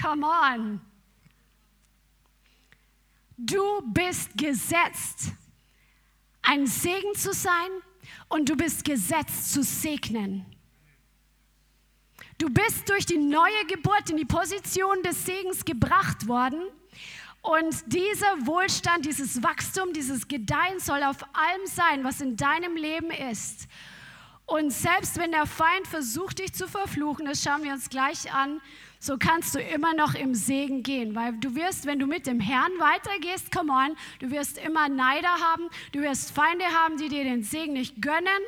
Come 0.00 0.26
on. 0.26 0.80
Du 3.36 3.82
bist 3.92 4.36
gesetzt 4.36 5.32
ein 6.44 6.66
Segen 6.66 7.14
zu 7.14 7.32
sein 7.32 7.70
und 8.28 8.48
du 8.48 8.56
bist 8.56 8.84
gesetzt 8.84 9.52
zu 9.52 9.62
segnen. 9.62 10.46
Du 12.38 12.50
bist 12.50 12.88
durch 12.88 13.06
die 13.06 13.18
neue 13.18 13.64
Geburt 13.68 14.10
in 14.10 14.16
die 14.16 14.24
Position 14.24 15.02
des 15.02 15.24
Segens 15.24 15.64
gebracht 15.64 16.26
worden. 16.26 16.62
Und 17.42 17.92
dieser 17.92 18.46
Wohlstand, 18.46 19.04
dieses 19.04 19.42
Wachstum, 19.42 19.92
dieses 19.92 20.26
Gedeihen 20.28 20.80
soll 20.80 21.02
auf 21.02 21.22
allem 21.34 21.66
sein, 21.66 22.02
was 22.02 22.20
in 22.20 22.36
deinem 22.36 22.76
Leben 22.76 23.10
ist. 23.10 23.68
Und 24.46 24.72
selbst 24.72 25.18
wenn 25.18 25.30
der 25.30 25.46
Feind 25.46 25.86
versucht, 25.86 26.38
dich 26.38 26.52
zu 26.52 26.66
verfluchen, 26.66 27.26
das 27.26 27.42
schauen 27.42 27.62
wir 27.62 27.72
uns 27.72 27.88
gleich 27.88 28.32
an, 28.32 28.60
so 29.04 29.18
kannst 29.18 29.54
du 29.54 29.60
immer 29.60 29.92
noch 29.92 30.14
im 30.14 30.34
Segen 30.34 30.82
gehen, 30.82 31.14
weil 31.14 31.34
du 31.34 31.54
wirst, 31.54 31.84
wenn 31.84 31.98
du 31.98 32.06
mit 32.06 32.26
dem 32.26 32.40
Herrn 32.40 32.72
weitergehst, 32.78 33.52
come 33.52 33.70
on, 33.70 33.94
du 34.18 34.30
wirst 34.30 34.56
immer 34.56 34.88
Neider 34.88 35.28
haben, 35.28 35.68
du 35.92 36.00
wirst 36.00 36.30
Feinde 36.30 36.64
haben, 36.64 36.96
die 36.96 37.10
dir 37.10 37.22
den 37.22 37.42
Segen 37.42 37.74
nicht 37.74 38.00
gönnen 38.00 38.42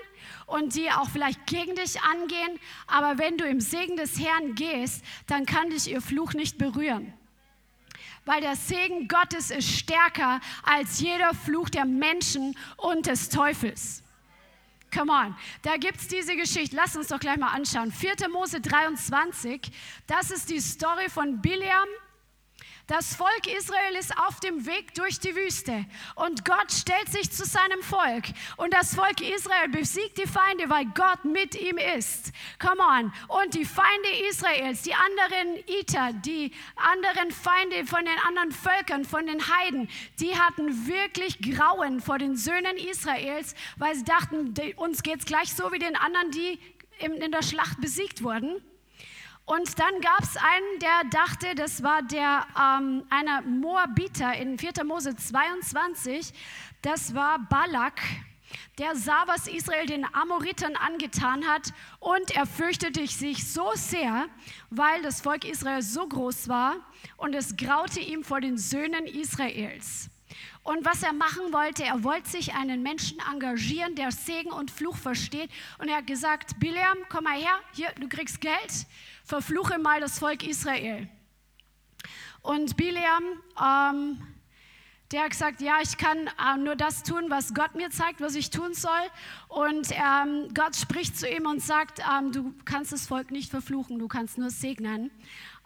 und 0.46 0.74
die 0.74 0.90
auch 0.90 1.10
vielleicht 1.10 1.44
gegen 1.46 1.74
dich 1.74 2.00
angehen, 2.00 2.58
aber 2.86 3.18
wenn 3.18 3.36
du 3.36 3.44
im 3.44 3.60
Segen 3.60 3.98
des 3.98 4.18
Herrn 4.18 4.54
gehst, 4.54 5.04
dann 5.26 5.44
kann 5.44 5.68
dich 5.68 5.90
ihr 5.90 6.00
Fluch 6.00 6.32
nicht 6.32 6.56
berühren 6.56 7.12
weil 8.24 8.40
der 8.40 8.56
Segen 8.56 9.06
Gottes 9.06 9.52
ist 9.52 9.68
stärker 9.68 10.40
als 10.64 10.98
jeder 10.98 11.32
Fluch 11.32 11.68
der 11.68 11.84
Menschen 11.84 12.56
und 12.76 13.06
des 13.06 13.28
Teufels. 13.28 14.02
Come 14.96 15.12
on. 15.12 15.36
Da 15.60 15.76
gibt 15.76 15.98
es 15.98 16.08
diese 16.08 16.34
Geschichte. 16.36 16.74
Lass 16.74 16.96
uns 16.96 17.08
doch 17.08 17.20
gleich 17.20 17.36
mal 17.36 17.52
anschauen. 17.52 17.92
4. 17.92 18.30
Mose 18.30 18.62
23. 18.62 19.60
Das 20.06 20.30
ist 20.30 20.48
die 20.48 20.60
Story 20.60 21.10
von 21.10 21.42
Biliam 21.42 21.86
das 22.86 23.16
Volk 23.16 23.46
Israel 23.46 23.96
ist 23.98 24.16
auf 24.16 24.38
dem 24.40 24.64
Weg 24.64 24.94
durch 24.94 25.18
die 25.18 25.34
Wüste 25.34 25.84
und 26.14 26.44
Gott 26.44 26.70
stellt 26.70 27.08
sich 27.08 27.32
zu 27.32 27.44
seinem 27.44 27.82
Volk 27.82 28.24
und 28.56 28.72
das 28.72 28.94
Volk 28.94 29.20
Israel 29.20 29.68
besiegt 29.68 30.18
die 30.18 30.26
Feinde, 30.26 30.70
weil 30.70 30.86
Gott 30.94 31.24
mit 31.24 31.60
ihm 31.60 31.78
ist. 31.78 32.32
Come 32.60 32.80
on. 32.80 33.12
Und 33.28 33.54
die 33.54 33.64
Feinde 33.64 34.08
Israels, 34.28 34.82
die 34.82 34.94
anderen 34.94 35.56
Iter, 35.66 36.12
die 36.12 36.52
anderen 36.76 37.32
Feinde 37.32 37.84
von 37.86 38.04
den 38.04 38.18
anderen 38.26 38.52
Völkern, 38.52 39.04
von 39.04 39.26
den 39.26 39.40
Heiden, 39.40 39.88
die 40.20 40.38
hatten 40.38 40.86
wirklich 40.86 41.40
Grauen 41.40 42.00
vor 42.00 42.18
den 42.18 42.36
Söhnen 42.36 42.76
Israels, 42.76 43.54
weil 43.76 43.96
sie 43.96 44.04
dachten, 44.04 44.54
uns 44.76 45.02
geht 45.02 45.20
es 45.20 45.26
gleich 45.26 45.52
so 45.52 45.72
wie 45.72 45.78
den 45.78 45.96
anderen, 45.96 46.30
die 46.30 46.60
in 46.98 47.32
der 47.32 47.42
Schlacht 47.42 47.80
besiegt 47.80 48.22
wurden. 48.22 48.62
Und 49.46 49.78
dann 49.78 50.00
gab 50.00 50.22
es 50.22 50.36
einen, 50.36 50.80
der 50.80 51.08
dachte, 51.08 51.54
das 51.54 51.84
war 51.84 52.02
der, 52.02 52.44
ähm, 52.60 53.04
einer 53.10 53.42
Moabiter 53.42 54.34
in 54.34 54.58
4. 54.58 54.82
Mose 54.84 55.14
22, 55.14 56.32
das 56.82 57.14
war 57.14 57.38
Balak. 57.38 58.00
Der 58.78 58.96
sah, 58.96 59.22
was 59.26 59.46
Israel 59.46 59.86
den 59.86 60.04
Amoritern 60.14 60.74
angetan 60.74 61.46
hat 61.46 61.72
und 62.00 62.32
er 62.32 62.44
fürchtete 62.44 63.06
sich 63.06 63.48
so 63.50 63.70
sehr, 63.74 64.26
weil 64.70 65.02
das 65.02 65.20
Volk 65.20 65.44
Israel 65.44 65.80
so 65.80 66.08
groß 66.08 66.48
war 66.48 66.74
und 67.16 67.32
es 67.32 67.56
graute 67.56 68.00
ihm 68.00 68.24
vor 68.24 68.40
den 68.40 68.58
Söhnen 68.58 69.06
Israels. 69.06 70.10
Und 70.62 70.84
was 70.84 71.02
er 71.02 71.12
machen 71.12 71.52
wollte, 71.52 71.84
er 71.84 72.02
wollte 72.02 72.28
sich 72.28 72.54
einen 72.54 72.82
Menschen 72.82 73.18
engagieren, 73.32 73.94
der 73.94 74.10
Segen 74.10 74.50
und 74.50 74.70
Fluch 74.70 74.96
versteht. 74.96 75.50
Und 75.78 75.88
er 75.88 75.98
hat 75.98 76.06
gesagt, 76.06 76.58
Biliam, 76.58 76.98
komm 77.08 77.24
mal 77.24 77.38
her, 77.38 77.58
hier, 77.72 77.92
du 78.00 78.08
kriegst 78.08 78.40
Geld 78.40 78.86
verfluche 79.26 79.78
mal 79.78 80.00
das 80.00 80.18
Volk 80.18 80.46
Israel. 80.46 81.08
Und 82.42 82.76
Bileam, 82.76 83.42
ähm, 83.60 84.18
Der 85.12 85.22
hat 85.22 85.30
gesagt, 85.30 85.60
ja, 85.60 85.78
ich 85.80 85.96
kann 85.98 86.26
äh, 86.26 86.56
nur 86.58 86.74
das 86.74 87.04
tun, 87.04 87.26
was 87.28 87.54
Gott 87.54 87.76
mir 87.76 87.90
zeigt, 87.90 88.20
was 88.20 88.34
ich 88.34 88.50
tun 88.50 88.74
soll. 88.74 88.90
Und 89.46 89.88
ähm, 89.92 90.52
Gott 90.52 90.74
spricht 90.74 91.16
zu 91.16 91.28
ihm 91.28 91.46
und 91.46 91.62
sagt, 91.62 92.00
ähm, 92.00 92.32
du 92.32 92.52
kannst 92.64 92.92
das 92.92 93.06
Volk 93.06 93.30
nicht 93.30 93.48
verfluchen, 93.48 94.00
du 94.00 94.08
kannst 94.08 94.36
nur 94.36 94.50
segnen. 94.50 95.12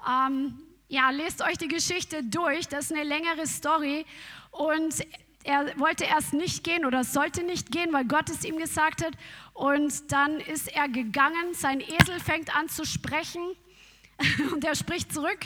Ähm, 0.07 0.59
ja, 0.89 1.09
lest 1.11 1.41
euch 1.41 1.57
die 1.57 1.69
Geschichte 1.69 2.23
durch, 2.23 2.69
das 2.69 2.87
ist 2.87 2.93
eine 2.93 3.05
längere 3.05 3.47
Story. 3.47 4.05
Und 4.51 4.95
er 5.45 5.79
wollte 5.79 6.05
erst 6.05 6.33
nicht 6.33 6.65
gehen 6.65 6.85
oder 6.85 7.05
sollte 7.05 7.43
nicht 7.43 7.71
gehen, 7.71 7.93
weil 7.93 8.05
Gott 8.05 8.29
es 8.29 8.45
ihm 8.45 8.59
gesagt 8.59 9.05
hat. 9.05 9.15
Und 9.55 10.13
dann 10.13 10.39
ist 10.41 10.75
er 10.75 10.89
gegangen, 10.89 11.55
sein 11.55 11.81
Esel 11.81 12.21
fängt 12.21 12.55
an 12.55 12.69
zu 12.69 12.85
sprechen 12.85 13.43
und 14.53 14.65
er 14.65 14.75
spricht 14.75 15.13
zurück. 15.13 15.39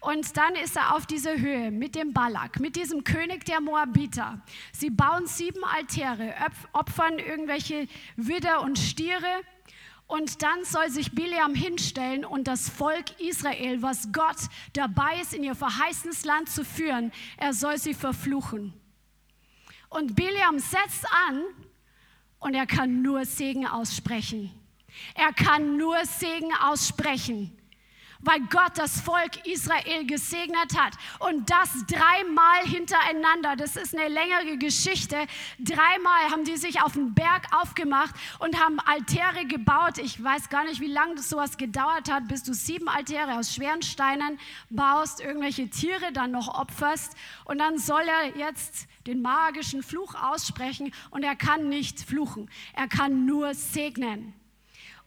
Und 0.00 0.36
dann 0.36 0.54
ist 0.54 0.76
er 0.76 0.96
auf 0.96 1.06
dieser 1.06 1.38
Höhe 1.38 1.70
mit 1.70 1.94
dem 1.94 2.12
Balak, 2.12 2.60
mit 2.60 2.76
diesem 2.76 3.04
König 3.04 3.44
der 3.44 3.60
Moabiter. 3.60 4.40
Sie 4.72 4.90
bauen 4.90 5.26
sieben 5.26 5.62
Altäre, 5.64 6.34
opfern 6.72 7.18
irgendwelche 7.18 7.86
Widder 8.16 8.62
und 8.62 8.78
Stiere. 8.78 9.42
Und 10.12 10.42
dann 10.42 10.62
soll 10.66 10.90
sich 10.90 11.12
Biliam 11.12 11.54
hinstellen 11.54 12.26
und 12.26 12.46
das 12.46 12.68
Volk 12.68 13.18
Israel, 13.18 13.80
was 13.80 14.12
Gott 14.12 14.36
dabei 14.74 15.18
ist, 15.22 15.32
in 15.32 15.42
ihr 15.42 15.54
verheißenes 15.54 16.26
Land 16.26 16.50
zu 16.50 16.66
führen, 16.66 17.12
er 17.38 17.54
soll 17.54 17.78
sie 17.78 17.94
verfluchen. 17.94 18.74
Und 19.88 20.14
Biliam 20.14 20.58
setzt 20.58 21.06
an 21.28 21.42
und 22.40 22.52
er 22.52 22.66
kann 22.66 23.00
nur 23.00 23.24
Segen 23.24 23.66
aussprechen. 23.66 24.50
Er 25.14 25.32
kann 25.32 25.78
nur 25.78 26.04
Segen 26.04 26.52
aussprechen 26.62 27.56
weil 28.22 28.40
Gott 28.50 28.72
das 28.76 29.00
Volk 29.00 29.46
Israel 29.46 30.06
gesegnet 30.06 30.78
hat. 30.78 30.94
Und 31.18 31.50
das 31.50 31.70
dreimal 31.86 32.64
hintereinander. 32.64 33.56
Das 33.56 33.76
ist 33.76 33.96
eine 33.96 34.08
längere 34.08 34.56
Geschichte. 34.58 35.16
Dreimal 35.58 36.30
haben 36.30 36.44
die 36.44 36.56
sich 36.56 36.80
auf 36.82 36.92
den 36.92 37.14
Berg 37.14 37.46
aufgemacht 37.52 38.14
und 38.38 38.58
haben 38.58 38.80
Altäre 38.80 39.46
gebaut. 39.46 39.98
Ich 39.98 40.22
weiß 40.22 40.48
gar 40.48 40.64
nicht, 40.64 40.80
wie 40.80 40.86
lange 40.86 41.16
das 41.16 41.28
sowas 41.28 41.56
gedauert 41.56 42.10
hat, 42.10 42.28
bis 42.28 42.42
du 42.42 42.54
sieben 42.54 42.88
Altäre 42.88 43.38
aus 43.38 43.54
schweren 43.54 43.82
Steinen 43.82 44.38
baust, 44.70 45.20
irgendwelche 45.20 45.68
Tiere 45.68 46.12
dann 46.12 46.30
noch 46.30 46.48
opferst. 46.48 47.14
Und 47.44 47.58
dann 47.58 47.78
soll 47.78 48.02
er 48.02 48.36
jetzt 48.36 48.86
den 49.06 49.22
magischen 49.22 49.82
Fluch 49.82 50.14
aussprechen 50.14 50.92
und 51.10 51.22
er 51.22 51.36
kann 51.36 51.68
nicht 51.68 52.00
fluchen. 52.00 52.50
Er 52.74 52.88
kann 52.88 53.26
nur 53.26 53.54
segnen. 53.54 54.34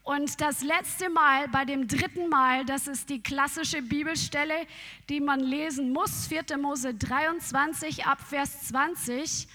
Und 0.05 0.39
das 0.39 0.61
letzte 0.61 1.09
Mal, 1.09 1.47
bei 1.47 1.65
dem 1.65 1.87
dritten 1.87 2.29
Mal, 2.29 2.63
das 2.63 2.87
ist 2.87 3.09
die 3.09 3.23
klassische 3.23 3.81
Bibelstelle, 3.81 4.67
die 5.09 5.19
man 5.19 5.39
lesen 5.39 5.91
muss, 5.91 6.27
4. 6.27 6.57
Mose 6.59 6.93
23 6.93 8.05
ab 8.05 8.19
Vers 8.21 8.67
20. 8.67 9.47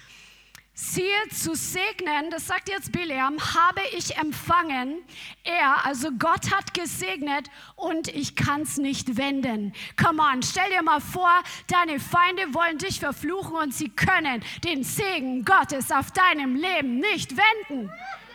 Siehe 0.75 1.29
zu 1.29 1.55
segnen, 1.55 2.31
das 2.31 2.49
sagt 2.49 2.69
jetzt 2.69 2.91
Bileam, 2.91 3.39
habe 3.55 3.81
ich 3.97 4.17
empfangen. 4.17 5.05
Er, 5.45 5.87
also 5.87 6.11
Gott 6.19 6.51
hat 6.53 6.75
gesegnet 6.75 7.49
und 7.77 8.09
ich 8.09 8.35
kann 8.35 8.63
es 8.63 8.77
nicht 8.77 9.17
wenden. 9.17 9.73
Come 9.97 10.21
on, 10.21 10.43
stell 10.43 10.69
dir 10.71 10.83
mal 10.83 11.01
vor, 11.01 11.31
deine 11.69 12.01
Feinde 12.01 12.53
wollen 12.55 12.79
dich 12.79 12.99
verfluchen 12.99 13.55
und 13.55 13.73
sie 13.73 13.91
können 13.91 14.43
den 14.65 14.83
Segen 14.83 15.45
Gottes 15.45 15.93
auf 15.93 16.11
deinem 16.11 16.57
Leben 16.57 16.99
nicht 16.99 17.37
wenden. 17.37 17.89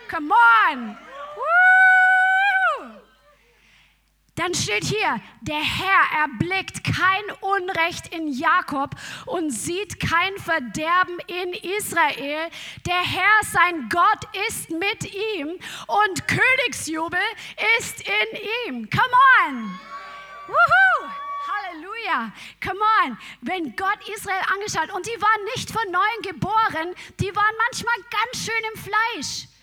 Come 0.10 0.34
on. 0.72 1.05
Dann 4.36 4.54
steht 4.54 4.84
hier, 4.84 5.22
der 5.40 5.62
Herr 5.62 6.24
erblickt 6.24 6.84
kein 6.84 7.24
Unrecht 7.40 8.14
in 8.14 8.28
Jakob 8.28 8.94
und 9.26 9.50
sieht 9.50 9.98
kein 10.02 10.38
Verderben 10.38 11.18
in 11.28 11.54
Israel. 11.54 12.50
Der 12.86 13.02
Herr, 13.02 13.44
sein 13.50 13.88
Gott, 13.90 14.28
ist 14.50 14.72
mit 14.72 15.14
ihm 15.14 15.58
und 15.88 16.28
Königsjubel 16.28 17.20
ist 17.80 18.02
in 18.02 18.40
ihm. 18.68 18.90
Come 18.90 19.16
on! 19.48 19.80
Woohoo! 20.48 21.10
Halleluja! 21.48 22.34
Come 22.62 22.82
on! 23.06 23.18
Wenn 23.40 23.74
Gott 23.78 24.00
Israel 24.14 24.44
angeschaut 24.54 24.94
und 24.94 25.06
die 25.06 25.22
waren 25.22 25.44
nicht 25.56 25.72
von 25.72 25.90
neuem 25.90 26.22
geboren, 26.24 26.94
die 27.22 27.34
waren 27.34 27.56
manchmal 27.70 27.96
ganz 28.12 28.46
schön 28.46 28.64
im 28.74 28.82
Fleisch. 28.82 29.55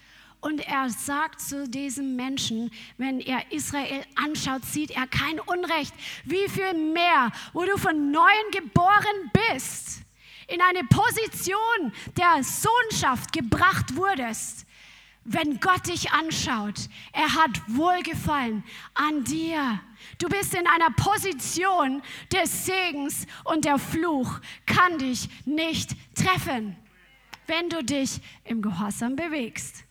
Und 0.43 0.67
er 0.67 0.91
sagt 0.91 1.41
zu 1.41 1.69
diesem 1.69 2.17
Menschen, 2.17 2.73
wenn 2.99 3.21
er 3.21 3.53
Israel 3.53 4.05
anschaut, 4.17 4.65
sieht 4.65 4.91
er 4.91 5.07
kein 5.07 5.39
Unrecht. 5.39 5.95
Wie 6.25 6.49
viel 6.49 6.75
mehr, 6.75 7.31
wo 7.53 7.65
du 7.65 7.79
von 7.79 8.11
neuem 8.11 8.51
geboren 8.51 9.31
bist, 9.33 10.03
in 10.49 10.61
eine 10.61 10.83
Position 10.85 11.93
der 12.17 12.43
Sohnschaft 12.43 13.33
gebracht 13.33 13.95
wurdest. 13.95 14.67
Wenn 15.25 15.61
Gott 15.61 15.87
dich 15.87 16.11
anschaut, 16.11 16.89
er 17.13 17.33
hat 17.35 17.63
Wohlgefallen 17.69 18.65
an 18.95 19.23
dir. 19.23 19.81
Du 20.19 20.29
bist 20.29 20.55
in 20.55 20.67
einer 20.67 20.91
Position 20.91 22.03
des 22.33 22.67
Segens 22.67 23.29
und 23.45 23.65
der 23.65 23.79
Fluch 23.79 24.41
kann 24.67 24.99
dich 24.99 25.29
nicht 25.45 25.93
treffen, 26.17 26.77
wenn 27.47 27.69
du 27.69 27.85
dich 27.85 28.21
im 28.43 28.61
Gehorsam 28.61 29.15
bewegst. 29.15 29.85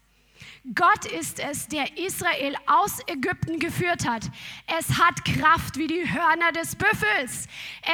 Gott 0.76 1.06
ist 1.06 1.40
es, 1.40 1.68
der 1.68 1.98
Israel 1.98 2.56
aus 2.68 3.00
Ägypten 3.08 3.58
geführt 3.58 4.08
hat. 4.08 4.30
Es 4.78 5.00
hat 5.00 5.26
Kraft 5.26 5.76
wie 5.78 5.88
die 5.88 6.06
Hörner 6.08 6.52
des 6.52 6.76
Büffels. 6.76 7.48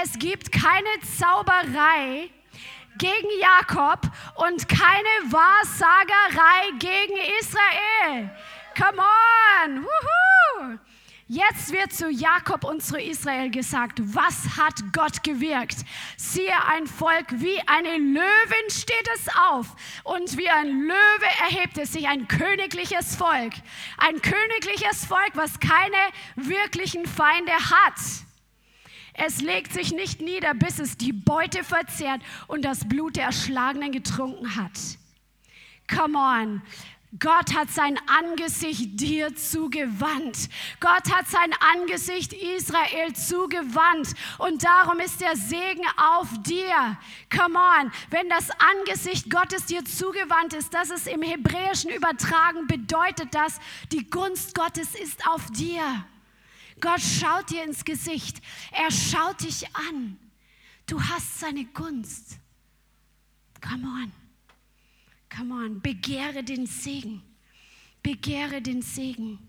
Es 0.03 0.19
gibt 0.19 0.51
keine 0.51 0.89
Zauberei 1.17 2.29
gegen 2.97 3.27
Jakob 3.39 4.01
und 4.35 4.67
keine 4.67 5.31
Wahrsagerei 5.31 6.71
gegen 6.77 7.17
Israel. 7.39 8.35
Come 8.75 9.01
on! 9.01 9.85
Woohoo! 9.85 10.79
Jetzt 11.29 11.73
wird 11.73 11.91
zu 11.91 12.09
Jakob 12.09 12.63
und 12.63 12.81
zu 12.81 12.97
Israel 12.97 13.49
gesagt, 13.49 13.99
was 14.01 14.55
hat 14.55 14.75
Gott 14.93 15.23
gewirkt? 15.23 15.75
Siehe, 16.15 16.53
ein 16.69 16.87
Volk 16.87 17.25
wie 17.41 17.59
eine 17.67 17.97
Löwin 17.97 18.69
steht 18.69 19.09
es 19.13 19.27
auf 19.49 19.75
und 20.05 20.37
wie 20.37 20.49
ein 20.49 20.83
Löwe 20.83 21.25
erhebt 21.49 21.77
es 21.79 21.91
sich, 21.91 22.07
ein 22.07 22.29
königliches 22.29 23.17
Volk. 23.17 23.53
Ein 23.97 24.21
königliches 24.21 25.03
Volk, 25.05 25.31
was 25.33 25.59
keine 25.59 25.97
wirklichen 26.37 27.05
Feinde 27.05 27.51
hat. 27.51 27.99
Es 29.11 29.41
legt 29.41 29.73
sich 29.73 29.91
nicht 29.91 30.21
nieder, 30.21 30.53
bis 30.53 30.79
es 30.79 30.95
die 30.95 31.11
Beute 31.11 31.65
verzehrt 31.65 32.21
und 32.47 32.63
das 32.63 32.87
Blut 32.87 33.17
der 33.17 33.25
Erschlagenen 33.25 33.91
getrunken 33.91 34.55
hat. 34.55 34.79
Come 35.93 36.17
on. 36.17 36.61
Gott 37.19 37.55
hat 37.55 37.69
sein 37.71 37.97
Angesicht 38.05 38.99
dir 38.99 39.33
zugewandt. 39.33 40.49
Gott 40.81 41.09
hat 41.09 41.27
sein 41.27 41.53
Angesicht 41.73 42.33
Israel 42.33 43.13
zugewandt. 43.13 44.13
Und 44.39 44.63
darum 44.65 44.99
ist 44.99 45.21
der 45.21 45.37
Segen 45.37 45.85
auf 45.95 46.27
dir. 46.43 46.97
Come 47.33 47.57
on. 47.57 47.91
Wenn 48.09 48.27
das 48.27 48.49
Angesicht 48.59 49.29
Gottes 49.29 49.65
dir 49.65 49.85
zugewandt 49.85 50.53
ist, 50.53 50.73
das 50.73 50.89
ist 50.89 51.07
im 51.07 51.21
Hebräischen 51.21 51.91
übertragen, 51.91 52.67
bedeutet 52.67 53.33
das, 53.33 53.59
die 53.93 54.09
Gunst 54.09 54.53
Gottes 54.53 54.93
ist 54.93 55.25
auf 55.27 55.49
dir. 55.51 56.05
Gott 56.81 57.01
schaut 57.01 57.49
dir 57.49 57.63
ins 57.63 57.85
Gesicht. 57.85 58.41
Er 58.73 58.91
schaut 58.91 59.41
dich 59.41 59.73
an. 59.73 60.19
Du 60.87 61.01
hast 61.01 61.39
seine 61.39 61.63
Gunst. 61.65 62.37
Come 63.61 63.87
on. 63.87 64.26
Come 65.29 65.53
on, 65.53 65.81
begehre 65.81 66.43
den 66.43 66.65
Segen. 66.65 67.21
Begehre 68.01 68.61
den 68.61 68.81
Segen. 68.81 69.39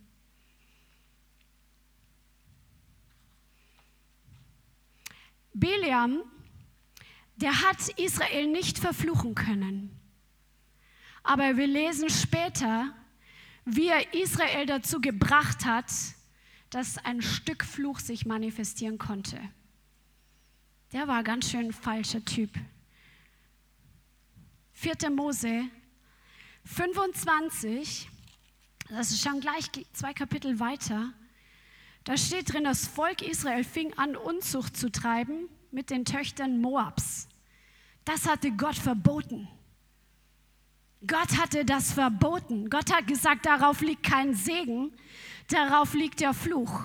Biliam, 5.55 6.23
der 7.37 7.63
hat 7.63 7.89
Israel 7.97 8.47
nicht 8.47 8.79
verfluchen 8.79 9.35
können. 9.35 9.99
Aber 11.23 11.57
wir 11.57 11.67
lesen 11.67 12.11
später, 12.11 12.95
wie 13.65 13.89
er 13.89 14.15
Israel 14.15 14.67
dazu 14.67 15.01
gebracht 15.01 15.65
hat, 15.65 15.93
dass 16.71 16.99
ein 16.99 17.23
Stück 17.23 17.65
Fluch 17.65 17.99
sich 17.99 18.27
manifestieren 18.27 18.99
konnte. 18.99 19.41
Der 20.93 21.07
war 21.07 21.23
ganz 21.23 21.51
schön 21.51 21.73
falscher 21.73 22.25
Typ. 22.25 22.51
4. 24.81 25.11
Mose 25.11 25.65
25, 26.65 28.09
das 28.89 29.11
ist 29.11 29.25
schon 29.25 29.41
gleich 29.41 29.73
zwei 29.93 30.15
Kapitel 30.15 30.61
weiter, 30.61 31.13
da 32.05 32.17
steht 32.17 32.53
drin, 32.53 32.63
das 32.63 32.87
Volk 32.87 33.23
Israel 33.23 33.65
fing 33.65 33.93
an, 33.95 34.15
Unzucht 34.15 34.77
zu 34.77 34.93
treiben 34.93 35.49
mit 35.73 35.91
den 35.91 36.05
Töchtern 36.05 36.61
Moabs. 36.61 37.27
Das 38.05 38.29
hatte 38.29 38.53
Gott 38.53 38.77
verboten. 38.77 39.49
Gott 41.05 41.37
hatte 41.37 41.65
das 41.65 41.93
verboten. 41.93 42.71
Gott 42.71 42.95
hat 42.95 43.09
gesagt, 43.09 43.47
darauf 43.47 43.81
liegt 43.81 44.05
kein 44.05 44.35
Segen, 44.35 44.93
darauf 45.49 45.95
liegt 45.95 46.21
der 46.21 46.35
Fluch. 46.35 46.85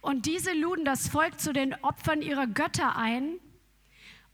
Und 0.00 0.26
diese 0.26 0.54
luden 0.54 0.84
das 0.84 1.06
Volk 1.06 1.38
zu 1.38 1.52
den 1.52 1.72
Opfern 1.84 2.20
ihrer 2.20 2.48
Götter 2.48 2.96
ein. 2.96 3.38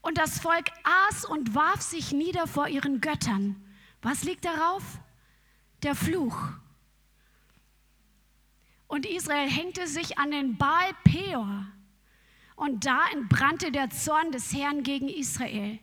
Und 0.05 0.19
das 0.19 0.37
Volk 0.39 0.69
aß 0.83 1.25
und 1.25 1.55
warf 1.55 1.81
sich 1.81 2.11
nieder 2.11 2.45
vor 2.45 2.67
ihren 2.67 3.01
Göttern. 3.01 3.55
Was 4.03 4.23
liegt 4.23 4.45
darauf? 4.45 4.83
Der 5.81 5.95
Fluch. 5.95 6.37
Und 8.87 9.07
Israel 9.07 9.49
hängte 9.49 9.87
sich 9.87 10.19
an 10.19 10.29
den 10.29 10.57
Baal 10.57 10.91
Peor. 11.05 11.65
Und 12.55 12.85
da 12.85 13.07
entbrannte 13.13 13.71
der 13.71 13.89
Zorn 13.89 14.31
des 14.31 14.53
Herrn 14.53 14.83
gegen 14.83 15.09
Israel. 15.09 15.79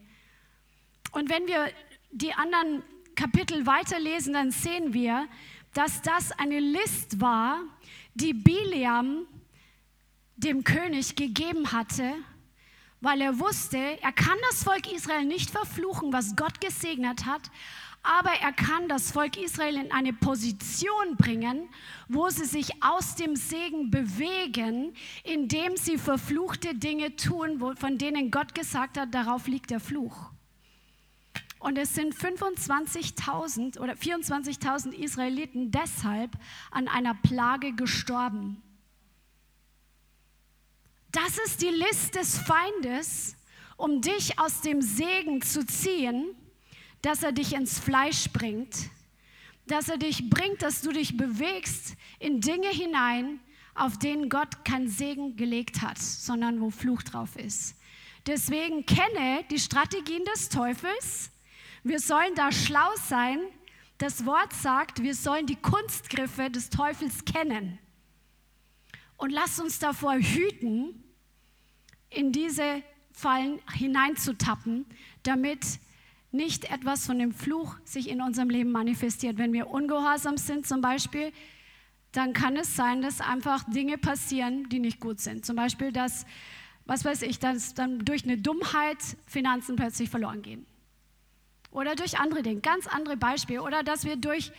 Und 1.11 1.29
wenn 1.29 1.49
wir 1.49 1.73
die 2.13 2.33
anderen 2.33 2.85
Kapitel 3.17 3.67
weiterlesen, 3.67 4.35
dann 4.35 4.53
sehen 4.53 4.95
wir, 4.95 5.27
dass 5.75 6.01
das 6.01 6.31
eine 6.31 6.61
List 6.61 7.21
war, 7.21 7.61
die 8.15 8.35
Biliam 8.35 9.27
dem 10.37 10.63
König 10.63 11.17
gegeben 11.17 11.73
hatte, 11.73 12.15
weil 13.03 13.21
er 13.21 13.39
wusste, 13.39 13.77
er 13.77 14.13
kann 14.13 14.39
das 14.49 14.63
Volk 14.63 14.91
Israel 14.91 15.25
nicht 15.25 15.51
verfluchen, 15.51 16.13
was 16.13 16.37
Gott 16.37 16.61
gesegnet 16.61 17.27
hat, 17.27 17.51
aber 18.05 18.31
er 18.41 18.53
kann 18.53 18.89
das 18.89 19.13
Volk 19.13 19.37
Israel 19.37 19.77
in 19.77 19.93
eine 19.93 20.13
Position 20.13 21.17
bringen, 21.17 21.69
wo 22.09 22.29
sie 22.31 22.45
sich 22.45 22.83
aus 22.83 23.17
dem 23.17 23.37
Segen 23.37 23.91
bewegen, 23.91 24.95
indem 25.25 25.77
sie 25.77 25.99
verfluchte 25.99 26.75
Dinge 26.75 27.15
tun, 27.17 27.61
von 27.77 27.99
denen 27.99 28.31
Gott 28.31 28.55
gesagt 28.55 28.97
hat, 28.97 29.15
darauf 29.15 29.47
liegt 29.47 29.71
der 29.71 29.81
Fluch. 29.81 30.31
Und 31.59 31.79
es 31.79 31.95
sind 31.95 32.15
25.000 32.15 33.79
oder 33.79 33.93
24.000 33.93 34.93
Israeliten 34.93 35.71
deshalb 35.71 36.33
an 36.73 36.89
einer 36.89 37.15
Plage 37.15 37.73
gestorben. 37.73 38.61
Das 41.13 41.39
ist 41.45 41.63
die 41.63 41.69
List 41.69 42.15
des 42.15 42.39
Feindes, 42.39 43.37
um 43.77 44.01
dich 44.01 44.39
aus 44.39 44.61
dem 44.63 44.83
Segen 44.83 45.43
zu 45.43 45.65
ziehen, 45.67 46.35
dass 47.03 47.23
er 47.23 47.33
dich 47.33 47.53
ins 47.53 47.79
Fleisch 47.79 48.31
bringt, 48.33 48.91
dass 49.67 49.89
er 49.89 49.99
dich 49.99 50.29
bringt, 50.31 50.63
dass 50.63 50.81
du 50.81 50.93
dich 50.93 51.17
bewegst 51.17 51.95
in 52.19 52.41
Dinge 52.41 52.69
hinein, 52.69 53.41
auf 53.75 53.99
denen 53.99 54.29
Gott 54.29 54.65
keinen 54.65 54.89
Segen 54.89 55.37
gelegt 55.37 55.83
hat, 55.83 55.99
sondern 55.99 56.61
wo 56.61 56.71
Fluch 56.71 57.03
drauf 57.03 57.37
ist. 57.37 57.77
Deswegen 58.27 58.87
kenne 58.87 59.45
die 59.51 59.59
Strategien 59.59 60.25
des 60.25 60.49
Teufels 60.49 61.33
wir 61.85 61.99
sollen 61.99 62.35
da 62.35 62.53
schlau 62.53 62.91
sein. 63.09 63.41
Das 63.99 64.25
Wort 64.25 64.53
sagt, 64.53 65.03
wir 65.03 65.15
sollen 65.15 65.47
die 65.47 65.57
Kunstgriffe 65.57 66.51
des 66.51 66.71
Teufels 66.71 67.25
kennen. 67.25 67.79
Und 69.17 69.31
lasst 69.31 69.61
uns 69.61 69.79
davor 69.79 70.15
hüten, 70.15 71.02
in 72.15 72.33
diese 72.33 72.83
Fallen 73.13 73.61
hineinzutappen, 73.73 74.87
damit 75.23 75.81
nicht 76.33 76.71
etwas 76.71 77.07
von 77.07 77.19
dem 77.19 77.33
Fluch 77.33 77.77
sich 77.85 78.09
in 78.09 78.23
unserem 78.23 78.49
Leben 78.49 78.73
manifestiert. 78.73 79.37
Wenn 79.37 79.53
wir 79.53 79.69
ungehorsam 79.69 80.39
sind 80.39 80.67
zum 80.67 80.81
Beispiel, 80.81 81.33
dann 82.13 82.33
kann 82.33 82.57
es 82.57 82.75
sein, 82.75 83.03
dass 83.03 83.21
einfach 83.21 83.65
Dinge 83.65 83.99
passieren, 83.99 84.69
die 84.69 84.79
nicht 84.79 85.01
gut 85.01 85.21
sind. 85.21 85.45
Zum 85.45 85.57
Beispiel, 85.57 85.93
dass, 85.93 86.27
was 86.85 87.05
weiß 87.05 87.23
ich, 87.23 87.39
dass 87.39 87.75
dann 87.75 88.01
durch 88.01 88.25
eine 88.25 88.39
Dummheit 88.39 88.99
Finanzen 89.27 89.77
plötzlich 89.77 90.11
verloren 90.11 90.43
gehen. 90.43 90.67
Oder 91.71 91.95
durch 91.95 92.19
andere 92.19 92.43
Dinge, 92.43 92.61
ganz 92.61 92.87
andere 92.87 93.17
Beispiele. 93.17 93.63
Oder 93.63 93.83
dass 93.83 94.05
wir 94.05 94.17
durch, 94.17 94.53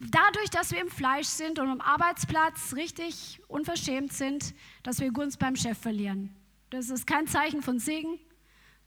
dadurch, 0.00 0.50
dass 0.50 0.70
wir 0.72 0.80
im 0.80 0.90
Fleisch 0.90 1.28
sind 1.28 1.58
und 1.58 1.68
am 1.68 1.80
Arbeitsplatz 1.80 2.74
richtig 2.74 3.40
unverschämt 3.48 4.12
sind, 4.12 4.54
dass 4.82 5.00
wir 5.00 5.10
Gunst 5.12 5.38
beim 5.38 5.56
Chef 5.56 5.78
verlieren. 5.78 6.34
Das 6.72 6.88
ist 6.88 7.06
kein 7.06 7.26
Zeichen 7.26 7.60
von 7.60 7.78
Segen, 7.78 8.18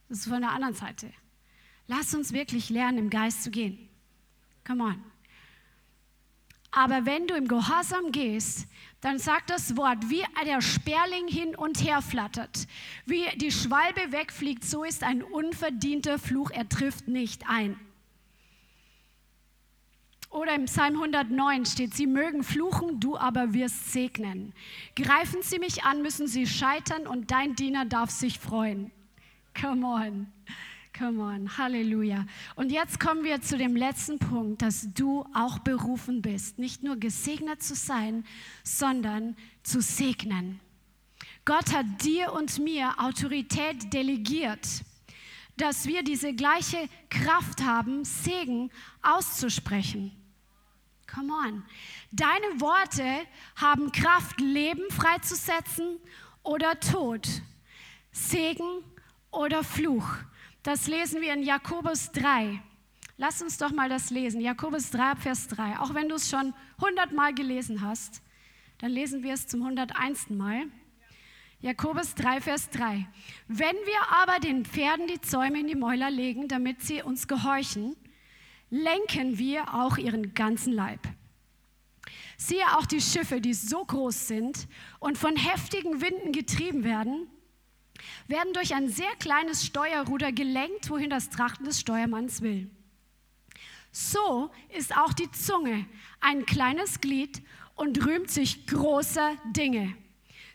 das 0.09 0.21
ist 0.21 0.27
von 0.27 0.41
der 0.41 0.49
anderen 0.49 0.73
Seite. 0.73 1.13
Lass 1.85 2.15
uns 2.15 2.33
wirklich 2.33 2.71
lernen, 2.71 2.97
im 2.97 3.09
Geist 3.11 3.43
zu 3.43 3.51
gehen. 3.51 3.77
Come 4.65 4.85
on. 4.85 5.03
Aber 6.71 7.05
wenn 7.05 7.27
du 7.27 7.35
im 7.35 7.47
Gehorsam 7.47 8.11
gehst, 8.11 8.67
dann 9.01 9.19
sagt 9.19 9.51
das 9.51 9.77
Wort, 9.77 10.09
wie 10.09 10.23
der 10.47 10.61
Sperling 10.61 11.27
hin 11.27 11.55
und 11.55 11.83
her 11.85 12.01
flattert, 12.01 12.67
wie 13.05 13.23
die 13.35 13.51
Schwalbe 13.51 14.11
wegfliegt, 14.11 14.63
so 14.63 14.83
ist 14.83 15.03
ein 15.03 15.21
unverdienter 15.21 16.17
Fluch, 16.17 16.49
er 16.49 16.67
trifft 16.67 17.07
nicht 17.07 17.47
ein. 17.47 17.79
Oder 20.35 20.53
im 20.53 20.65
Psalm 20.65 20.95
109 20.95 21.65
steht, 21.65 21.93
sie 21.93 22.07
mögen 22.07 22.43
fluchen, 22.43 22.99
du 22.99 23.17
aber 23.17 23.53
wirst 23.53 23.93
segnen. 23.93 24.51
Greifen 24.97 25.41
sie 25.41 25.59
mich 25.59 25.85
an, 25.85 26.01
müssen 26.01 26.27
sie 26.27 26.45
scheitern 26.45 27.07
und 27.07 27.31
dein 27.31 27.55
Diener 27.55 27.85
darf 27.85 28.09
sich 28.09 28.37
freuen. 28.37 28.91
Come 29.57 29.87
on. 29.87 30.27
Come 30.97 31.23
on, 31.23 31.57
Halleluja. 31.57 32.25
Und 32.55 32.69
jetzt 32.73 32.99
kommen 32.99 33.23
wir 33.23 33.41
zu 33.41 33.57
dem 33.57 33.77
letzten 33.77 34.19
Punkt, 34.19 34.61
dass 34.61 34.93
du 34.93 35.25
auch 35.33 35.59
berufen 35.59 36.21
bist, 36.21 36.59
nicht 36.59 36.83
nur 36.83 36.97
gesegnet 36.97 37.63
zu 37.63 37.73
sein, 37.73 38.25
sondern 38.61 39.37
zu 39.63 39.79
segnen. 39.79 40.59
Gott 41.45 41.73
hat 41.73 41.85
dir 42.03 42.33
und 42.33 42.59
mir 42.59 42.93
Autorität 42.97 43.93
delegiert, 43.93 44.67
dass 45.55 45.85
wir 45.85 46.03
diese 46.03 46.33
gleiche 46.33 46.89
Kraft 47.09 47.63
haben, 47.63 48.03
Segen 48.03 48.69
auszusprechen. 49.01 50.11
Come 51.07 51.31
on. 51.31 51.63
Deine 52.11 52.59
Worte 52.59 53.05
haben 53.55 53.91
Kraft, 53.91 54.39
Leben 54.41 54.89
freizusetzen 54.89 55.99
oder 56.43 56.79
Tod, 56.79 57.27
Segen 58.11 58.83
oder 59.31 59.63
Fluch. 59.63 60.07
Das 60.63 60.87
lesen 60.87 61.21
wir 61.21 61.33
in 61.33 61.43
Jakobus 61.43 62.11
3. 62.11 62.59
Lass 63.17 63.41
uns 63.41 63.57
doch 63.57 63.71
mal 63.71 63.87
das 63.87 64.09
lesen. 64.09 64.41
Jakobus 64.41 64.89
3, 64.91 65.15
Vers 65.15 65.47
3. 65.47 65.79
Auch 65.79 65.93
wenn 65.93 66.09
du 66.09 66.15
es 66.15 66.29
schon 66.29 66.53
hundertmal 66.81 67.33
gelesen 67.33 67.81
hast, 67.81 68.21
dann 68.79 68.91
lesen 68.91 69.23
wir 69.23 69.33
es 69.33 69.47
zum 69.47 69.61
101. 69.61 70.31
Mal. 70.31 70.65
Jakobus 71.61 72.15
3, 72.15 72.41
Vers 72.41 72.69
3. 72.71 73.07
Wenn 73.47 73.75
wir 73.75 74.21
aber 74.21 74.39
den 74.39 74.65
Pferden 74.65 75.07
die 75.07 75.21
Zäume 75.21 75.61
in 75.61 75.67
die 75.67 75.75
Mäuler 75.75 76.11
legen, 76.11 76.47
damit 76.47 76.81
sie 76.81 77.01
uns 77.01 77.27
gehorchen, 77.27 77.95
lenken 78.75 79.37
wir 79.37 79.73
auch 79.73 79.97
ihren 79.97 80.33
ganzen 80.33 80.73
Leib. 80.73 80.99
Siehe 82.37 82.77
auch 82.77 82.85
die 82.85 83.01
Schiffe, 83.01 83.39
die 83.39 83.53
so 83.53 83.85
groß 83.85 84.27
sind 84.27 84.67
und 84.99 85.17
von 85.17 85.37
heftigen 85.37 86.01
Winden 86.01 86.33
getrieben 86.33 86.83
werden, 86.83 87.27
werden 88.27 88.53
durch 88.53 88.75
ein 88.75 88.89
sehr 88.89 89.15
kleines 89.19 89.65
Steuerruder 89.65 90.33
gelenkt, 90.33 90.89
wohin 90.89 91.09
das 91.09 91.29
Trachten 91.29 91.65
des 91.65 91.79
Steuermanns 91.79 92.41
will. 92.41 92.69
So 93.91 94.51
ist 94.75 94.97
auch 94.97 95.13
die 95.13 95.31
Zunge 95.31 95.85
ein 96.19 96.45
kleines 96.45 96.99
Glied 96.99 97.41
und 97.75 98.05
rühmt 98.05 98.29
sich 98.29 98.67
großer 98.67 99.35
Dinge. 99.55 99.95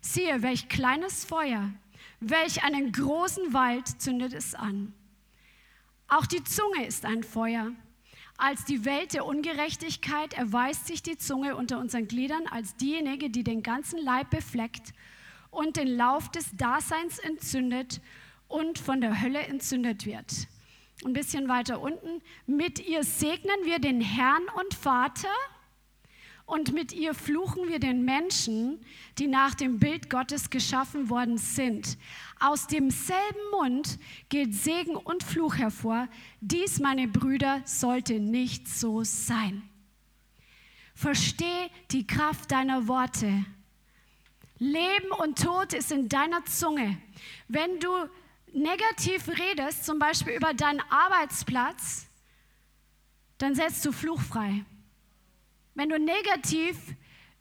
Siehe, 0.03 0.43
welch 0.43 0.69
kleines 0.69 1.25
Feuer, 1.25 1.73
welch 2.21 2.63
einen 2.63 2.93
großen 2.93 3.55
Wald 3.55 3.89
zündet 4.01 4.35
es 4.35 4.55
an. 4.55 4.93
Auch 6.09 6.27
die 6.27 6.45
Zunge 6.45 6.85
ist 6.87 7.07
ein 7.07 7.23
Feuer. 7.23 7.73
Als 8.43 8.65
die 8.65 8.87
Welt 8.87 9.13
der 9.13 9.27
Ungerechtigkeit 9.27 10.33
erweist 10.33 10.87
sich 10.87 11.03
die 11.03 11.19
Zunge 11.19 11.57
unter 11.57 11.79
unseren 11.79 12.09
Gliedern 12.09 12.47
als 12.47 12.75
diejenige, 12.75 13.29
die 13.29 13.45
den 13.45 13.63
ganzen 13.63 13.99
Leib 13.99 14.31
befleckt 14.31 14.95
und 15.51 15.77
den 15.77 15.89
Lauf 15.89 16.31
des 16.31 16.57
Daseins 16.57 17.19
entzündet 17.19 18.01
und 18.49 18.79
von 18.79 19.03
der 19.03 19.21
Hölle 19.21 19.41
entzündet 19.41 20.07
wird. 20.07 20.49
Ein 21.05 21.13
bisschen 21.13 21.49
weiter 21.49 21.83
unten, 21.83 22.23
mit 22.47 22.89
ihr 22.89 23.05
segnen 23.05 23.59
wir 23.65 23.79
den 23.79 24.01
Herrn 24.01 24.45
und 24.59 24.73
Vater 24.73 25.29
und 26.47 26.73
mit 26.73 26.93
ihr 26.93 27.13
fluchen 27.13 27.69
wir 27.69 27.79
den 27.79 28.07
Menschen, 28.07 28.81
die 29.19 29.27
nach 29.27 29.55
dem 29.55 29.79
Bild 29.79 30.09
Gottes 30.09 30.49
geschaffen 30.49 31.11
worden 31.11 31.37
sind. 31.37 31.99
Aus 32.43 32.67
demselben 32.67 33.51
Mund 33.53 33.99
geht 34.31 34.55
Segen 34.55 34.97
und 34.97 35.23
Fluch 35.23 35.57
hervor. 35.57 36.09
Dies, 36.41 36.81
meine 36.81 37.07
Brüder, 37.07 37.61
sollte 37.67 38.19
nicht 38.19 38.67
so 38.67 39.05
sein. 39.05 39.63
Versteh 40.95 41.71
die 41.91 42.07
Kraft 42.07 42.51
deiner 42.51 42.89
Worte. 42.89 43.45
Leben 44.59 45.11
und 45.19 45.43
Tod 45.43 45.75
ist 45.75 45.93
in 45.93 46.09
deiner 46.09 46.43
Zunge. 46.47 46.99
Wenn 47.49 47.79
du 47.79 47.91
negativ 48.55 49.29
redest, 49.29 49.85
zum 49.85 49.99
Beispiel 49.99 50.35
über 50.35 50.55
deinen 50.55 50.81
Arbeitsplatz, 50.89 52.07
dann 53.37 53.55
setzt 53.55 53.85
du 53.85 53.93
Fluch 53.93 54.21
frei. 54.21 54.65
Wenn 55.75 55.91
du 55.91 55.99
negativ 55.99 56.77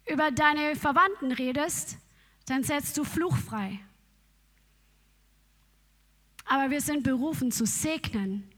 über 0.10 0.32
deine 0.32 0.76
Verwandten 0.76 1.32
redest, 1.32 1.98
dann 2.48 2.64
setzt 2.64 2.98
du 2.98 3.06
Fluch 3.06 3.38
frei. 3.38 3.80
Aber 6.50 6.72
wir 6.72 6.82
sind 6.82 7.04
berufen 7.04 7.52
zu 7.52 7.66
segnen. 7.66 8.50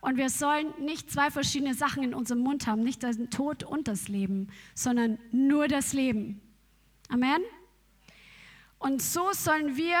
Und 0.00 0.16
wir 0.16 0.30
sollen 0.30 0.72
nicht 0.80 1.10
zwei 1.10 1.30
verschiedene 1.30 1.74
Sachen 1.74 2.02
in 2.02 2.14
unserem 2.14 2.40
Mund 2.40 2.66
haben, 2.66 2.82
nicht 2.82 3.02
den 3.02 3.30
Tod 3.30 3.62
und 3.62 3.86
das 3.86 4.08
Leben, 4.08 4.48
sondern 4.74 5.18
nur 5.30 5.68
das 5.68 5.92
Leben. 5.92 6.40
Amen. 7.08 7.42
Und 8.78 9.02
so 9.02 9.32
sollen 9.32 9.76
wir 9.76 9.98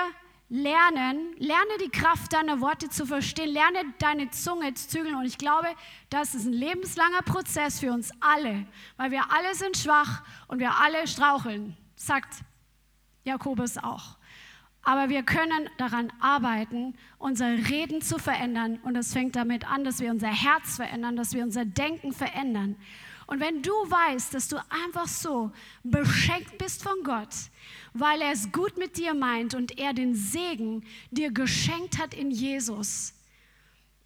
lernen, 0.48 1.34
lerne 1.38 1.78
die 1.84 1.90
Kraft 1.90 2.32
deiner 2.32 2.60
Worte 2.60 2.88
zu 2.88 3.06
verstehen, 3.06 3.50
lerne 3.50 3.94
deine 3.98 4.30
Zunge 4.30 4.74
zu 4.74 4.88
zügeln. 4.88 5.14
Und 5.14 5.26
ich 5.26 5.38
glaube, 5.38 5.68
das 6.08 6.34
ist 6.34 6.46
ein 6.46 6.52
lebenslanger 6.52 7.22
Prozess 7.22 7.78
für 7.78 7.92
uns 7.92 8.10
alle, 8.20 8.66
weil 8.96 9.12
wir 9.12 9.30
alle 9.30 9.54
sind 9.54 9.76
schwach 9.76 10.24
und 10.48 10.58
wir 10.58 10.76
alle 10.80 11.06
straucheln, 11.06 11.76
sagt 11.94 12.42
Jakobus 13.24 13.78
auch. 13.78 14.16
Aber 14.82 15.08
wir 15.10 15.22
können 15.22 15.68
daran 15.76 16.12
arbeiten, 16.20 16.94
unser 17.18 17.46
Reden 17.68 18.00
zu 18.00 18.18
verändern. 18.18 18.78
Und 18.82 18.96
es 18.96 19.12
fängt 19.12 19.36
damit 19.36 19.70
an, 19.70 19.84
dass 19.84 20.00
wir 20.00 20.10
unser 20.10 20.28
Herz 20.28 20.76
verändern, 20.76 21.16
dass 21.16 21.34
wir 21.34 21.42
unser 21.42 21.64
Denken 21.64 22.12
verändern. 22.12 22.76
Und 23.26 23.38
wenn 23.38 23.62
du 23.62 23.70
weißt, 23.70 24.34
dass 24.34 24.48
du 24.48 24.56
einfach 24.86 25.06
so 25.06 25.52
beschenkt 25.84 26.58
bist 26.58 26.82
von 26.82 27.04
Gott, 27.04 27.28
weil 27.92 28.20
er 28.22 28.32
es 28.32 28.50
gut 28.50 28.76
mit 28.76 28.96
dir 28.96 29.14
meint 29.14 29.54
und 29.54 29.78
er 29.78 29.92
den 29.92 30.16
Segen 30.16 30.82
dir 31.12 31.30
geschenkt 31.30 31.98
hat 31.98 32.12
in 32.12 32.32
Jesus, 32.32 33.14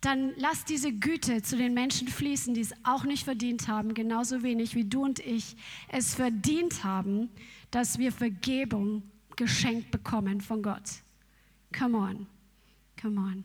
dann 0.02 0.34
lass 0.36 0.66
diese 0.66 0.92
Güte 0.92 1.40
zu 1.40 1.56
den 1.56 1.72
Menschen 1.72 2.08
fließen, 2.08 2.52
die 2.52 2.60
es 2.60 2.74
auch 2.82 3.04
nicht 3.04 3.24
verdient 3.24 3.68
haben, 3.68 3.94
genauso 3.94 4.42
wenig 4.42 4.74
wie 4.74 4.84
du 4.84 5.02
und 5.02 5.20
ich 5.20 5.56
es 5.88 6.14
verdient 6.14 6.84
haben, 6.84 7.30
dass 7.70 7.98
wir 7.98 8.12
Vergebung 8.12 9.02
geschenkt 9.36 9.90
bekommen 9.90 10.40
von 10.40 10.62
Gott. 10.62 11.02
Come 11.76 11.96
on, 11.96 12.26
come 13.00 13.20
on. 13.20 13.44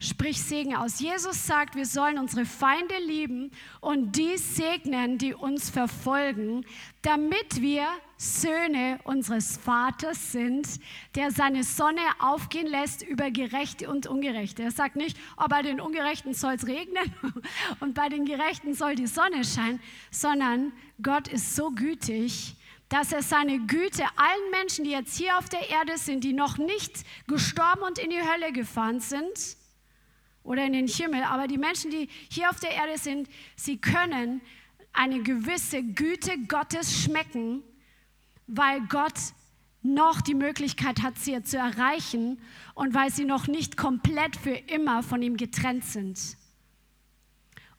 Sprich 0.00 0.42
Segen 0.42 0.74
aus. 0.74 1.00
Jesus 1.00 1.46
sagt, 1.46 1.76
wir 1.76 1.86
sollen 1.86 2.18
unsere 2.18 2.44
Feinde 2.44 2.94
lieben 3.06 3.50
und 3.80 4.16
die 4.16 4.36
segnen, 4.36 5.16
die 5.16 5.32
uns 5.32 5.70
verfolgen, 5.70 6.66
damit 7.00 7.62
wir 7.62 7.86
Söhne 8.18 8.98
unseres 9.04 9.56
Vaters 9.56 10.32
sind, 10.32 10.68
der 11.14 11.30
seine 11.30 11.64
Sonne 11.64 12.02
aufgehen 12.18 12.66
lässt 12.66 13.02
über 13.02 13.30
Gerechte 13.30 13.88
und 13.88 14.06
Ungerechte. 14.06 14.62
Er 14.62 14.72
sagt 14.72 14.96
nicht, 14.96 15.16
oh, 15.38 15.46
bei 15.48 15.62
den 15.62 15.80
Ungerechten 15.80 16.34
soll 16.34 16.54
es 16.54 16.66
regnen 16.66 17.14
und 17.80 17.94
bei 17.94 18.08
den 18.10 18.26
Gerechten 18.26 18.74
soll 18.74 18.96
die 18.96 19.06
Sonne 19.06 19.42
scheinen, 19.42 19.80
sondern 20.10 20.72
Gott 21.02 21.28
ist 21.28 21.56
so 21.56 21.70
gütig, 21.70 22.56
dass 22.94 23.10
er 23.10 23.22
seine 23.22 23.58
Güte 23.58 24.04
allen 24.14 24.50
Menschen, 24.52 24.84
die 24.84 24.92
jetzt 24.92 25.18
hier 25.18 25.36
auf 25.36 25.48
der 25.48 25.68
Erde 25.68 25.98
sind, 25.98 26.22
die 26.22 26.32
noch 26.32 26.58
nicht 26.58 27.04
gestorben 27.26 27.82
und 27.82 27.98
in 27.98 28.10
die 28.10 28.22
Hölle 28.22 28.52
gefahren 28.52 29.00
sind 29.00 29.56
oder 30.44 30.64
in 30.64 30.74
den 30.74 30.86
Himmel, 30.86 31.24
aber 31.24 31.48
die 31.48 31.58
Menschen, 31.58 31.90
die 31.90 32.08
hier 32.30 32.50
auf 32.50 32.60
der 32.60 32.70
Erde 32.70 32.96
sind, 32.96 33.28
sie 33.56 33.78
können 33.78 34.40
eine 34.92 35.24
gewisse 35.24 35.82
Güte 35.82 36.38
Gottes 36.46 37.02
schmecken, 37.02 37.64
weil 38.46 38.80
Gott 38.82 39.18
noch 39.82 40.20
die 40.20 40.36
Möglichkeit 40.36 41.02
hat, 41.02 41.18
sie 41.18 41.42
zu 41.42 41.58
erreichen 41.58 42.40
und 42.74 42.94
weil 42.94 43.10
sie 43.10 43.24
noch 43.24 43.48
nicht 43.48 43.76
komplett 43.76 44.36
für 44.36 44.54
immer 44.54 45.02
von 45.02 45.20
ihm 45.20 45.36
getrennt 45.36 45.84
sind. 45.84 46.36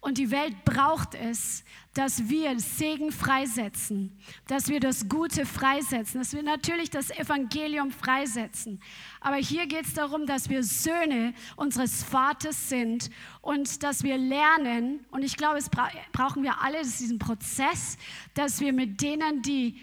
Und 0.02 0.18
die 0.18 0.30
Welt 0.30 0.66
braucht 0.66 1.16
es, 1.16 1.64
dass 1.96 2.28
wir 2.28 2.60
Segen 2.60 3.12
freisetzen, 3.12 4.12
dass 4.48 4.68
wir 4.68 4.82
das 4.82 5.08
Gute 5.08 5.46
freisetzen, 5.46 6.20
dass 6.20 6.34
wir 6.34 6.44
natürlich 6.44 6.90
das 6.90 7.10
Evangelium 7.10 7.90
freisetzen. 7.90 8.82
Aber 9.22 9.38
hier 9.38 9.66
geht 9.66 9.86
es 9.86 9.94
darum, 9.94 10.26
dass 10.26 10.50
wir 10.50 10.62
Söhne 10.62 11.34
unseres 11.56 12.04
Vaters 12.04 12.68
sind 12.68 13.10
und 13.42 13.82
dass 13.82 14.04
wir 14.04 14.18
lernen, 14.18 15.06
und 15.12 15.24
ich 15.24 15.38
glaube, 15.38 15.58
es 15.58 15.70
bra 15.70 15.90
brauchen 16.12 16.44
wir 16.44 16.62
alle 16.62 16.82
diesen 16.82 17.18
Prozess, 17.18 17.98
dass 18.34 18.60
wir 18.60 18.74
mit 18.74 19.02
denen, 19.02 19.42
die 19.42 19.80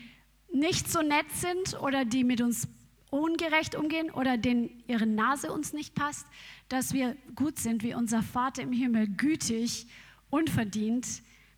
nicht 0.53 0.93
so 0.93 1.01
nett 1.01 1.31
sind 1.33 1.81
oder 1.81 2.05
die 2.05 2.25
mit 2.25 2.43
uns 2.43 2.69
ungerecht 3.09 3.75
umgehen 3.75 4.11
oder 4.11 4.37
denen 4.37 4.83
ihre 4.87 5.07
Nase 5.07 5.51
uns 5.51 5.73
nicht 5.73 5.95
passt, 5.95 6.27
dass 6.69 6.93
wir 6.93 7.17
gut 7.35 7.59
sind 7.59 7.83
wie 7.83 7.95
unser 7.95 8.23
Vater 8.23 8.63
im 8.63 8.73
Himmel, 8.73 9.09
gütig 9.09 9.87
unverdient 10.29 11.07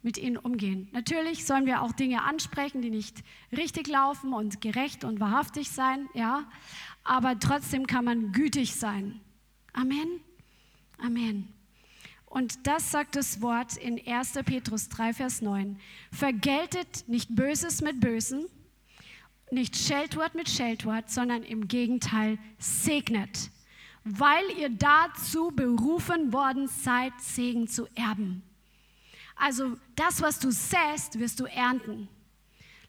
mit 0.04 0.18
ihnen 0.18 0.36
umgehen. 0.36 0.88
Natürlich 0.92 1.46
sollen 1.46 1.66
wir 1.66 1.82
auch 1.82 1.92
Dinge 1.92 2.22
ansprechen, 2.22 2.82
die 2.82 2.90
nicht 2.90 3.24
richtig 3.50 3.88
laufen 3.88 4.32
und 4.32 4.60
gerecht 4.60 5.02
und 5.02 5.18
wahrhaftig 5.18 5.70
sein, 5.70 6.08
ja, 6.14 6.44
aber 7.02 7.38
trotzdem 7.38 7.86
kann 7.86 8.04
man 8.04 8.32
gütig 8.32 8.74
sein. 8.74 9.20
Amen. 9.72 10.20
Amen. 10.98 11.48
Und 12.26 12.66
das 12.66 12.90
sagt 12.90 13.16
das 13.16 13.40
Wort 13.40 13.76
in 13.76 14.00
1. 14.06 14.32
Petrus 14.44 14.88
3, 14.88 15.14
Vers 15.14 15.40
9. 15.40 15.78
Vergeltet 16.12 17.08
nicht 17.08 17.34
Böses 17.34 17.80
mit 17.80 18.00
Bösen, 18.00 18.46
nicht 19.50 19.76
Scheltwort 19.76 20.34
mit 20.34 20.48
Scheltwort, 20.48 21.10
sondern 21.10 21.42
im 21.42 21.68
Gegenteil 21.68 22.38
segnet, 22.58 23.50
weil 24.04 24.44
ihr 24.58 24.68
dazu 24.68 25.52
berufen 25.54 26.32
worden 26.32 26.68
seid, 26.68 27.12
Segen 27.20 27.68
zu 27.68 27.86
erben. 27.94 28.42
Also 29.36 29.76
das, 29.96 30.20
was 30.22 30.38
du 30.38 30.50
säst, 30.50 31.18
wirst 31.18 31.40
du 31.40 31.44
ernten. 31.44 32.08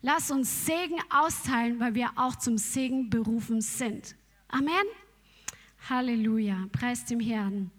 Lass 0.01 0.29
uns 0.29 0.65
Segen 0.65 0.99
austeilen, 1.09 1.79
weil 1.79 1.95
wir 1.95 2.11
auch 2.15 2.35
zum 2.35 2.57
Segen 2.57 3.09
berufen 3.09 3.61
sind. 3.61 4.15
Amen. 4.47 4.85
Halleluja. 5.89 6.67
Preis 6.71 7.05
dem 7.05 7.19
Herrn. 7.19 7.71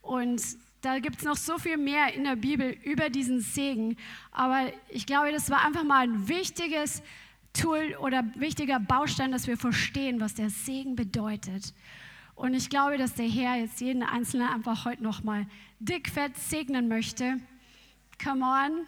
Und 0.00 0.42
da 0.80 0.98
gibt 0.98 1.18
es 1.18 1.24
noch 1.24 1.36
so 1.36 1.58
viel 1.58 1.76
mehr 1.76 2.14
in 2.14 2.24
der 2.24 2.36
Bibel 2.36 2.70
über 2.84 3.10
diesen 3.10 3.40
Segen. 3.40 3.96
Aber 4.32 4.72
ich 4.88 5.04
glaube, 5.04 5.30
das 5.30 5.50
war 5.50 5.64
einfach 5.64 5.84
mal 5.84 6.04
ein 6.04 6.28
wichtiges 6.28 7.02
Tool 7.52 7.96
oder 8.00 8.24
wichtiger 8.36 8.80
Baustein, 8.80 9.32
dass 9.32 9.46
wir 9.46 9.56
verstehen, 9.56 10.20
was 10.20 10.34
der 10.34 10.50
Segen 10.50 10.96
bedeutet. 10.96 11.74
Und 12.40 12.54
ich 12.54 12.70
glaube, 12.70 12.96
dass 12.96 13.12
der 13.12 13.28
Herr 13.28 13.56
jetzt 13.56 13.82
jeden 13.82 14.02
Einzelnen 14.02 14.48
einfach 14.48 14.86
heute 14.86 15.02
nochmal 15.02 15.46
dickfett 15.78 16.38
segnen 16.38 16.88
möchte. 16.88 17.38
Come 18.22 18.42
on. 18.42 18.86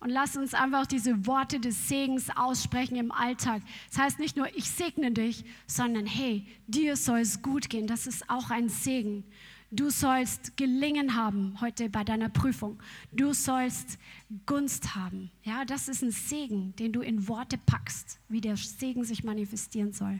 Und 0.00 0.10
lass 0.10 0.36
uns 0.36 0.52
einfach 0.52 0.86
diese 0.86 1.24
Worte 1.28 1.60
des 1.60 1.86
Segens 1.86 2.28
aussprechen 2.36 2.96
im 2.96 3.12
Alltag. 3.12 3.62
Das 3.90 4.00
heißt 4.00 4.18
nicht 4.18 4.36
nur, 4.36 4.48
ich 4.56 4.68
segne 4.68 5.12
dich, 5.12 5.44
sondern 5.68 6.04
hey, 6.04 6.44
dir 6.66 6.96
soll 6.96 7.20
es 7.20 7.42
gut 7.42 7.70
gehen. 7.70 7.86
Das 7.86 8.08
ist 8.08 8.28
auch 8.28 8.50
ein 8.50 8.68
Segen. 8.68 9.22
Du 9.70 9.88
sollst 9.88 10.56
gelingen 10.56 11.14
haben 11.14 11.60
heute 11.60 11.88
bei 11.90 12.02
deiner 12.02 12.28
Prüfung. 12.28 12.82
Du 13.12 13.32
sollst 13.34 14.00
Gunst 14.46 14.96
haben. 14.96 15.30
Ja, 15.44 15.64
das 15.64 15.86
ist 15.86 16.02
ein 16.02 16.10
Segen, 16.10 16.74
den 16.74 16.92
du 16.92 17.02
in 17.02 17.28
Worte 17.28 17.56
packst, 17.56 18.18
wie 18.28 18.40
der 18.40 18.56
Segen 18.56 19.04
sich 19.04 19.22
manifestieren 19.22 19.92
soll. 19.92 20.18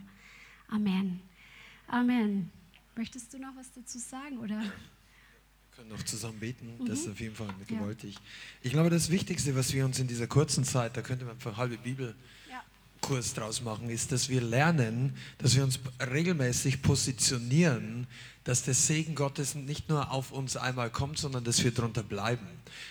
Amen. 0.69 1.21
Amen. 1.91 2.51
Möchtest 2.97 3.33
du 3.33 3.39
noch 3.39 3.55
was 3.57 3.73
dazu 3.73 3.99
sagen 3.99 4.39
oder? 4.39 4.63
können 5.81 5.89
noch 5.89 6.03
zusammen 6.03 6.39
beten. 6.39 6.77
Mhm. 6.79 6.87
Das 6.87 7.01
ist 7.01 7.09
auf 7.09 7.21
jeden 7.21 7.35
Fall 7.35 7.49
gewaltig. 7.67 8.15
Ja. 8.15 8.21
Ich 8.63 8.73
glaube, 8.73 8.91
das 8.91 9.11
Wichtigste, 9.11 9.57
was 9.57 9.73
wir 9.73 9.85
uns 9.87 9.99
in 9.99 10.09
dieser 10.09 10.27
kurzen 10.27 10.65
Zeit, 10.65 10.97
da 10.97 11.01
könnte 11.01 11.25
man 11.25 11.35
einfach 11.35 11.57
halbe 11.57 11.79
Bibel 11.79 12.15
Kurs 13.01 13.35
draus 13.35 13.63
machen, 13.63 13.91
ist, 13.91 14.13
dass 14.13 14.29
wir 14.29 14.41
lernen, 14.41 15.17
dass 15.39 15.57
wir 15.57 15.65
uns 15.65 15.79
regelmäßig 16.01 16.83
positionieren, 16.83 18.07
dass 18.45 18.63
der 18.63 18.75
Segen 18.75 19.15
Gottes 19.15 19.55
nicht 19.55 19.89
nur 19.89 20.11
auf 20.11 20.33
uns 20.33 20.57
einmal 20.57 20.91
kommt, 20.91 21.19
sondern 21.19 21.45
dass 21.45 21.63
wir 21.63 21.73
darunter 21.73 22.03
bleiben. 22.03 22.47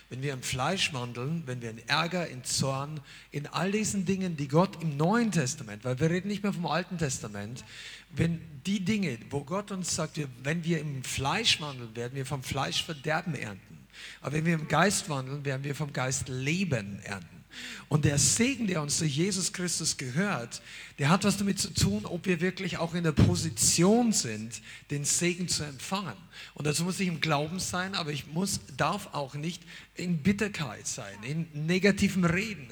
Wenn 0.10 0.22
wir 0.22 0.34
im 0.34 0.42
Fleisch 0.42 0.94
wandeln, 0.94 1.44
wenn 1.46 1.62
wir 1.62 1.70
in 1.70 1.80
Ärger, 1.88 2.28
in 2.28 2.44
Zorn, 2.44 3.00
in 3.32 3.48
all 3.48 3.72
diesen 3.72 4.06
Dingen, 4.06 4.38
die 4.38 4.48
Gott 4.48 4.82
im 4.82 4.98
Neuen 4.98 5.32
Testament, 5.32 5.84
weil 5.86 6.00
wir 6.00 6.10
reden 6.10 6.28
nicht 6.28 6.44
mehr 6.44 6.54
vom 6.54 6.68
Alten 6.68 6.98
Testament, 6.98 7.64
wenn 8.12 8.42
die 8.66 8.84
Dinge, 8.84 9.18
wo 9.30 9.44
Gott 9.44 9.72
uns 9.72 9.96
sagt, 9.96 10.20
wenn 10.44 10.64
wir 10.64 10.80
im 10.80 11.04
Fleisch 11.04 11.62
wandeln, 11.62 11.96
werden 11.96 12.16
wir 12.16 12.26
vom 12.26 12.44
Fleisch 12.44 12.84
Verderben 12.84 13.36
ernten. 13.36 13.88
Aber 14.22 14.34
wenn 14.34 14.46
wir 14.46 14.54
im 14.54 14.68
Geist 14.68 15.10
wandeln, 15.10 15.46
werden 15.46 15.64
wir 15.64 15.76
vom 15.76 15.94
Geist 15.94 16.30
Leben 16.30 17.00
ernten. 17.04 17.40
Und 17.88 18.06
der 18.06 18.20
Segen, 18.20 18.68
der 18.68 18.82
uns 18.82 19.00
durch 19.00 19.16
Jesus 19.16 19.52
Christus 19.52 19.98
gehört, 19.98 20.62
der 21.00 21.10
hat 21.10 21.24
was 21.24 21.38
damit 21.38 21.60
zu 21.60 21.74
tun, 21.74 22.06
ob 22.06 22.26
wir 22.26 22.42
wirklich 22.42 22.78
auch 22.78 22.94
in 22.94 23.04
der 23.04 23.12
Position 23.12 24.12
sind, 24.12 24.62
den 24.92 25.04
Segen 25.04 25.48
zu 25.48 25.64
empfangen. 25.64 26.16
Und 26.54 26.68
dazu 26.68 26.84
muss 26.84 27.00
ich 27.00 27.08
im 27.08 27.22
Glauben 27.22 27.60
sein, 27.60 27.96
aber 27.96 28.12
ich 28.12 28.28
muss, 28.28 28.60
darf 28.78 29.14
auch 29.14 29.34
nicht 29.34 29.64
in 30.00 30.24
Bitterkeit 30.24 30.88
sein, 30.88 31.16
in 31.24 31.48
negativen 31.54 32.26
Reden. 32.26 32.68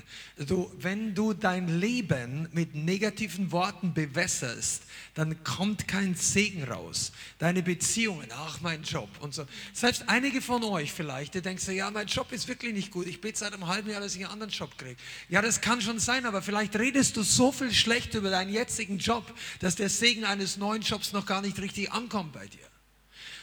Du, 0.47 0.71
wenn 0.80 1.13
du 1.13 1.34
dein 1.34 1.80
Leben 1.80 2.47
mit 2.51 2.73
negativen 2.73 3.51
Worten 3.51 3.93
bewässerst, 3.93 4.84
dann 5.13 5.43
kommt 5.43 5.88
kein 5.88 6.15
Segen 6.15 6.63
raus. 6.63 7.11
Deine 7.38 7.63
Beziehungen, 7.63 8.28
ach 8.32 8.61
mein 8.61 8.84
Job 8.84 9.09
und 9.19 9.34
so. 9.34 9.45
Selbst 9.73 10.05
einige 10.07 10.41
von 10.41 10.63
euch 10.63 10.91
vielleicht, 10.91 11.34
die 11.36 11.41
denken 11.41 11.75
ja, 11.75 11.91
mein 11.91 12.07
Job 12.07 12.32
ist 12.32 12.47
wirklich 12.47 12.73
nicht 12.73 12.91
gut. 12.91 13.07
Ich 13.07 13.19
bete 13.19 13.38
seit 13.38 13.53
einem 13.53 13.67
halben 13.67 13.89
Jahr, 13.89 14.01
dass 14.01 14.15
ich 14.15 14.23
einen 14.23 14.32
anderen 14.32 14.51
Job 14.51 14.78
kriege. 14.78 14.97
Ja, 15.30 15.41
das 15.41 15.61
kann 15.61 15.82
schon 15.82 15.99
sein, 15.99 16.25
aber 16.25 16.41
vielleicht 16.41 16.75
redest 16.75 17.17
du 17.17 17.23
so 17.23 17.51
viel 17.51 17.73
schlecht 17.73 18.13
über 18.13 18.30
deinen 18.30 18.51
jetzigen 18.51 18.97
Job, 18.97 19.25
dass 19.59 19.75
der 19.75 19.89
Segen 19.89 20.23
eines 20.23 20.57
neuen 20.57 20.82
Jobs 20.82 21.13
noch 21.13 21.25
gar 21.25 21.41
nicht 21.41 21.59
richtig 21.59 21.91
ankommt 21.91 22.34
bei 22.34 22.47
dir. 22.47 22.66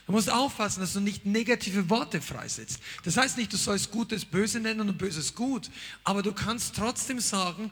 Du 0.07 0.13
musst 0.13 0.31
aufpassen, 0.31 0.81
dass 0.81 0.93
du 0.93 1.01
nicht 1.01 1.25
negative 1.25 1.89
Worte 1.89 2.21
freisetzt. 2.21 2.79
Das 3.05 3.17
heißt 3.17 3.39
nicht, 3.39 3.53
du 3.53 3.57
sollst 3.57 3.91
Gutes 3.91 4.25
böse 4.25 4.61
nennen 4.61 4.89
und 4.89 4.99
Böses 4.99 5.35
gut, 5.35 5.71
aber 6.03 6.23
du 6.23 6.33
kannst 6.33 6.77
trotzdem 6.77 7.21
sagen, 7.21 7.71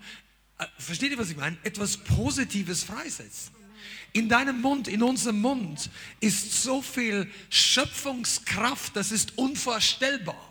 äh, 0.58 0.64
versteht 0.78 1.10
ihr, 1.12 1.18
was 1.18 1.30
ich 1.30 1.36
meine? 1.36 1.58
Etwas 1.62 1.96
Positives 1.96 2.84
freisetzen. 2.84 3.52
In 4.14 4.28
deinem 4.28 4.60
Mund, 4.60 4.88
in 4.88 5.02
unserem 5.02 5.40
Mund 5.40 5.90
ist 6.20 6.62
so 6.62 6.80
viel 6.80 7.30
Schöpfungskraft, 7.50 8.94
das 8.96 9.10
ist 9.10 9.36
unvorstellbar. 9.36 10.48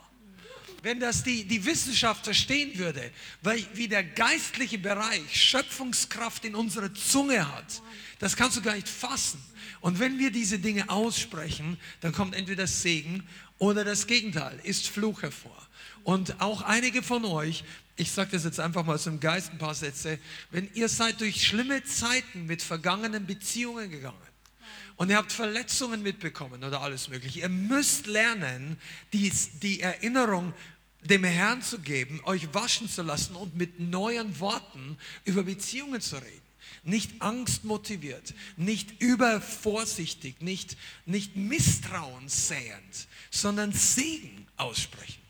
Wenn 0.84 1.00
das 1.00 1.24
die, 1.24 1.44
die 1.44 1.64
Wissenschaft 1.64 2.26
verstehen 2.26 2.78
würde, 2.78 3.12
weil, 3.44 3.64
wie 3.74 3.88
der 3.88 4.04
geistliche 4.04 4.80
Bereich 4.80 5.22
Schöpfungskraft 5.32 6.44
in 6.46 6.56
unserer 6.56 6.92
Zunge 6.94 7.48
hat, 7.56 7.82
das 8.18 8.36
kannst 8.36 8.58
du 8.58 8.62
gar 8.62 8.76
nicht 8.76 8.90
fassen. 8.90 9.42
Und 9.82 10.00
wenn 10.00 10.20
wir 10.20 10.32
diese 10.32 10.60
Dinge 10.60 10.90
aussprechen, 10.90 11.78
dann 12.00 12.14
kommt 12.14 12.36
entweder 12.36 12.68
Segen 12.68 13.28
oder 13.58 13.84
das 13.84 14.08
Gegenteil, 14.08 14.60
ist 14.64 14.88
Fluch 14.88 15.24
hervor. 15.24 15.58
Und 16.04 16.40
auch 16.40 16.62
einige 16.62 17.04
von 17.04 17.26
euch, 17.26 17.64
ich 17.96 18.12
sage 18.12 18.32
das 18.32 18.44
jetzt 18.44 18.60
einfach 18.60 18.86
mal 18.86 19.00
zum 19.00 19.20
Geist 19.20 19.52
ein 19.52 19.58
paar 19.58 19.76
Sätze, 19.76 20.20
wenn 20.52 20.70
ihr 20.74 20.88
seid 20.88 21.20
durch 21.20 21.46
schlimme 21.46 21.84
Zeiten 21.84 22.46
mit 22.46 22.62
vergangenen 22.62 23.26
Beziehungen 23.26 23.92
gegangen 23.92 24.18
und 24.96 25.10
ihr 25.10 25.18
habt 25.18 25.32
Verletzungen 25.32 26.02
mitbekommen 26.02 26.64
oder 26.64 26.82
alles 26.82 27.10
mögliche, 27.10 27.42
ihr 27.42 27.50
müsst 27.50 28.08
lernen, 28.08 28.78
die, 29.14 29.32
die 29.62 29.82
Erinnerung 29.82 30.54
dem 31.04 31.24
Herrn 31.24 31.62
zu 31.62 31.80
geben, 31.80 32.22
euch 32.24 32.54
waschen 32.54 32.88
zu 32.88 33.02
lassen 33.02 33.36
und 33.36 33.56
mit 33.56 33.80
neuen 33.80 34.40
Worten 34.40 34.98
über 35.26 35.44
Beziehungen 35.44 36.02
zu 36.02 36.18
reden. 36.18 36.41
Nicht 36.84 37.22
angstmotiviert, 37.22 38.34
nicht 38.58 39.02
übervorsichtig, 39.02 40.42
nicht, 40.42 40.78
nicht 41.06 41.36
Misstrauen 41.36 42.28
säend, 42.28 43.08
sondern 43.30 43.72
Segen 43.72 44.48
aussprechen. 44.58 45.21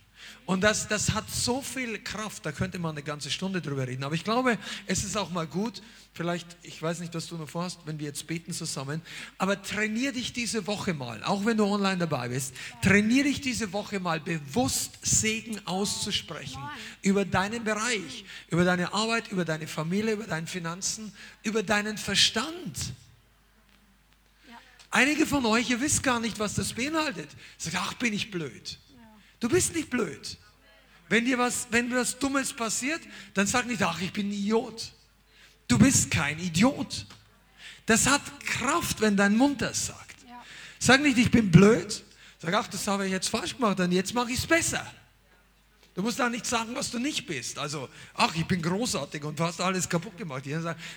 Und 0.46 0.62
das, 0.62 0.88
das 0.88 1.14
hat 1.14 1.30
so 1.30 1.62
viel 1.62 2.00
Kraft, 2.00 2.46
da 2.46 2.52
könnte 2.52 2.80
man 2.80 2.92
eine 2.92 3.04
ganze 3.04 3.30
Stunde 3.30 3.62
drüber 3.62 3.88
reden. 3.88 4.04
Aber 4.04 4.16
ich 4.16 4.24
glaube, 4.24 4.58
es 4.86 5.04
ist 5.04 5.16
auch 5.16 5.30
mal 5.30 5.48
gut, 5.48 5.82
vielleicht, 6.14 6.58
ich 6.64 6.82
weiß 6.82 7.00
nicht, 7.00 7.14
was 7.14 7.28
du 7.28 7.38
noch 7.38 7.48
vorhast, 7.48 7.80
wenn 7.86 8.00
wir 8.00 8.08
jetzt 8.08 8.28
beten 8.28 8.52
zusammen, 8.52 9.02
aber 9.38 9.62
trainier 9.62 10.12
dich 10.12 10.34
diese 10.34 10.68
Woche 10.68 10.94
mal, 10.94 11.24
auch 11.24 11.46
wenn 11.46 11.58
du 11.58 11.66
online 11.66 12.00
dabei 12.00 12.30
bist, 12.30 12.54
trainier 12.82 13.24
dich 13.24 13.40
diese 13.42 13.72
Woche 13.72 14.00
mal 14.00 14.20
bewusst 14.20 14.98
Segen 15.04 15.66
auszusprechen 15.66 16.62
über 17.02 17.24
deinen 17.24 17.64
Bereich, 17.64 18.26
über 18.50 18.66
deine 18.66 18.94
Arbeit, 18.94 19.32
über 19.32 19.46
deine 19.46 19.68
Familie, 19.68 20.14
über 20.14 20.28
deine 20.28 20.48
Finanzen, 20.48 21.14
über 21.44 21.64
deinen 21.64 21.98
Verstand. 21.98 22.94
Einige 24.90 25.26
von 25.26 25.46
euch, 25.46 25.70
ihr 25.70 25.80
wisst 25.80 26.04
gar 26.04 26.20
nicht, 26.20 26.38
was 26.40 26.56
das 26.56 26.74
beinhaltet. 26.74 27.30
Sagt, 27.58 27.78
ach, 27.80 27.94
bin 27.94 28.12
ich 28.12 28.30
blöd. 28.30 28.78
Du 29.42 29.50
bist 29.50 29.76
nicht 29.76 29.90
blöd. 29.90 30.38
Wenn 31.10 31.26
dir 31.26 31.38
was, 31.38 31.68
wenn 31.72 31.90
dir 31.90 31.98
was 31.98 32.18
Dummes 32.18 32.54
passiert, 32.54 33.02
dann 33.34 33.46
sag 33.46 33.68
nicht, 33.68 33.84
ach, 33.84 34.00
ich 34.00 34.14
bin 34.14 34.30
ein 34.30 34.34
Idiot. 34.34 34.94
Du 35.68 35.78
bist 35.78 36.10
kein 36.10 36.40
Idiot. 36.40 37.06
Das 37.86 38.08
hat 38.08 38.22
Kraft, 38.46 39.02
wenn 39.02 39.18
dein 39.18 39.36
Mund 39.36 39.62
das 39.62 39.88
sagt. 39.88 40.16
Sag 40.80 41.02
nicht, 41.02 41.18
ich 41.18 41.30
bin 41.30 41.52
blöd. 41.52 42.04
Sag, 42.40 42.54
ach, 42.54 42.68
das 42.68 42.88
habe 42.88 43.06
ich 43.06 43.12
jetzt 43.12 43.28
falsch 43.28 43.56
gemacht, 43.56 43.80
dann 43.80 43.92
jetzt 43.92 44.14
mache 44.14 44.32
ich 44.32 44.38
es 44.38 44.48
besser. 44.48 44.86
Du 45.94 46.02
musst 46.02 46.22
auch 46.22 46.30
nicht 46.30 46.46
sagen, 46.46 46.74
was 46.74 46.90
du 46.90 47.00
nicht 47.00 47.26
bist. 47.26 47.60
Also, 47.60 47.90
ach, 48.14 48.34
ich 48.36 48.46
bin 48.46 48.62
großartig 48.62 49.24
und 49.24 49.38
du 49.38 49.44
hast 49.44 49.60
alles 49.60 49.90
kaputt 49.90 50.18
gemacht. 50.18 50.46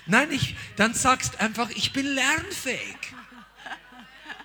Nein, 0.05 0.31
ich, 0.31 0.55
dann 0.77 0.93
sagst 0.93 1.39
einfach, 1.41 1.69
ich 1.71 1.91
bin 1.91 2.05
lernfähig. 2.05 2.97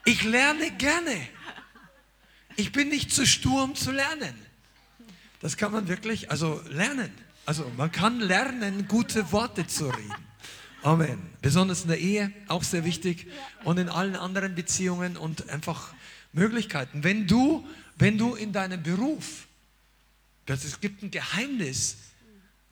Ich 0.05 0.25
lerne 0.25 0.71
gerne. 0.73 1.29
Ich 2.61 2.73
bin 2.73 2.91
nicht 2.91 3.11
zu 3.11 3.27
stur, 3.27 3.65
um 3.65 3.75
zu 3.75 3.91
lernen. 3.91 4.35
Das 5.41 5.57
kann 5.57 5.73
man 5.73 5.89
wirklich, 5.89 6.31
also 6.31 6.61
lernen. 6.69 7.11
Also 7.47 7.71
man 7.79 7.91
kann 7.91 8.21
lernen, 8.21 8.87
gute 8.87 9.33
Worte 9.33 9.67
zu 9.67 9.89
reden. 9.89 10.15
Amen. 10.83 11.19
Besonders 11.41 11.83
in 11.83 11.89
der 11.89 11.99
Ehe, 11.99 12.31
auch 12.49 12.63
sehr 12.63 12.85
wichtig. 12.85 13.29
Und 13.65 13.79
in 13.79 13.89
allen 13.89 14.15
anderen 14.15 14.55
Beziehungen 14.55 15.17
und 15.17 15.49
einfach 15.49 15.95
Möglichkeiten. 16.35 17.03
Wenn 17.03 17.27
du, 17.27 17.67
wenn 17.97 18.19
du 18.19 18.35
in 18.35 18.53
deinem 18.53 18.83
Beruf, 18.83 19.47
das, 20.45 20.65
es 20.65 20.81
gibt 20.81 21.03
ein 21.03 21.11
Geheimnis, 21.11 21.97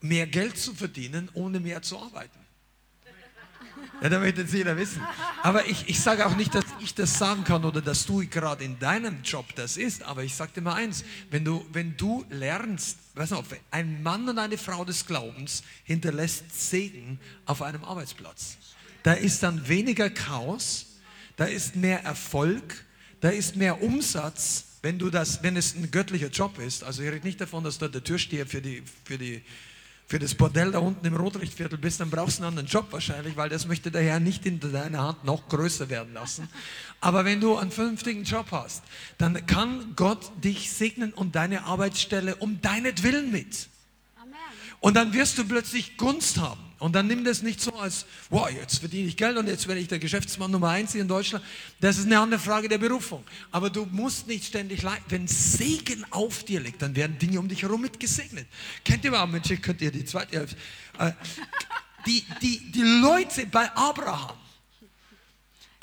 mehr 0.01 0.27
Geld 0.27 0.55
zu 0.55 0.75
verdienen, 0.75 1.29
ohne 1.33 1.59
mehr 1.59 1.81
zu 1.81 1.97
arbeiten. 1.97 2.38
Ja, 4.01 4.07
da 4.07 4.19
möchte 4.19 4.41
jetzt 4.41 4.53
jeder 4.53 4.77
wissen. 4.77 5.01
Aber 5.43 5.67
ich, 5.67 5.89
ich 5.89 5.99
sage 5.99 6.25
auch 6.25 6.35
nicht, 6.35 6.55
dass 6.55 6.63
ich 6.79 6.95
das 6.95 7.17
sagen 7.17 7.43
kann 7.43 7.65
oder 7.65 7.81
dass 7.81 8.05
du 8.05 8.25
gerade 8.27 8.63
in 8.63 8.79
deinem 8.79 9.23
Job 9.23 9.45
das 9.55 9.75
ist. 9.75 10.03
Aber 10.03 10.23
ich 10.23 10.35
sage 10.35 10.53
dir 10.55 10.61
mal 10.61 10.75
eins, 10.75 11.03
wenn 11.31 11.43
du, 11.43 11.65
wenn 11.73 11.97
du 11.97 12.25
lernst, 12.29 12.97
weißt 13.15 13.33
du, 13.33 13.43
ein 13.71 14.01
Mann 14.01 14.29
und 14.29 14.39
eine 14.39 14.57
Frau 14.57 14.85
des 14.85 15.05
Glaubens 15.05 15.63
hinterlässt 15.83 16.45
Segen 16.69 17.19
auf 17.45 17.61
einem 17.61 17.83
Arbeitsplatz. 17.83 18.57
Da 19.03 19.13
ist 19.13 19.43
dann 19.43 19.67
weniger 19.67 20.09
Chaos, 20.09 20.85
da 21.35 21.45
ist 21.45 21.75
mehr 21.75 22.03
Erfolg, 22.03 22.85
da 23.19 23.29
ist 23.29 23.57
mehr 23.57 23.81
Umsatz, 23.81 24.65
wenn 24.81 24.97
du 24.97 25.09
das, 25.09 25.43
wenn 25.43 25.57
es 25.57 25.75
ein 25.75 25.91
göttlicher 25.91 26.29
Job 26.29 26.57
ist. 26.57 26.83
Also 26.85 27.03
ich 27.03 27.11
rede 27.11 27.25
nicht 27.25 27.41
davon, 27.41 27.65
dass 27.65 27.77
du 27.77 27.89
der 27.89 28.03
Türsteher 28.03 28.45
für 28.45 28.61
die, 28.61 28.81
für 29.03 29.17
die 29.17 29.41
für 30.09 30.17
das 30.17 30.33
Bordell 30.33 30.71
da 30.71 30.79
unten 30.79 31.05
im 31.05 31.15
Rotlichtviertel 31.15 31.77
bist, 31.77 31.99
dann 31.99 32.09
brauchst 32.09 32.39
du 32.39 32.41
einen 32.41 32.57
anderen 32.57 32.67
Job 32.67 32.87
wahrscheinlich, 32.89 33.37
weil 33.37 33.47
das 33.47 33.67
möchte 33.67 33.91
der 33.91 34.01
Herr 34.01 34.19
nicht 34.19 34.43
in 34.47 34.59
deiner 34.59 35.03
Hand 35.03 35.23
noch 35.23 35.47
größer 35.47 35.87
werden 35.89 36.15
lassen. 36.15 36.49
Aber 36.99 37.25
wenn 37.25 37.39
du 37.39 37.55
einen 37.57 37.69
vernünftigen 37.69 38.23
Job 38.23 38.47
hast, 38.49 38.81
dann 39.19 39.45
kann 39.45 39.93
Gott 39.95 40.31
dich 40.43 40.73
segnen 40.73 41.13
und 41.13 41.35
deine 41.35 41.65
Arbeitsstelle 41.65 42.37
um 42.37 42.59
deinetwillen 42.59 43.29
mit. 43.29 43.69
Und 44.79 44.95
dann 44.95 45.13
wirst 45.13 45.37
du 45.37 45.45
plötzlich 45.45 45.95
Gunst 45.97 46.39
haben. 46.39 46.68
Und 46.79 46.95
dann 46.95 47.07
nimm 47.07 47.25
das 47.25 47.41
nicht 47.41 47.61
so 47.61 47.73
als, 47.73 48.05
wow, 48.29 48.49
jetzt 48.49 48.79
verdiene 48.79 49.07
ich 49.09 49.17
Geld 49.17 49.37
und 49.37 49.47
jetzt 49.47 49.67
werde 49.67 49.81
ich 49.81 49.89
der 49.89 49.99
Geschäftsmann 49.99 50.49
Nummer 50.49 50.69
eins 50.69 50.93
hier 50.93 51.01
in 51.01 51.09
Deutschland. 51.09 51.43
Das 51.81 51.97
ist 51.97 52.05
eine 52.05 52.19
andere 52.19 52.39
Frage 52.39 52.69
der 52.69 52.77
Berufung. 52.77 53.23
Aber 53.51 53.69
du 53.69 53.85
musst 53.85 54.27
nicht 54.27 54.45
ständig 54.45 54.81
leiden. 54.81 55.03
Wenn 55.09 55.27
Segen 55.27 56.05
auf 56.09 56.45
dir 56.45 56.61
liegt, 56.61 56.81
dann 56.81 56.95
werden 56.95 57.19
Dinge 57.19 57.39
um 57.39 57.49
dich 57.49 57.63
herum 57.63 57.81
mit 57.81 57.99
gesegnet. 57.99 58.47
Kennt 58.85 59.03
ihr 59.03 59.11
mal, 59.11 59.25
Mensch, 59.27 59.49
könnt 59.61 59.81
ihr 59.81 59.91
die 59.91 60.05
zweite. 60.05 60.47
Äh, 60.97 61.11
die, 62.05 62.25
die, 62.41 62.71
die 62.71 62.81
Leute 62.81 63.45
bei 63.47 63.69
Abraham, 63.75 64.37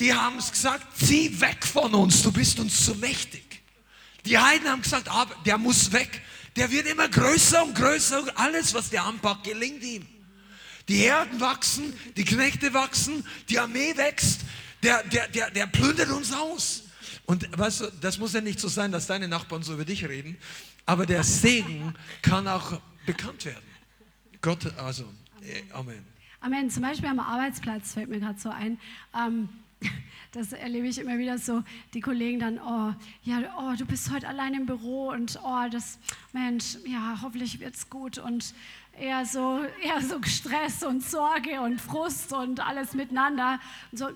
die 0.00 0.14
haben 0.14 0.38
es 0.38 0.50
gesagt, 0.50 0.86
zieh 0.98 1.40
weg 1.40 1.64
von 1.64 1.94
uns, 1.94 2.22
du 2.22 2.32
bist 2.32 2.58
uns 2.58 2.84
zu 2.84 2.94
mächtig. 2.94 3.62
Die 4.24 4.38
Heiden 4.38 4.68
haben 4.68 4.82
gesagt, 4.82 5.08
der 5.44 5.58
muss 5.58 5.92
weg. 5.92 6.22
Der 6.56 6.70
wird 6.70 6.86
immer 6.86 7.08
größer 7.08 7.62
und 7.62 7.74
größer 7.74 8.24
alles, 8.34 8.72
was 8.72 8.88
der 8.88 9.04
anpackt, 9.04 9.44
gelingt 9.44 9.82
ihm. 9.82 10.06
Die 10.88 10.96
Herden 10.98 11.40
wachsen, 11.40 11.92
die 12.16 12.24
Knechte 12.24 12.72
wachsen, 12.72 13.24
die 13.48 13.58
Armee 13.58 13.96
wächst, 13.96 14.42
der, 14.82 15.02
der, 15.04 15.28
der, 15.28 15.50
der 15.50 15.66
plündert 15.66 16.10
uns 16.10 16.32
aus. 16.32 16.84
Und 17.26 17.46
weißt 17.58 17.80
du, 17.80 17.92
das 18.00 18.18
muss 18.18 18.34
ja 18.34 18.40
nicht 18.40 18.60
so 18.60 18.68
sein, 18.68 18.92
dass 18.92 19.06
deine 19.06 19.26
Nachbarn 19.26 19.62
so 19.62 19.74
über 19.74 19.84
dich 19.84 20.08
reden, 20.08 20.36
aber 20.84 21.06
der 21.06 21.24
Segen 21.24 21.94
kann 22.22 22.46
auch 22.46 22.80
bekannt 23.04 23.44
werden. 23.44 23.66
Gott, 24.40 24.72
also, 24.78 25.04
äh, 25.42 25.62
Amen. 25.72 26.04
Amen. 26.40 26.70
Zum 26.70 26.82
Beispiel 26.82 27.08
am 27.08 27.18
Arbeitsplatz 27.18 27.94
fällt 27.94 28.08
mir 28.08 28.20
gerade 28.20 28.38
so 28.38 28.50
ein. 28.50 28.78
Ähm, 29.18 29.48
das 30.32 30.52
erlebe 30.52 30.86
ich 30.86 30.98
immer 30.98 31.18
wieder 31.18 31.38
so, 31.38 31.64
die 31.94 32.00
Kollegen 32.00 32.38
dann, 32.38 32.58
oh, 32.58 32.94
ja, 33.24 33.56
oh, 33.58 33.74
du 33.76 33.84
bist 33.84 34.10
heute 34.12 34.28
allein 34.28 34.54
im 34.54 34.66
Büro 34.66 35.10
und 35.10 35.38
oh, 35.42 35.68
das, 35.70 35.98
Mensch, 36.32 36.76
ja, 36.86 37.18
hoffentlich 37.22 37.58
wird's 37.58 37.90
gut 37.90 38.18
und 38.18 38.54
eher 38.98 39.24
so, 39.24 39.64
eher 39.82 40.00
so 40.00 40.22
Stress 40.22 40.82
und 40.82 41.02
Sorge 41.02 41.60
und 41.60 41.80
Frust 41.80 42.32
und 42.32 42.60
alles 42.60 42.94
miteinander. 42.94 43.60
Und 43.92 43.98
so, 43.98 44.08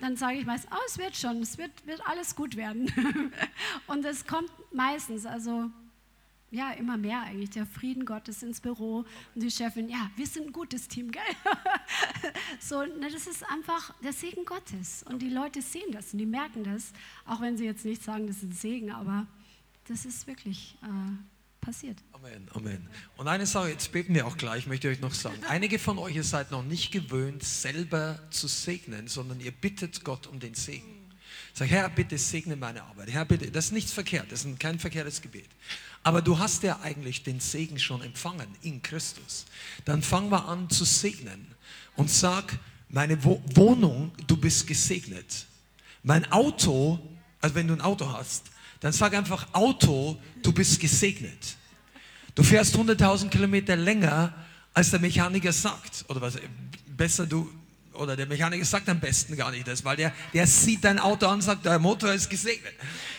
dann 0.00 0.16
sage 0.16 0.38
ich 0.38 0.46
meist, 0.46 0.68
oh, 0.70 0.78
es 0.86 0.98
wird 0.98 1.16
schon, 1.16 1.42
es 1.42 1.58
wird, 1.58 1.86
wird 1.86 2.06
alles 2.06 2.36
gut 2.36 2.56
werden. 2.56 2.92
und 3.86 4.04
es 4.04 4.26
kommt 4.26 4.50
meistens, 4.72 5.26
also 5.26 5.70
ja, 6.50 6.70
immer 6.72 6.96
mehr 6.96 7.22
eigentlich, 7.22 7.50
der 7.50 7.66
Frieden 7.66 8.06
Gottes 8.06 8.42
ins 8.42 8.60
Büro 8.60 9.04
und 9.34 9.42
die 9.42 9.50
Chefin, 9.50 9.88
ja, 9.88 10.10
wir 10.16 10.26
sind 10.26 10.46
ein 10.46 10.52
gutes 10.52 10.88
Team, 10.88 11.10
gell? 11.10 11.22
so, 12.60 12.80
ne, 12.84 13.10
das 13.12 13.26
ist 13.26 13.48
einfach 13.50 13.92
der 14.02 14.14
Segen 14.14 14.46
Gottes 14.46 15.02
und 15.02 15.20
die 15.20 15.28
Leute 15.28 15.60
sehen 15.60 15.92
das 15.92 16.12
und 16.12 16.18
die 16.18 16.26
merken 16.26 16.64
das, 16.64 16.92
auch 17.26 17.42
wenn 17.42 17.58
sie 17.58 17.66
jetzt 17.66 17.84
nicht 17.84 18.02
sagen, 18.02 18.26
das 18.26 18.38
ist 18.38 18.44
ein 18.44 18.52
Segen, 18.52 18.92
aber 18.92 19.26
das 19.88 20.06
ist 20.06 20.26
wirklich 20.26 20.78
äh, 20.82 21.37
passiert. 21.60 21.98
Amen, 22.12 22.48
Amen. 22.54 22.88
Und 23.16 23.28
eine 23.28 23.46
Sache, 23.46 23.68
jetzt 23.70 23.92
beten 23.92 24.14
wir 24.14 24.26
auch 24.26 24.36
gleich, 24.36 24.66
möchte 24.66 24.88
ich 24.88 24.96
euch 24.96 25.02
noch 25.02 25.14
sagen. 25.14 25.42
Einige 25.48 25.78
von 25.78 25.98
euch, 25.98 26.16
ihr 26.16 26.24
seid 26.24 26.50
noch 26.50 26.64
nicht 26.64 26.90
gewöhnt, 26.90 27.42
selber 27.42 28.18
zu 28.30 28.48
segnen, 28.48 29.08
sondern 29.08 29.40
ihr 29.40 29.52
bittet 29.52 30.04
Gott 30.04 30.26
um 30.26 30.40
den 30.40 30.54
Segen. 30.54 30.98
Sag, 31.54 31.70
Herr, 31.70 31.88
bitte 31.88 32.18
segne 32.18 32.56
meine 32.56 32.82
Arbeit. 32.82 33.10
Herr, 33.10 33.24
bitte, 33.24 33.50
das 33.50 33.66
ist 33.66 33.72
nichts 33.72 33.92
verkehrt, 33.92 34.30
das 34.30 34.44
ist 34.44 34.60
kein 34.60 34.78
verkehrtes 34.78 35.20
Gebet. 35.20 35.48
Aber 36.02 36.22
du 36.22 36.38
hast 36.38 36.62
ja 36.62 36.80
eigentlich 36.80 37.22
den 37.22 37.40
Segen 37.40 37.78
schon 37.78 38.02
empfangen 38.02 38.48
in 38.62 38.80
Christus. 38.82 39.46
Dann 39.84 40.02
fang 40.02 40.28
mal 40.28 40.38
an 40.38 40.70
zu 40.70 40.84
segnen 40.84 41.46
und 41.96 42.10
sag, 42.10 42.58
meine 42.88 43.22
Wohnung, 43.24 44.12
du 44.26 44.36
bist 44.36 44.66
gesegnet. 44.66 45.46
Mein 46.02 46.30
Auto, 46.30 46.98
also 47.40 47.54
wenn 47.54 47.66
du 47.68 47.74
ein 47.74 47.80
Auto 47.80 48.10
hast, 48.12 48.44
dann 48.80 48.92
sag 48.92 49.14
einfach 49.14 49.46
Auto, 49.52 50.20
du 50.42 50.52
bist 50.52 50.78
gesegnet. 50.80 51.56
Du 52.34 52.42
fährst 52.42 52.74
100.000 52.76 53.28
Kilometer 53.28 53.76
länger 53.76 54.32
als 54.72 54.90
der 54.90 55.00
Mechaniker 55.00 55.52
sagt. 55.52 56.04
Oder 56.08 56.20
was, 56.20 56.38
besser 56.86 57.26
du, 57.26 57.50
oder 57.94 58.16
der 58.16 58.26
Mechaniker 58.26 58.64
sagt 58.64 58.88
am 58.88 59.00
besten 59.00 59.36
gar 59.36 59.50
nicht 59.50 59.66
das, 59.66 59.84
weil 59.84 59.96
der, 59.96 60.12
der 60.32 60.46
sieht 60.46 60.84
dein 60.84 60.98
Auto 60.98 61.26
an 61.26 61.34
und 61.34 61.42
sagt, 61.42 61.64
der 61.64 61.78
Motor 61.78 62.12
ist 62.12 62.30
gesegnet. 62.30 62.74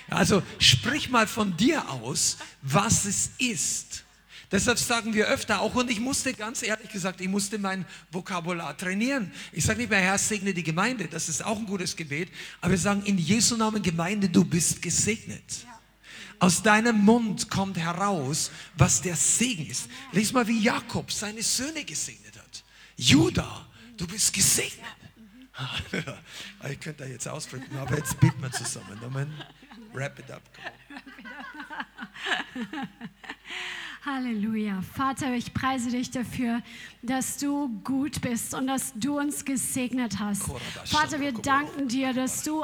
Also 0.09 0.41
sprich 0.57 1.09
mal 1.09 1.27
von 1.27 1.55
dir 1.57 1.89
aus, 1.89 2.37
was 2.61 3.05
es 3.05 3.31
ist. 3.37 4.05
Deshalb 4.51 4.79
sagen 4.79 5.13
wir 5.13 5.27
öfter 5.27 5.61
auch, 5.61 5.75
und 5.75 5.91
ich 5.91 5.99
musste 5.99 6.33
ganz 6.33 6.63
ehrlich 6.63 6.89
gesagt, 6.89 7.21
ich 7.21 7.27
musste 7.27 7.59
mein 7.59 7.85
Vokabular 8.11 8.75
trainieren. 8.75 9.31
Ich 9.51 9.63
sage 9.63 9.79
nicht 9.79 9.91
mehr, 9.91 9.99
Herr, 9.99 10.17
segne 10.17 10.53
die 10.53 10.63
Gemeinde, 10.63 11.07
das 11.07 11.29
ist 11.29 11.45
auch 11.45 11.57
ein 11.57 11.67
gutes 11.67 11.95
Gebet, 11.95 12.29
aber 12.59 12.71
wir 12.71 12.79
sagen 12.79 13.03
in 13.03 13.19
Jesu 13.19 13.57
Namen 13.57 13.83
Gemeinde, 13.83 14.27
du 14.27 14.43
bist 14.43 14.81
gesegnet. 14.81 15.65
Aus 16.39 16.63
deinem 16.63 16.97
Mund 17.03 17.49
kommt 17.49 17.77
heraus, 17.77 18.49
was 18.75 19.01
der 19.01 19.15
Segen 19.15 19.67
ist. 19.67 19.89
Lies 20.13 20.31
mal, 20.31 20.47
wie 20.47 20.63
Jakob 20.63 21.11
seine 21.11 21.43
Söhne 21.43 21.83
gesegnet 21.83 22.35
hat. 22.37 22.63
Judah, 22.95 23.67
du 23.97 24.07
bist 24.07 24.33
gesegnet. 24.33 24.85
ich 26.71 26.79
könnte 26.79 27.03
da 27.03 27.09
jetzt 27.09 27.27
ausdrücken, 27.27 27.77
aber 27.77 27.97
jetzt 27.97 28.17
beten 28.19 28.41
wir 28.41 28.51
zusammen. 28.51 28.97
Amen. 29.03 29.31
Wrap 29.93 30.17
it 30.17 30.31
up. 30.31 30.41
Halleluja. 34.05 34.81
Vater, 34.95 35.33
ich 35.33 35.53
preise 35.53 35.91
dich 35.91 36.09
dafür, 36.09 36.61
dass 37.01 37.37
du 37.37 37.67
gut 37.83 38.21
bist 38.21 38.53
und 38.53 38.67
dass 38.67 38.93
du 38.95 39.19
uns 39.19 39.43
gesegnet 39.43 40.19
hast. 40.19 40.43
Vater, 40.85 41.19
wir 41.19 41.33
danken 41.33 41.89
dir, 41.89 42.13
dass 42.13 42.43
du 42.43 42.63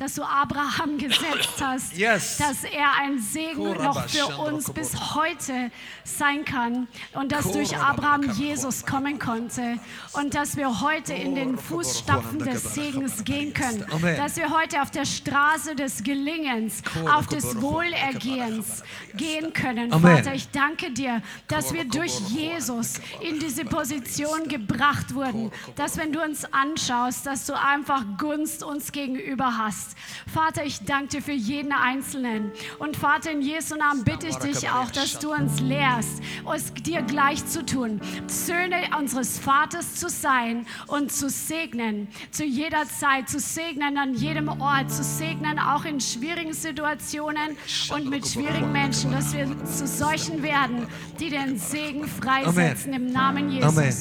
dass 0.00 0.14
du 0.14 0.22
Abraham 0.22 0.96
gesetzt 0.96 1.54
hast, 1.60 1.94
yes. 1.94 2.38
dass 2.38 2.64
er 2.64 2.94
ein 3.02 3.18
Segen 3.18 3.74
noch 3.74 4.08
für 4.08 4.26
uns 4.38 4.72
bis 4.72 5.14
heute 5.14 5.70
sein 6.04 6.44
kann 6.46 6.88
und 7.12 7.32
dass 7.32 7.52
durch 7.52 7.76
Abraham 7.76 8.30
Jesus 8.32 8.86
kommen 8.86 9.18
konnte 9.18 9.78
und 10.14 10.34
dass 10.34 10.56
wir 10.56 10.80
heute 10.80 11.12
in 11.12 11.34
den 11.34 11.58
Fußstapfen 11.58 12.38
des 12.38 12.74
Segens 12.74 13.24
gehen 13.24 13.52
können, 13.52 13.84
dass 14.16 14.36
wir 14.36 14.50
heute 14.50 14.80
auf 14.80 14.90
der 14.90 15.04
Straße 15.04 15.74
des 15.74 16.02
Gelingens, 16.02 16.82
auf 17.14 17.26
des 17.26 17.60
Wohlergehens 17.60 18.82
gehen 19.14 19.52
können. 19.52 19.90
Vater, 19.90 20.34
ich 20.34 20.50
danke 20.50 20.92
dir, 20.92 21.20
dass 21.46 21.74
wir 21.74 21.84
durch 21.84 22.18
Jesus 22.20 22.94
in 23.20 23.38
diese 23.38 23.66
Position 23.66 24.48
gebracht 24.48 25.14
wurden, 25.14 25.52
dass 25.76 25.98
wenn 25.98 26.12
du 26.12 26.22
uns 26.22 26.50
anschaust, 26.52 27.26
dass 27.26 27.44
du 27.44 27.52
einfach 27.52 28.02
Gunst 28.16 28.62
uns 28.62 28.92
gegenüber 28.92 29.58
hast. 29.58 29.89
Vater, 30.32 30.64
ich 30.64 30.80
danke 30.84 31.08
dir 31.16 31.22
für 31.22 31.32
jeden 31.32 31.72
Einzelnen. 31.72 32.52
Und 32.78 32.96
Vater, 32.96 33.30
in 33.30 33.42
Jesu 33.42 33.76
Namen 33.76 34.04
bitte 34.04 34.28
ich 34.28 34.36
dich 34.36 34.70
auch, 34.70 34.90
dass 34.90 35.18
du 35.18 35.32
uns 35.32 35.60
lehrst, 35.60 36.22
uns 36.44 36.72
dir 36.74 37.02
gleich 37.02 37.44
zu 37.46 37.64
tun, 37.64 38.00
Söhne 38.26 38.76
unseres 38.98 39.38
Vaters 39.38 39.96
zu 39.96 40.08
sein 40.08 40.66
und 40.86 41.12
zu 41.12 41.28
segnen, 41.28 42.08
zu 42.30 42.44
jeder 42.44 42.86
Zeit, 42.86 43.28
zu 43.28 43.38
segnen 43.38 43.96
an 43.98 44.14
jedem 44.14 44.48
Ort, 44.48 44.90
zu 44.90 45.02
segnen 45.02 45.58
auch 45.58 45.84
in 45.84 46.00
schwierigen 46.00 46.52
Situationen 46.52 47.56
und 47.92 48.08
mit 48.08 48.26
schwierigen 48.26 48.72
Menschen, 48.72 49.12
dass 49.12 49.32
wir 49.32 49.46
zu 49.64 49.86
solchen 49.86 50.42
werden, 50.42 50.86
die 51.18 51.30
den 51.30 51.58
Segen 51.58 52.06
freisetzen 52.06 52.94
Amen. 52.94 53.08
im 53.08 53.12
Namen 53.12 53.50
Jesus. 53.50 53.76
Amen. 53.76 53.94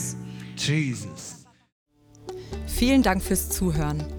Jesus. 0.55 1.45
Vielen 2.67 3.01
Dank 3.01 3.21
fürs 3.21 3.49
Zuhören. 3.49 4.18